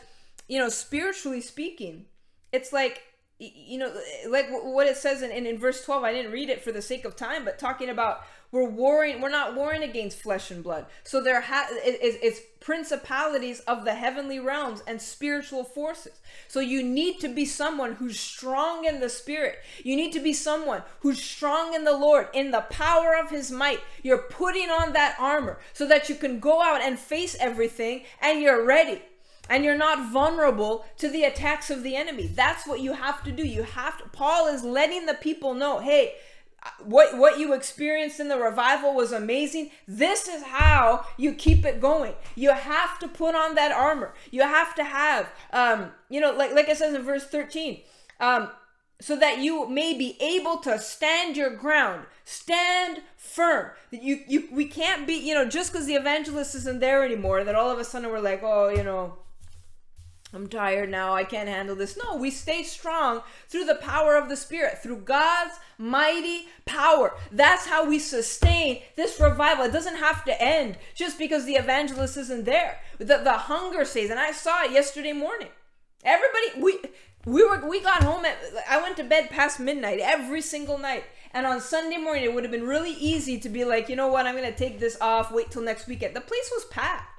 you 0.47 0.59
know 0.59 0.69
spiritually 0.69 1.41
speaking, 1.41 2.05
it's 2.51 2.71
like 2.71 3.01
you 3.39 3.77
know 3.77 3.91
like 4.27 4.47
what 4.49 4.87
it 4.87 4.97
says 4.97 5.21
in, 5.21 5.31
in, 5.31 5.45
in 5.45 5.57
verse 5.57 5.83
12 5.85 6.03
i 6.03 6.11
didn't 6.11 6.31
read 6.33 6.49
it 6.49 6.61
for 6.61 6.73
the 6.73 6.81
sake 6.81 7.05
of 7.05 7.15
time 7.15 7.45
but 7.45 7.57
talking 7.57 7.87
about 7.87 8.19
we're 8.51 8.67
warring 8.67 9.21
we're 9.21 9.29
not 9.29 9.55
warring 9.55 9.83
against 9.83 10.21
flesh 10.21 10.49
and 10.49 10.63
blood. 10.63 10.87
So 11.03 11.21
there 11.21 11.39
ha- 11.41 11.67
it, 11.71 12.19
it's 12.21 12.41
principalities 12.59 13.59
of 13.61 13.85
the 13.85 13.93
heavenly 13.93 14.39
realms 14.39 14.81
and 14.87 15.01
spiritual 15.01 15.63
forces. 15.63 16.19
So 16.47 16.59
you 16.59 16.83
need 16.83 17.19
to 17.19 17.27
be 17.27 17.45
someone 17.45 17.93
who's 17.93 18.19
strong 18.19 18.85
in 18.85 18.99
the 18.99 19.09
spirit. 19.09 19.59
You 19.83 19.95
need 19.95 20.11
to 20.13 20.19
be 20.19 20.33
someone 20.33 20.83
who's 21.01 21.21
strong 21.21 21.73
in 21.73 21.83
the 21.83 21.97
lord 21.97 22.27
in 22.33 22.51
the 22.51 22.61
power 22.61 23.15
of 23.15 23.29
his 23.29 23.51
might. 23.51 23.79
You're 24.03 24.17
putting 24.29 24.69
on 24.69 24.93
that 24.93 25.15
armor 25.19 25.59
so 25.73 25.87
that 25.87 26.09
you 26.09 26.15
can 26.15 26.39
go 26.39 26.61
out 26.61 26.81
and 26.81 26.97
face 26.97 27.35
everything 27.39 28.03
and 28.21 28.41
you're 28.41 28.65
ready. 28.65 29.03
And 29.51 29.63
you're 29.63 29.77
not 29.77 30.11
vulnerable 30.11 30.85
to 30.99 31.09
the 31.09 31.23
attacks 31.23 31.71
of 31.71 31.81
the 31.81 31.95
enemy. 31.95 32.27
That's 32.27 32.67
what 32.67 32.81
you 32.81 32.93
have 32.93 33.23
to 33.23 33.31
do. 33.31 33.43
You 33.43 33.63
have 33.63 33.97
to 33.97 34.03
Paul 34.09 34.47
is 34.47 34.63
letting 34.63 35.07
the 35.07 35.15
people 35.15 35.55
know, 35.55 35.79
hey, 35.79 36.13
what 36.83 37.17
what 37.17 37.39
you 37.39 37.53
experienced 37.53 38.19
in 38.19 38.27
the 38.27 38.37
revival 38.37 38.93
was 38.93 39.11
amazing. 39.11 39.71
This 39.87 40.27
is 40.27 40.43
how 40.43 41.05
you 41.17 41.33
keep 41.33 41.65
it 41.65 41.79
going. 41.79 42.13
You 42.35 42.53
have 42.53 42.99
to 42.99 43.07
put 43.07 43.35
on 43.35 43.55
that 43.55 43.71
armor. 43.71 44.13
You 44.31 44.41
have 44.41 44.75
to 44.75 44.83
have 44.83 45.29
um, 45.51 45.91
you 46.09 46.19
know, 46.19 46.31
like 46.31 46.53
like 46.53 46.69
it 46.69 46.77
says 46.77 46.93
in 46.93 47.03
verse 47.03 47.25
13, 47.25 47.81
um, 48.19 48.49
so 49.01 49.15
that 49.15 49.39
you 49.39 49.67
may 49.69 49.93
be 49.93 50.17
able 50.21 50.57
to 50.57 50.77
stand 50.77 51.37
your 51.37 51.49
ground 51.49 52.05
stand 52.25 53.01
firm 53.17 53.71
you 53.91 54.19
you 54.27 54.47
we 54.51 54.65
can't 54.65 55.07
be 55.07 55.13
you 55.13 55.33
know 55.33 55.45
just 55.47 55.71
because 55.71 55.87
the 55.87 55.95
evangelist 55.95 56.53
isn't 56.53 56.79
there 56.79 57.03
anymore 57.03 57.43
that 57.43 57.55
all 57.55 57.71
of 57.71 57.79
a 57.79 57.83
sudden 57.83 58.09
we're 58.09 58.19
like 58.19 58.41
oh 58.43 58.69
you 58.69 58.83
know 58.83 59.17
I'm 60.33 60.47
tired 60.47 60.89
now. 60.89 61.15
I 61.15 61.23
can't 61.23 61.49
handle 61.49 61.75
this. 61.75 61.97
No, 61.97 62.15
we 62.15 62.29
stay 62.29 62.61
strong 62.61 63.21
through 63.47 63.65
the 63.65 63.75
power 63.75 64.15
of 64.15 64.29
the 64.29 64.35
Spirit, 64.35 64.77
through 64.83 64.97
God's 64.97 65.55
mighty 65.79 66.45
power. 66.65 67.15
That's 67.31 67.65
how 67.65 67.89
we 67.89 67.97
sustain 67.97 68.81
this 68.95 69.19
revival. 69.19 69.65
It 69.65 69.73
doesn't 69.73 69.95
have 69.95 70.23
to 70.25 70.41
end 70.41 70.77
just 70.93 71.17
because 71.17 71.45
the 71.45 71.55
evangelist 71.55 72.15
isn't 72.15 72.45
there. 72.45 72.79
The, 72.99 73.17
the 73.17 73.33
hunger 73.33 73.85
stays. 73.85 74.11
And 74.11 74.19
I 74.19 74.31
saw 74.31 74.65
it 74.65 74.71
yesterday 74.71 75.13
morning. 75.13 75.49
Everybody, 76.03 76.61
we. 76.61 76.79
We 77.25 77.43
were 77.43 77.67
we 77.67 77.81
got 77.81 78.01
home 78.01 78.23
at 78.23 78.37
I 78.67 78.81
went 78.81 78.95
to 78.95 79.03
bed 79.03 79.29
past 79.29 79.59
midnight 79.59 79.99
every 79.99 80.39
single 80.39 80.77
night. 80.77 81.03
And 81.33 81.45
on 81.45 81.59
Sunday 81.59 81.97
morning 81.97 82.23
it 82.23 82.33
would 82.33 82.45
have 82.45 82.51
been 82.51 82.65
really 82.65 82.93
easy 82.93 83.37
to 83.39 83.49
be 83.49 83.65
like, 83.65 83.89
you 83.89 83.97
know 83.97 84.07
what, 84.07 84.25
I'm 84.25 84.35
gonna 84.35 84.53
take 84.53 84.79
this 84.79 84.97
off, 85.01 85.29
wait 85.29 85.51
till 85.51 85.61
next 85.61 85.85
weekend. 85.85 86.15
The 86.15 86.21
place 86.21 86.49
was 86.55 86.63
packed. 86.71 87.18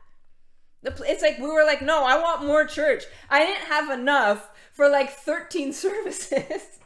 It's 0.83 1.22
like 1.22 1.39
we 1.39 1.49
were 1.49 1.64
like, 1.64 1.83
no, 1.83 2.05
I 2.05 2.20
want 2.20 2.47
more 2.47 2.64
church. 2.64 3.05
I 3.28 3.41
didn't 3.41 3.66
have 3.66 3.91
enough 3.91 4.51
for 4.72 4.89
like 4.89 5.11
13 5.11 5.72
services 5.74 6.78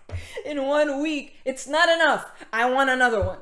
in 0.45 0.65
one 0.65 1.01
week. 1.01 1.37
It's 1.45 1.67
not 1.67 1.89
enough. 1.89 2.31
I 2.53 2.71
want 2.71 2.91
another 2.91 3.21
one. 3.25 3.39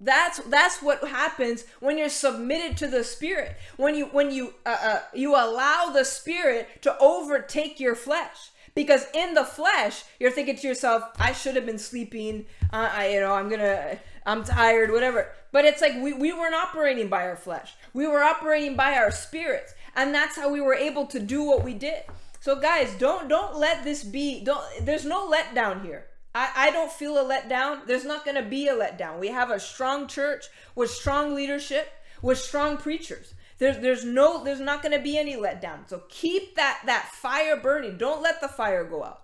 That's 0.00 0.38
that's 0.40 0.82
what 0.82 1.06
happens 1.06 1.64
when 1.80 1.96
you're 1.96 2.08
submitted 2.08 2.76
to 2.78 2.86
the 2.86 3.04
spirit. 3.04 3.56
When 3.76 3.94
you 3.94 4.06
when 4.06 4.30
you 4.30 4.54
uh, 4.66 4.76
uh, 4.82 5.00
you 5.14 5.34
allow 5.34 5.90
the 5.94 6.04
spirit 6.04 6.82
to 6.82 6.96
overtake 6.98 7.80
your 7.80 7.94
flesh. 7.94 8.50
Because 8.74 9.06
in 9.14 9.34
the 9.34 9.44
flesh, 9.44 10.02
you're 10.18 10.32
thinking 10.32 10.56
to 10.56 10.66
yourself, 10.66 11.04
"I 11.18 11.32
should 11.32 11.54
have 11.54 11.64
been 11.64 11.78
sleeping. 11.78 12.46
Uh, 12.72 12.90
I, 12.92 13.08
you 13.10 13.20
know, 13.20 13.32
I'm 13.32 13.48
gonna, 13.48 13.98
I'm 14.26 14.42
tired, 14.42 14.90
whatever." 14.90 15.30
But 15.52 15.64
it's 15.64 15.80
like 15.80 15.94
we, 15.94 16.12
we 16.12 16.32
weren't 16.32 16.56
operating 16.56 17.08
by 17.08 17.22
our 17.28 17.36
flesh. 17.36 17.74
We 17.94 18.06
were 18.06 18.22
operating 18.22 18.76
by 18.76 18.94
our 18.98 19.10
spirits. 19.10 19.72
And 19.96 20.14
that's 20.14 20.36
how 20.36 20.50
we 20.50 20.60
were 20.60 20.74
able 20.74 21.06
to 21.06 21.20
do 21.20 21.42
what 21.42 21.64
we 21.64 21.72
did. 21.72 22.02
So 22.40 22.60
guys, 22.60 22.94
don't 22.98 23.28
don't 23.28 23.56
let 23.56 23.84
this 23.84 24.04
be 24.04 24.44
don't 24.44 24.62
there's 24.82 25.06
no 25.06 25.30
letdown 25.30 25.82
here. 25.82 26.04
I, 26.34 26.50
I 26.54 26.70
don't 26.72 26.92
feel 26.92 27.16
a 27.16 27.24
letdown. 27.24 27.86
There's 27.86 28.04
not 28.04 28.26
gonna 28.26 28.42
be 28.42 28.68
a 28.68 28.74
letdown. 28.74 29.18
We 29.18 29.28
have 29.28 29.50
a 29.50 29.58
strong 29.58 30.08
church 30.08 30.46
with 30.74 30.90
strong 30.90 31.34
leadership, 31.34 31.90
with 32.20 32.38
strong 32.38 32.76
preachers. 32.76 33.32
There's 33.58 33.78
there's 33.78 34.04
no 34.04 34.44
there's 34.44 34.60
not 34.60 34.82
gonna 34.82 35.00
be 35.00 35.16
any 35.16 35.36
letdown. 35.36 35.88
So 35.88 36.02
keep 36.10 36.56
that 36.56 36.82
that 36.84 37.12
fire 37.12 37.56
burning. 37.56 37.96
Don't 37.96 38.22
let 38.22 38.40
the 38.40 38.48
fire 38.48 38.84
go 38.84 39.04
out. 39.04 39.22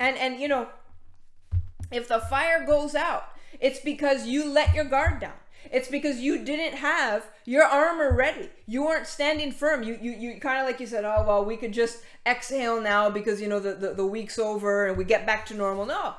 And 0.00 0.16
and 0.16 0.40
you 0.40 0.48
know, 0.48 0.68
if 1.92 2.08
the 2.08 2.18
fire 2.18 2.66
goes 2.66 2.94
out, 2.94 3.28
it's 3.60 3.78
because 3.80 4.26
you 4.26 4.48
let 4.48 4.74
your 4.74 4.86
guard 4.86 5.20
down. 5.20 5.34
It's 5.72 5.88
because 5.88 6.18
you 6.18 6.44
didn't 6.44 6.78
have 6.78 7.26
your 7.44 7.64
armor 7.64 8.14
ready. 8.14 8.50
You 8.66 8.84
weren't 8.84 9.06
standing 9.06 9.52
firm. 9.52 9.82
You 9.82 9.98
you, 10.00 10.12
you 10.12 10.40
kind 10.40 10.60
of 10.60 10.66
like 10.66 10.80
you 10.80 10.86
said, 10.86 11.04
oh 11.04 11.24
well, 11.26 11.44
we 11.44 11.56
could 11.56 11.72
just 11.72 12.02
exhale 12.26 12.80
now 12.80 13.10
because 13.10 13.40
you 13.40 13.48
know 13.48 13.60
the, 13.60 13.74
the, 13.74 13.94
the 13.94 14.06
week's 14.06 14.38
over 14.38 14.86
and 14.86 14.96
we 14.96 15.04
get 15.04 15.26
back 15.26 15.46
to 15.46 15.54
normal. 15.54 15.86
No. 15.86 16.14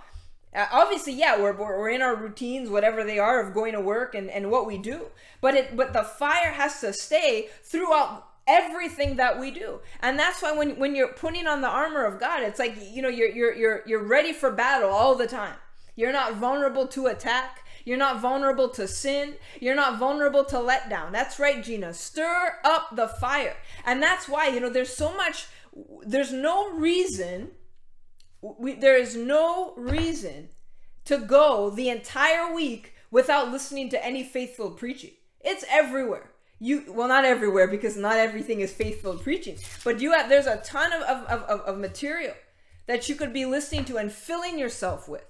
Uh, 0.56 0.66
obviously, 0.72 1.14
yeah, 1.14 1.40
we're, 1.40 1.56
we're 1.56 1.90
in 1.90 2.02
our 2.02 2.16
routines, 2.16 2.70
whatever 2.70 3.04
they 3.04 3.20
are, 3.20 3.46
of 3.46 3.54
going 3.54 3.74
to 3.74 3.82
work 3.82 4.16
and, 4.16 4.30
and 4.30 4.50
what 4.50 4.66
we 4.66 4.78
do. 4.78 5.08
But 5.42 5.56
it 5.56 5.76
but 5.76 5.94
the 5.94 6.04
fire 6.04 6.52
has 6.52 6.80
to 6.82 6.94
stay 6.94 7.50
throughout 7.64 8.26
everything 8.48 9.18
that 9.18 9.38
we 9.38 9.52
do 9.52 9.82
and 10.00 10.18
that's 10.18 10.42
why 10.42 10.54
when, 10.54 10.80
when 10.80 10.96
you're 10.96 11.12
putting 11.12 11.46
on 11.46 11.60
the 11.60 11.68
armor 11.68 12.06
of 12.06 12.18
god 12.18 12.42
it's 12.42 12.58
like 12.58 12.78
you 12.94 13.02
know 13.02 13.10
you're 13.10 13.28
you're 13.28 13.54
you're, 13.54 13.84
you're 13.86 14.02
ready 14.02 14.32
for 14.32 14.50
battle 14.50 14.90
all 14.90 15.16
the 15.16 15.28
time 15.28 15.56
you're 15.98 16.14
not 16.14 16.36
vulnerable 16.36 16.88
to 16.90 17.08
attack. 17.08 17.66
You're 17.88 17.96
not 17.96 18.20
vulnerable 18.20 18.68
to 18.72 18.86
sin. 18.86 19.36
You're 19.62 19.74
not 19.74 19.98
vulnerable 19.98 20.44
to 20.44 20.58
letdown. 20.58 21.14
That's 21.14 21.40
right, 21.40 21.64
Gina. 21.64 21.94
Stir 21.94 22.58
up 22.66 22.94
the 22.98 23.08
fire. 23.08 23.56
And 23.86 24.04
that's 24.04 24.28
why, 24.28 24.50
you 24.50 24.60
know, 24.60 24.70
there's 24.70 24.94
so 24.94 25.16
much, 25.16 25.48
there's 26.06 26.34
no 26.34 26.70
reason, 26.74 27.52
we, 28.42 28.74
there 28.74 28.98
is 28.98 29.16
no 29.16 29.74
reason 29.78 30.50
to 31.06 31.18
go 31.18 31.70
the 31.70 31.88
entire 31.88 32.54
week 32.54 32.94
without 33.10 33.54
listening 33.54 33.88
to 33.92 34.06
any 34.06 34.22
faithful 34.22 34.72
preaching. 34.72 35.12
It's 35.40 35.64
everywhere. 35.70 36.32
You 36.60 36.92
well, 36.92 37.08
not 37.08 37.24
everywhere 37.24 37.68
because 37.68 37.96
not 37.96 38.18
everything 38.18 38.60
is 38.60 38.74
faithful 38.74 39.18
preaching, 39.18 39.60
but 39.86 40.02
you 40.02 40.12
have 40.12 40.28
there's 40.28 40.48
a 40.48 40.58
ton 40.58 40.92
of, 40.92 41.04
of, 41.04 41.44
of, 41.44 41.60
of 41.62 41.78
material 41.78 42.34
that 42.88 43.08
you 43.08 43.16
could 43.16 43.32
be 43.32 43.46
listening 43.46 43.86
to 43.86 43.98
and 43.98 44.12
filling 44.12 44.60
yourself 44.60 45.08
with 45.08 45.24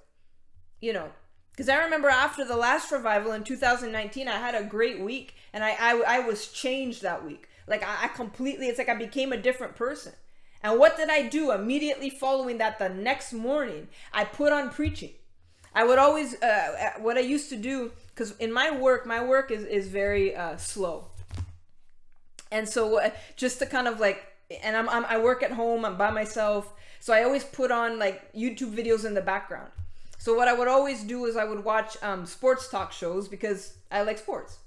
you 0.79 0.93
know, 0.93 1.09
because 1.57 1.69
I 1.69 1.83
remember 1.83 2.07
after 2.07 2.45
the 2.45 2.55
last 2.55 2.91
revival 2.91 3.31
in 3.31 3.43
2019, 3.43 4.27
I 4.27 4.37
had 4.37 4.53
a 4.53 4.63
great 4.63 4.99
week 4.99 5.33
and 5.51 5.63
I, 5.63 5.71
I, 5.71 6.03
I 6.07 6.19
was 6.19 6.49
changed 6.49 7.01
that 7.01 7.25
week. 7.25 7.49
Like 7.65 7.81
I, 7.81 8.03
I 8.03 8.07
completely, 8.09 8.67
it's 8.67 8.77
like 8.77 8.89
I 8.89 8.93
became 8.93 9.33
a 9.33 9.37
different 9.37 9.75
person. 9.75 10.13
And 10.61 10.77
what 10.77 10.97
did 10.97 11.09
I 11.09 11.27
do 11.27 11.51
immediately 11.51 12.11
following 12.11 12.59
that 12.59 12.77
the 12.77 12.89
next 12.89 13.33
morning? 13.33 13.87
I 14.13 14.23
put 14.23 14.53
on 14.53 14.69
preaching. 14.69 15.13
I 15.73 15.83
would 15.83 15.97
always, 15.97 16.39
uh, 16.43 16.45
uh 16.45 17.01
what 17.01 17.17
I 17.17 17.21
used 17.21 17.49
to 17.49 17.55
do, 17.55 17.91
because 18.09 18.37
in 18.37 18.53
my 18.53 18.69
work, 18.69 19.07
my 19.07 19.23
work 19.23 19.49
is, 19.49 19.63
is 19.63 19.87
very 19.87 20.35
uh, 20.35 20.57
slow. 20.57 21.05
And 22.51 22.69
so 22.69 22.99
uh, 22.99 23.09
just 23.35 23.57
to 23.59 23.65
kind 23.65 23.87
of 23.87 23.99
like 23.99 24.23
and 24.63 24.77
I'm, 24.77 24.87
I'm 24.89 25.05
I 25.05 25.17
work 25.17 25.41
at 25.41 25.51
home. 25.51 25.85
I'm 25.85 25.97
by 25.97 26.11
myself, 26.11 26.71
so 26.99 27.13
I 27.13 27.23
always 27.23 27.43
put 27.43 27.71
on 27.71 27.97
like 27.97 28.31
YouTube 28.33 28.75
videos 28.75 29.05
in 29.05 29.15
the 29.15 29.21
background. 29.21 29.71
So 30.17 30.33
what 30.33 30.47
I 30.47 30.53
would 30.53 30.67
always 30.67 31.03
do 31.03 31.25
is 31.25 31.37
I 31.37 31.45
would 31.45 31.63
watch 31.63 31.95
um, 32.01 32.25
sports 32.25 32.69
talk 32.69 32.91
shows 32.91 33.27
because 33.27 33.77
I 33.91 34.01
like 34.01 34.17
sports. 34.17 34.57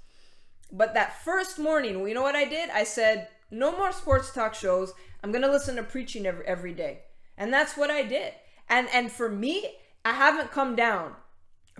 But 0.71 0.93
that 0.93 1.23
first 1.23 1.59
morning, 1.59 2.07
you 2.07 2.13
know 2.13 2.21
what 2.21 2.35
I 2.35 2.45
did? 2.45 2.69
I 2.69 2.85
said, 2.85 3.27
no 3.51 3.77
more 3.77 3.91
sports 3.91 4.31
talk 4.31 4.55
shows. 4.55 4.93
I'm 5.23 5.31
gonna 5.31 5.49
listen 5.49 5.75
to 5.75 5.83
preaching 5.83 6.25
every 6.25 6.45
every 6.47 6.73
day, 6.73 7.01
and 7.37 7.53
that's 7.53 7.77
what 7.77 7.91
I 7.91 8.03
did. 8.03 8.33
And 8.69 8.87
and 8.93 9.11
for 9.11 9.29
me, 9.29 9.75
I 10.03 10.13
haven't 10.13 10.51
come 10.51 10.75
down 10.75 11.15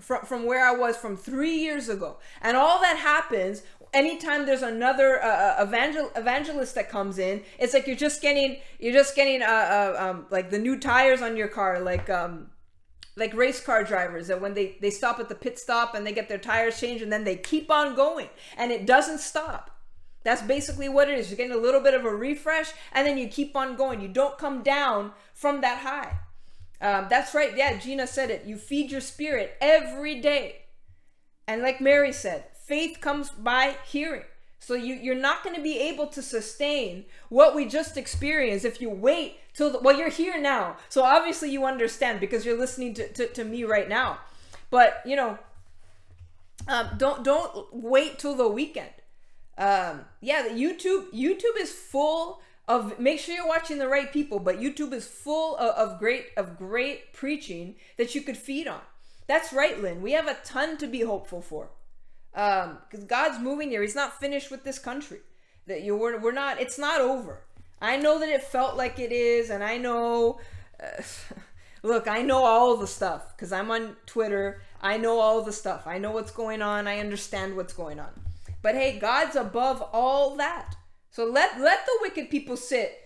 from 0.00 0.24
from 0.24 0.44
where 0.44 0.64
I 0.64 0.72
was 0.72 0.96
from 0.96 1.16
three 1.16 1.56
years 1.56 1.88
ago. 1.88 2.18
And 2.40 2.56
all 2.56 2.80
that 2.82 2.98
happens 2.98 3.62
anytime 3.92 4.46
there's 4.46 4.62
another 4.62 5.22
uh, 5.22 5.26
uh, 5.26 5.64
evangel- 5.66 6.12
evangelist 6.14 6.74
that 6.76 6.88
comes 6.88 7.18
in. 7.18 7.42
It's 7.58 7.74
like 7.74 7.86
you're 7.86 7.96
just 7.96 8.22
getting 8.22 8.58
you're 8.78 8.92
just 8.92 9.16
getting 9.16 9.42
uh, 9.42 9.46
uh 9.46 9.96
um 9.98 10.26
like 10.30 10.50
the 10.50 10.58
new 10.58 10.78
tires 10.78 11.22
on 11.22 11.36
your 11.36 11.48
car, 11.48 11.80
like 11.80 12.08
um 12.10 12.50
like 13.16 13.34
race 13.34 13.60
car 13.60 13.84
drivers 13.84 14.28
that 14.28 14.40
when 14.40 14.54
they 14.54 14.76
they 14.80 14.90
stop 14.90 15.18
at 15.20 15.28
the 15.28 15.34
pit 15.34 15.58
stop 15.58 15.94
and 15.94 16.06
they 16.06 16.12
get 16.12 16.28
their 16.28 16.38
tires 16.38 16.80
changed 16.80 17.02
and 17.02 17.12
then 17.12 17.24
they 17.24 17.36
keep 17.36 17.70
on 17.70 17.94
going 17.94 18.28
and 18.56 18.72
it 18.72 18.86
doesn't 18.86 19.18
stop 19.18 19.72
that's 20.24 20.42
basically 20.42 20.88
what 20.88 21.08
it 21.08 21.18
is. 21.18 21.30
You're 21.30 21.36
getting 21.36 21.52
a 21.52 21.56
little 21.56 21.80
bit 21.80 21.94
of 21.94 22.04
a 22.04 22.14
refresh 22.14 22.72
and 22.92 23.06
then 23.06 23.18
you 23.18 23.28
keep 23.28 23.56
on 23.56 23.76
going. 23.76 24.00
You 24.00 24.08
don't 24.08 24.38
come 24.38 24.62
down 24.62 25.12
from 25.34 25.60
that 25.62 25.78
high. 25.78 26.18
Um, 26.80 27.06
that's 27.08 27.34
right. 27.34 27.56
Yeah, 27.56 27.78
Gina 27.78 28.06
said 28.06 28.30
it. 28.30 28.44
You 28.44 28.56
feed 28.56 28.90
your 28.90 29.00
spirit 29.00 29.56
every 29.60 30.20
day. 30.20 30.62
And 31.46 31.62
like 31.62 31.80
Mary 31.80 32.12
said, 32.12 32.44
faith 32.66 32.98
comes 33.00 33.30
by 33.30 33.76
hearing. 33.86 34.24
So 34.64 34.74
you, 34.74 34.94
you're 34.94 35.14
not 35.14 35.42
going 35.42 35.56
to 35.56 35.62
be 35.62 35.78
able 35.78 36.06
to 36.08 36.22
sustain 36.22 37.04
what 37.28 37.54
we 37.54 37.66
just 37.66 37.96
experienced 37.96 38.64
if 38.64 38.80
you 38.80 38.88
wait 38.88 39.38
till, 39.54 39.70
the, 39.70 39.78
well, 39.80 39.98
you're 39.98 40.08
here 40.08 40.40
now. 40.40 40.76
So 40.88 41.02
obviously 41.02 41.50
you 41.50 41.64
understand 41.64 42.20
because 42.20 42.46
you're 42.46 42.58
listening 42.58 42.94
to, 42.94 43.08
to, 43.12 43.26
to 43.26 43.44
me 43.44 43.64
right 43.64 43.88
now. 43.88 44.18
But, 44.70 45.02
you 45.04 45.16
know, 45.16 45.38
um, 46.68 46.90
don't, 46.96 47.24
don't 47.24 47.74
wait 47.74 48.18
till 48.18 48.36
the 48.36 48.48
weekend 48.48 48.92
um, 49.58 50.06
yeah, 50.20 50.48
YouTube 50.48 51.12
YouTube 51.12 51.58
is 51.58 51.72
full 51.72 52.40
of 52.68 52.98
make 52.98 53.20
sure 53.20 53.34
you're 53.34 53.46
watching 53.46 53.78
the 53.78 53.88
right 53.88 54.12
people, 54.12 54.38
but 54.38 54.60
YouTube 54.60 54.92
is 54.92 55.06
full 55.06 55.56
of, 55.56 55.74
of 55.74 55.98
great 55.98 56.26
of 56.36 56.56
great 56.56 57.12
preaching 57.12 57.76
that 57.98 58.14
you 58.14 58.22
could 58.22 58.36
feed 58.36 58.66
on. 58.66 58.80
That's 59.26 59.52
right, 59.52 59.80
Lynn. 59.80 60.02
We 60.02 60.12
have 60.12 60.26
a 60.26 60.38
ton 60.44 60.78
to 60.78 60.86
be 60.86 61.02
hopeful 61.02 61.42
for. 61.42 61.70
Um, 62.34 62.78
because 62.88 63.04
God's 63.04 63.38
moving 63.38 63.70
here. 63.70 63.82
He's 63.82 63.94
not 63.94 64.18
finished 64.18 64.50
with 64.50 64.64
this 64.64 64.78
country. 64.78 65.20
That 65.66 65.82
you 65.82 65.96
we're, 65.96 66.18
we're 66.18 66.32
not. 66.32 66.60
It's 66.60 66.78
not 66.78 67.00
over. 67.00 67.42
I 67.80 67.96
know 67.96 68.18
that 68.18 68.28
it 68.28 68.42
felt 68.42 68.76
like 68.76 68.98
it 68.98 69.12
is, 69.12 69.50
and 69.50 69.62
I 69.62 69.76
know. 69.76 70.40
Uh, 70.82 71.02
look, 71.82 72.08
I 72.08 72.22
know 72.22 72.44
all 72.44 72.76
the 72.76 72.86
stuff 72.86 73.36
because 73.36 73.52
I'm 73.52 73.70
on 73.70 73.96
Twitter. 74.06 74.62
I 74.80 74.96
know 74.96 75.20
all 75.20 75.42
the 75.42 75.52
stuff. 75.52 75.86
I 75.86 75.98
know 75.98 76.10
what's 76.10 76.32
going 76.32 76.62
on. 76.62 76.88
I 76.88 76.98
understand 76.98 77.56
what's 77.56 77.72
going 77.72 78.00
on. 78.00 78.10
But 78.62 78.74
hey, 78.74 78.98
God's 78.98 79.36
above 79.36 79.82
all 79.92 80.36
that. 80.36 80.76
So 81.10 81.24
let 81.24 81.60
let 81.60 81.84
the 81.84 81.98
wicked 82.00 82.30
people 82.30 82.56
sit 82.56 82.98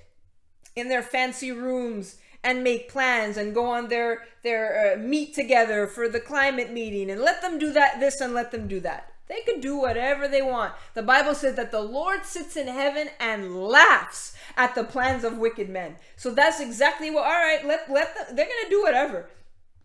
in 0.76 0.88
their 0.88 1.02
fancy 1.02 1.50
rooms 1.50 2.16
and 2.44 2.62
make 2.62 2.88
plans 2.88 3.36
and 3.36 3.54
go 3.54 3.66
on 3.66 3.88
their 3.88 4.22
their 4.42 4.94
uh, 4.94 4.98
meet 4.98 5.34
together 5.34 5.86
for 5.86 6.08
the 6.08 6.20
climate 6.20 6.72
meeting 6.72 7.10
and 7.10 7.20
let 7.20 7.42
them 7.42 7.58
do 7.58 7.72
that 7.72 7.98
this 7.98 8.20
and 8.20 8.34
let 8.34 8.52
them 8.52 8.68
do 8.68 8.78
that. 8.80 9.12
They 9.28 9.40
could 9.40 9.60
do 9.60 9.76
whatever 9.76 10.28
they 10.28 10.42
want. 10.42 10.72
The 10.94 11.02
Bible 11.02 11.34
says 11.34 11.56
that 11.56 11.72
the 11.72 11.80
Lord 11.80 12.24
sits 12.24 12.56
in 12.56 12.68
heaven 12.68 13.08
and 13.18 13.56
laughs 13.56 14.36
at 14.56 14.74
the 14.74 14.84
plans 14.84 15.24
of 15.24 15.38
wicked 15.38 15.68
men. 15.68 15.96
So 16.16 16.30
that's 16.30 16.60
exactly 16.60 17.10
what. 17.10 17.24
All 17.24 17.32
right, 17.32 17.66
let 17.66 17.90
let 17.90 18.14
them, 18.14 18.36
they're 18.36 18.46
gonna 18.46 18.70
do 18.70 18.82
whatever. 18.82 19.28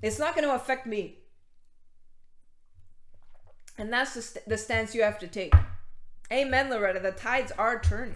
It's 0.01 0.19
not 0.19 0.35
gonna 0.35 0.53
affect 0.53 0.85
me. 0.85 1.17
And 3.77 3.91
that's 3.91 4.13
the, 4.13 4.21
st- 4.21 4.47
the 4.47 4.57
stance 4.57 4.93
you 4.93 5.01
have 5.01 5.17
to 5.19 5.27
take. 5.27 5.53
Amen, 6.31 6.69
Loretta. 6.69 6.99
The 6.99 7.11
tides 7.11 7.51
are 7.57 7.81
turning. 7.81 8.15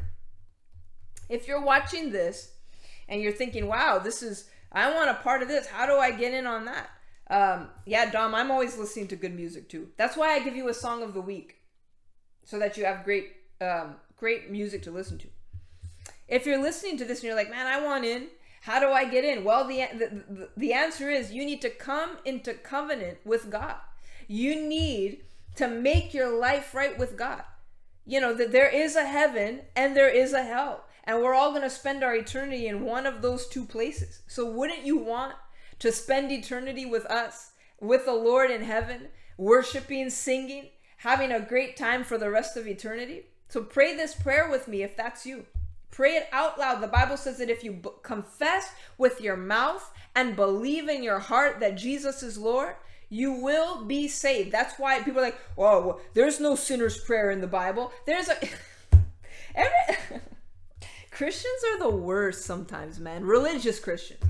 If 1.28 1.48
you're 1.48 1.64
watching 1.64 2.12
this 2.12 2.52
and 3.10 3.20
you're 3.20 3.32
thinking, 3.32 3.68
wow, 3.68 3.98
this 3.98 4.22
is, 4.22 4.48
I 4.72 4.94
want 4.94 5.10
a 5.10 5.16
part 5.16 5.42
of 5.42 5.48
this. 5.48 5.68
How 5.68 5.88
do 5.88 5.94
I 5.94 6.12
get 6.12 6.34
in 6.34 6.46
on 6.46 6.66
that? 6.66 6.90
Um, 7.30 7.70
yeah, 7.86 8.12
Dom, 8.12 8.36
I'm 8.36 8.52
always 8.52 8.78
listening 8.78 9.08
to 9.10 9.16
good 9.16 9.36
music 9.36 9.70
too. 9.70 9.90
That's 9.98 10.16
why 10.16 10.34
I 10.36 10.44
give 10.44 10.56
you 10.56 10.70
a 10.70 10.74
song 10.74 11.02
of 11.02 11.14
the 11.14 11.22
week 11.22 11.58
so 12.44 12.60
that 12.60 12.78
you 12.78 12.86
have 12.86 13.04
great, 13.04 13.34
um, 13.62 13.96
great 14.16 14.52
music 14.52 14.84
to 14.84 14.92
listen 14.92 15.18
to. 15.20 15.28
If 16.28 16.46
you're 16.46 16.62
listening 16.62 16.98
to 16.98 17.06
this 17.06 17.20
and 17.20 17.26
you're 17.26 17.36
like, 17.36 17.50
man, 17.50 17.68
I 17.68 17.84
want 17.84 18.06
in, 18.06 18.28
how 18.62 18.80
do 18.80 18.90
I 18.90 19.06
get 19.06 19.24
in? 19.24 19.44
Well, 19.44 19.68
the, 19.68 19.88
the, 19.94 20.50
the 20.58 20.74
answer 20.74 21.10
is 21.10 21.32
you 21.32 21.46
need 21.46 21.62
to 21.62 21.70
come 21.70 22.18
into 22.26 22.54
covenant 22.54 23.20
with 23.24 23.50
God. 23.50 23.76
You 24.28 24.56
need 24.68 25.24
to 25.56 25.68
make 25.68 26.14
your 26.14 26.36
life 26.40 26.74
right 26.74 26.98
with 26.98 27.18
God. 27.18 27.44
You 28.06 28.22
know, 28.22 28.34
that 28.34 28.52
there 28.52 28.70
is 28.70 28.96
a 28.96 29.06
heaven 29.06 29.62
and 29.76 29.96
there 29.96 30.10
is 30.10 30.34
a 30.34 30.44
hell. 30.44 30.86
And 31.04 31.22
we're 31.22 31.36
all 31.36 31.52
going 31.52 31.62
to 31.62 31.70
spend 31.70 32.04
our 32.04 32.16
eternity 32.16 32.68
in 32.68 32.84
one 32.84 33.06
of 33.06 33.22
those 33.22 33.48
two 33.48 33.66
places. 33.66 34.22
So 34.28 34.50
wouldn't 34.50 34.86
you 34.86 34.98
want 34.98 35.36
to 35.86 35.92
spend 35.92 36.32
eternity 36.32 36.84
with 36.86 37.06
us, 37.06 37.52
with 37.80 38.06
the 38.06 38.14
Lord 38.14 38.50
in 38.50 38.64
heaven, 38.64 39.10
worshiping, 39.38 40.10
singing, 40.10 40.70
having 40.98 41.32
a 41.32 41.40
great 41.40 41.78
time 41.78 42.04
for 42.04 42.18
the 42.18 42.32
rest 42.32 42.58
of 42.58 42.68
eternity? 42.68 43.26
So 43.50 43.62
pray 43.62 43.96
this 43.96 44.16
prayer 44.16 44.50
with 44.50 44.68
me 44.68 44.82
if 44.82 44.98
that's 44.98 45.28
you. 45.28 45.46
Pray 45.92 46.16
it 46.16 46.28
out 46.32 46.58
loud. 46.58 46.82
The 46.82 46.88
Bible 46.88 47.18
says 47.18 47.38
that 47.38 47.52
if 47.52 47.64
you 47.64 47.74
b- 47.74 47.90
confess 48.02 48.72
with 48.98 49.22
your 49.22 49.38
mouth 49.38 49.94
and 50.16 50.36
believe 50.36 50.90
in 50.90 51.04
your 51.04 51.20
heart 51.20 51.60
that 51.60 51.78
Jesus 51.78 52.24
is 52.24 52.38
Lord, 52.38 52.76
you 53.08 53.32
will 53.32 53.86
be 53.86 54.08
saved. 54.08 54.52
That's 54.52 54.80
why 54.80 55.04
people 55.04 55.20
are 55.20 55.26
like, 55.26 55.40
"Oh, 55.56 56.02
there's 56.16 56.40
no 56.40 56.56
sinner's 56.56 57.00
prayer 57.00 57.30
in 57.30 57.42
the 57.42 57.48
Bible." 57.48 57.94
There's 58.06 58.28
a 58.28 58.38
every 59.56 60.22
Christians 61.12 61.64
are 61.70 61.80
the 61.80 61.96
worst 61.96 62.44
sometimes, 62.44 63.00
man. 63.00 63.24
Religious 63.24 63.80
Christians, 63.80 64.24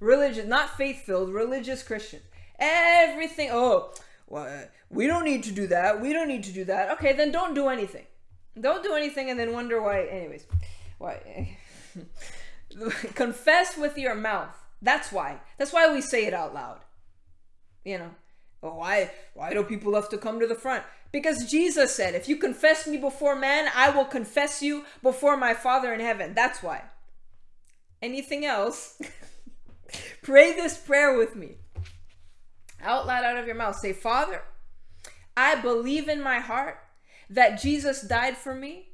religious, 0.00 0.46
not 0.46 0.76
faith-filled, 0.76 1.32
religious 1.32 1.82
Christians. 1.82 2.24
Everything. 2.58 3.50
Oh, 3.52 3.92
well, 4.26 4.44
uh, 4.44 4.66
we 4.90 5.06
don't 5.06 5.24
need 5.24 5.44
to 5.44 5.52
do 5.52 5.66
that. 5.68 6.00
We 6.00 6.12
don't 6.12 6.28
need 6.28 6.44
to 6.44 6.52
do 6.52 6.64
that. 6.64 6.90
Okay, 6.92 7.12
then 7.12 7.30
don't 7.32 7.54
do 7.54 7.68
anything. 7.68 8.06
Don't 8.60 8.82
do 8.82 8.94
anything, 8.94 9.30
and 9.30 9.38
then 9.38 9.52
wonder 9.52 9.80
why. 9.80 10.04
Anyways, 10.04 10.46
why? 10.98 11.56
Confess 13.14 13.76
with 13.76 13.96
your 13.96 14.14
mouth. 14.14 14.56
That's 14.82 15.12
why. 15.12 15.40
That's 15.58 15.72
why 15.72 15.92
we 15.92 16.00
say 16.00 16.26
it 16.26 16.34
out 16.34 16.54
loud. 16.54 16.80
You 17.84 17.98
know, 17.98 18.10
why 18.60 19.10
why 19.34 19.54
do 19.54 19.62
people 19.62 19.94
have 19.94 20.08
to 20.10 20.18
come 20.18 20.40
to 20.40 20.46
the 20.46 20.54
front? 20.54 20.84
Because 21.12 21.50
Jesus 21.50 21.94
said, 21.94 22.14
if 22.14 22.28
you 22.28 22.36
confess 22.36 22.86
me 22.86 22.96
before 22.96 23.34
man, 23.34 23.68
I 23.74 23.90
will 23.90 24.04
confess 24.04 24.62
you 24.62 24.84
before 25.02 25.36
my 25.36 25.54
Father 25.54 25.92
in 25.92 26.00
heaven. 26.00 26.34
That's 26.34 26.62
why. 26.62 26.82
Anything 28.00 28.44
else? 28.44 29.00
Pray 30.22 30.54
this 30.54 30.76
prayer 30.76 31.16
with 31.16 31.36
me. 31.36 31.56
Out 32.82 33.06
loud 33.06 33.24
out 33.24 33.36
of 33.36 33.46
your 33.46 33.56
mouth. 33.56 33.76
Say, 33.76 33.92
Father, 33.92 34.42
I 35.36 35.54
believe 35.56 36.08
in 36.08 36.22
my 36.22 36.38
heart 36.38 36.78
that 37.28 37.60
Jesus 37.60 38.02
died 38.02 38.36
for 38.36 38.54
me, 38.54 38.88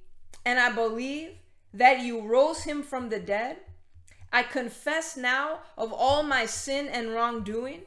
and 0.45 0.59
I 0.59 0.73
believe 0.73 1.31
that 1.73 2.01
you 2.01 2.21
rose 2.21 2.65
him 2.65 2.83
from 2.83 3.09
the 3.09 3.21
dead. 3.21 3.59
I 4.33 4.43
confess 4.43 5.17
now 5.17 5.61
of 5.79 5.93
all 5.93 6.23
my 6.23 6.47
sin 6.47 6.89
and 6.89 7.11
wrongdoing 7.11 7.83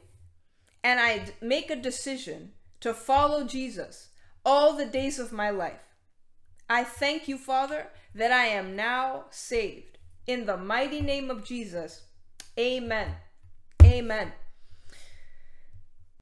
and 0.82 0.98
I 1.00 1.26
make 1.40 1.70
a 1.70 1.76
decision 1.76 2.52
to 2.80 2.94
follow 2.94 3.44
Jesus 3.44 4.08
all 4.44 4.74
the 4.74 4.86
days 4.86 5.18
of 5.18 5.32
my 5.32 5.50
life. 5.50 5.82
I 6.68 6.84
thank 6.84 7.28
you, 7.28 7.36
Father, 7.36 7.88
that 8.14 8.32
I 8.32 8.46
am 8.46 8.76
now 8.76 9.24
saved. 9.30 9.98
In 10.26 10.46
the 10.46 10.56
mighty 10.56 11.00
name 11.00 11.30
of 11.30 11.44
Jesus, 11.44 12.02
amen. 12.58 13.16
Amen. 13.82 14.32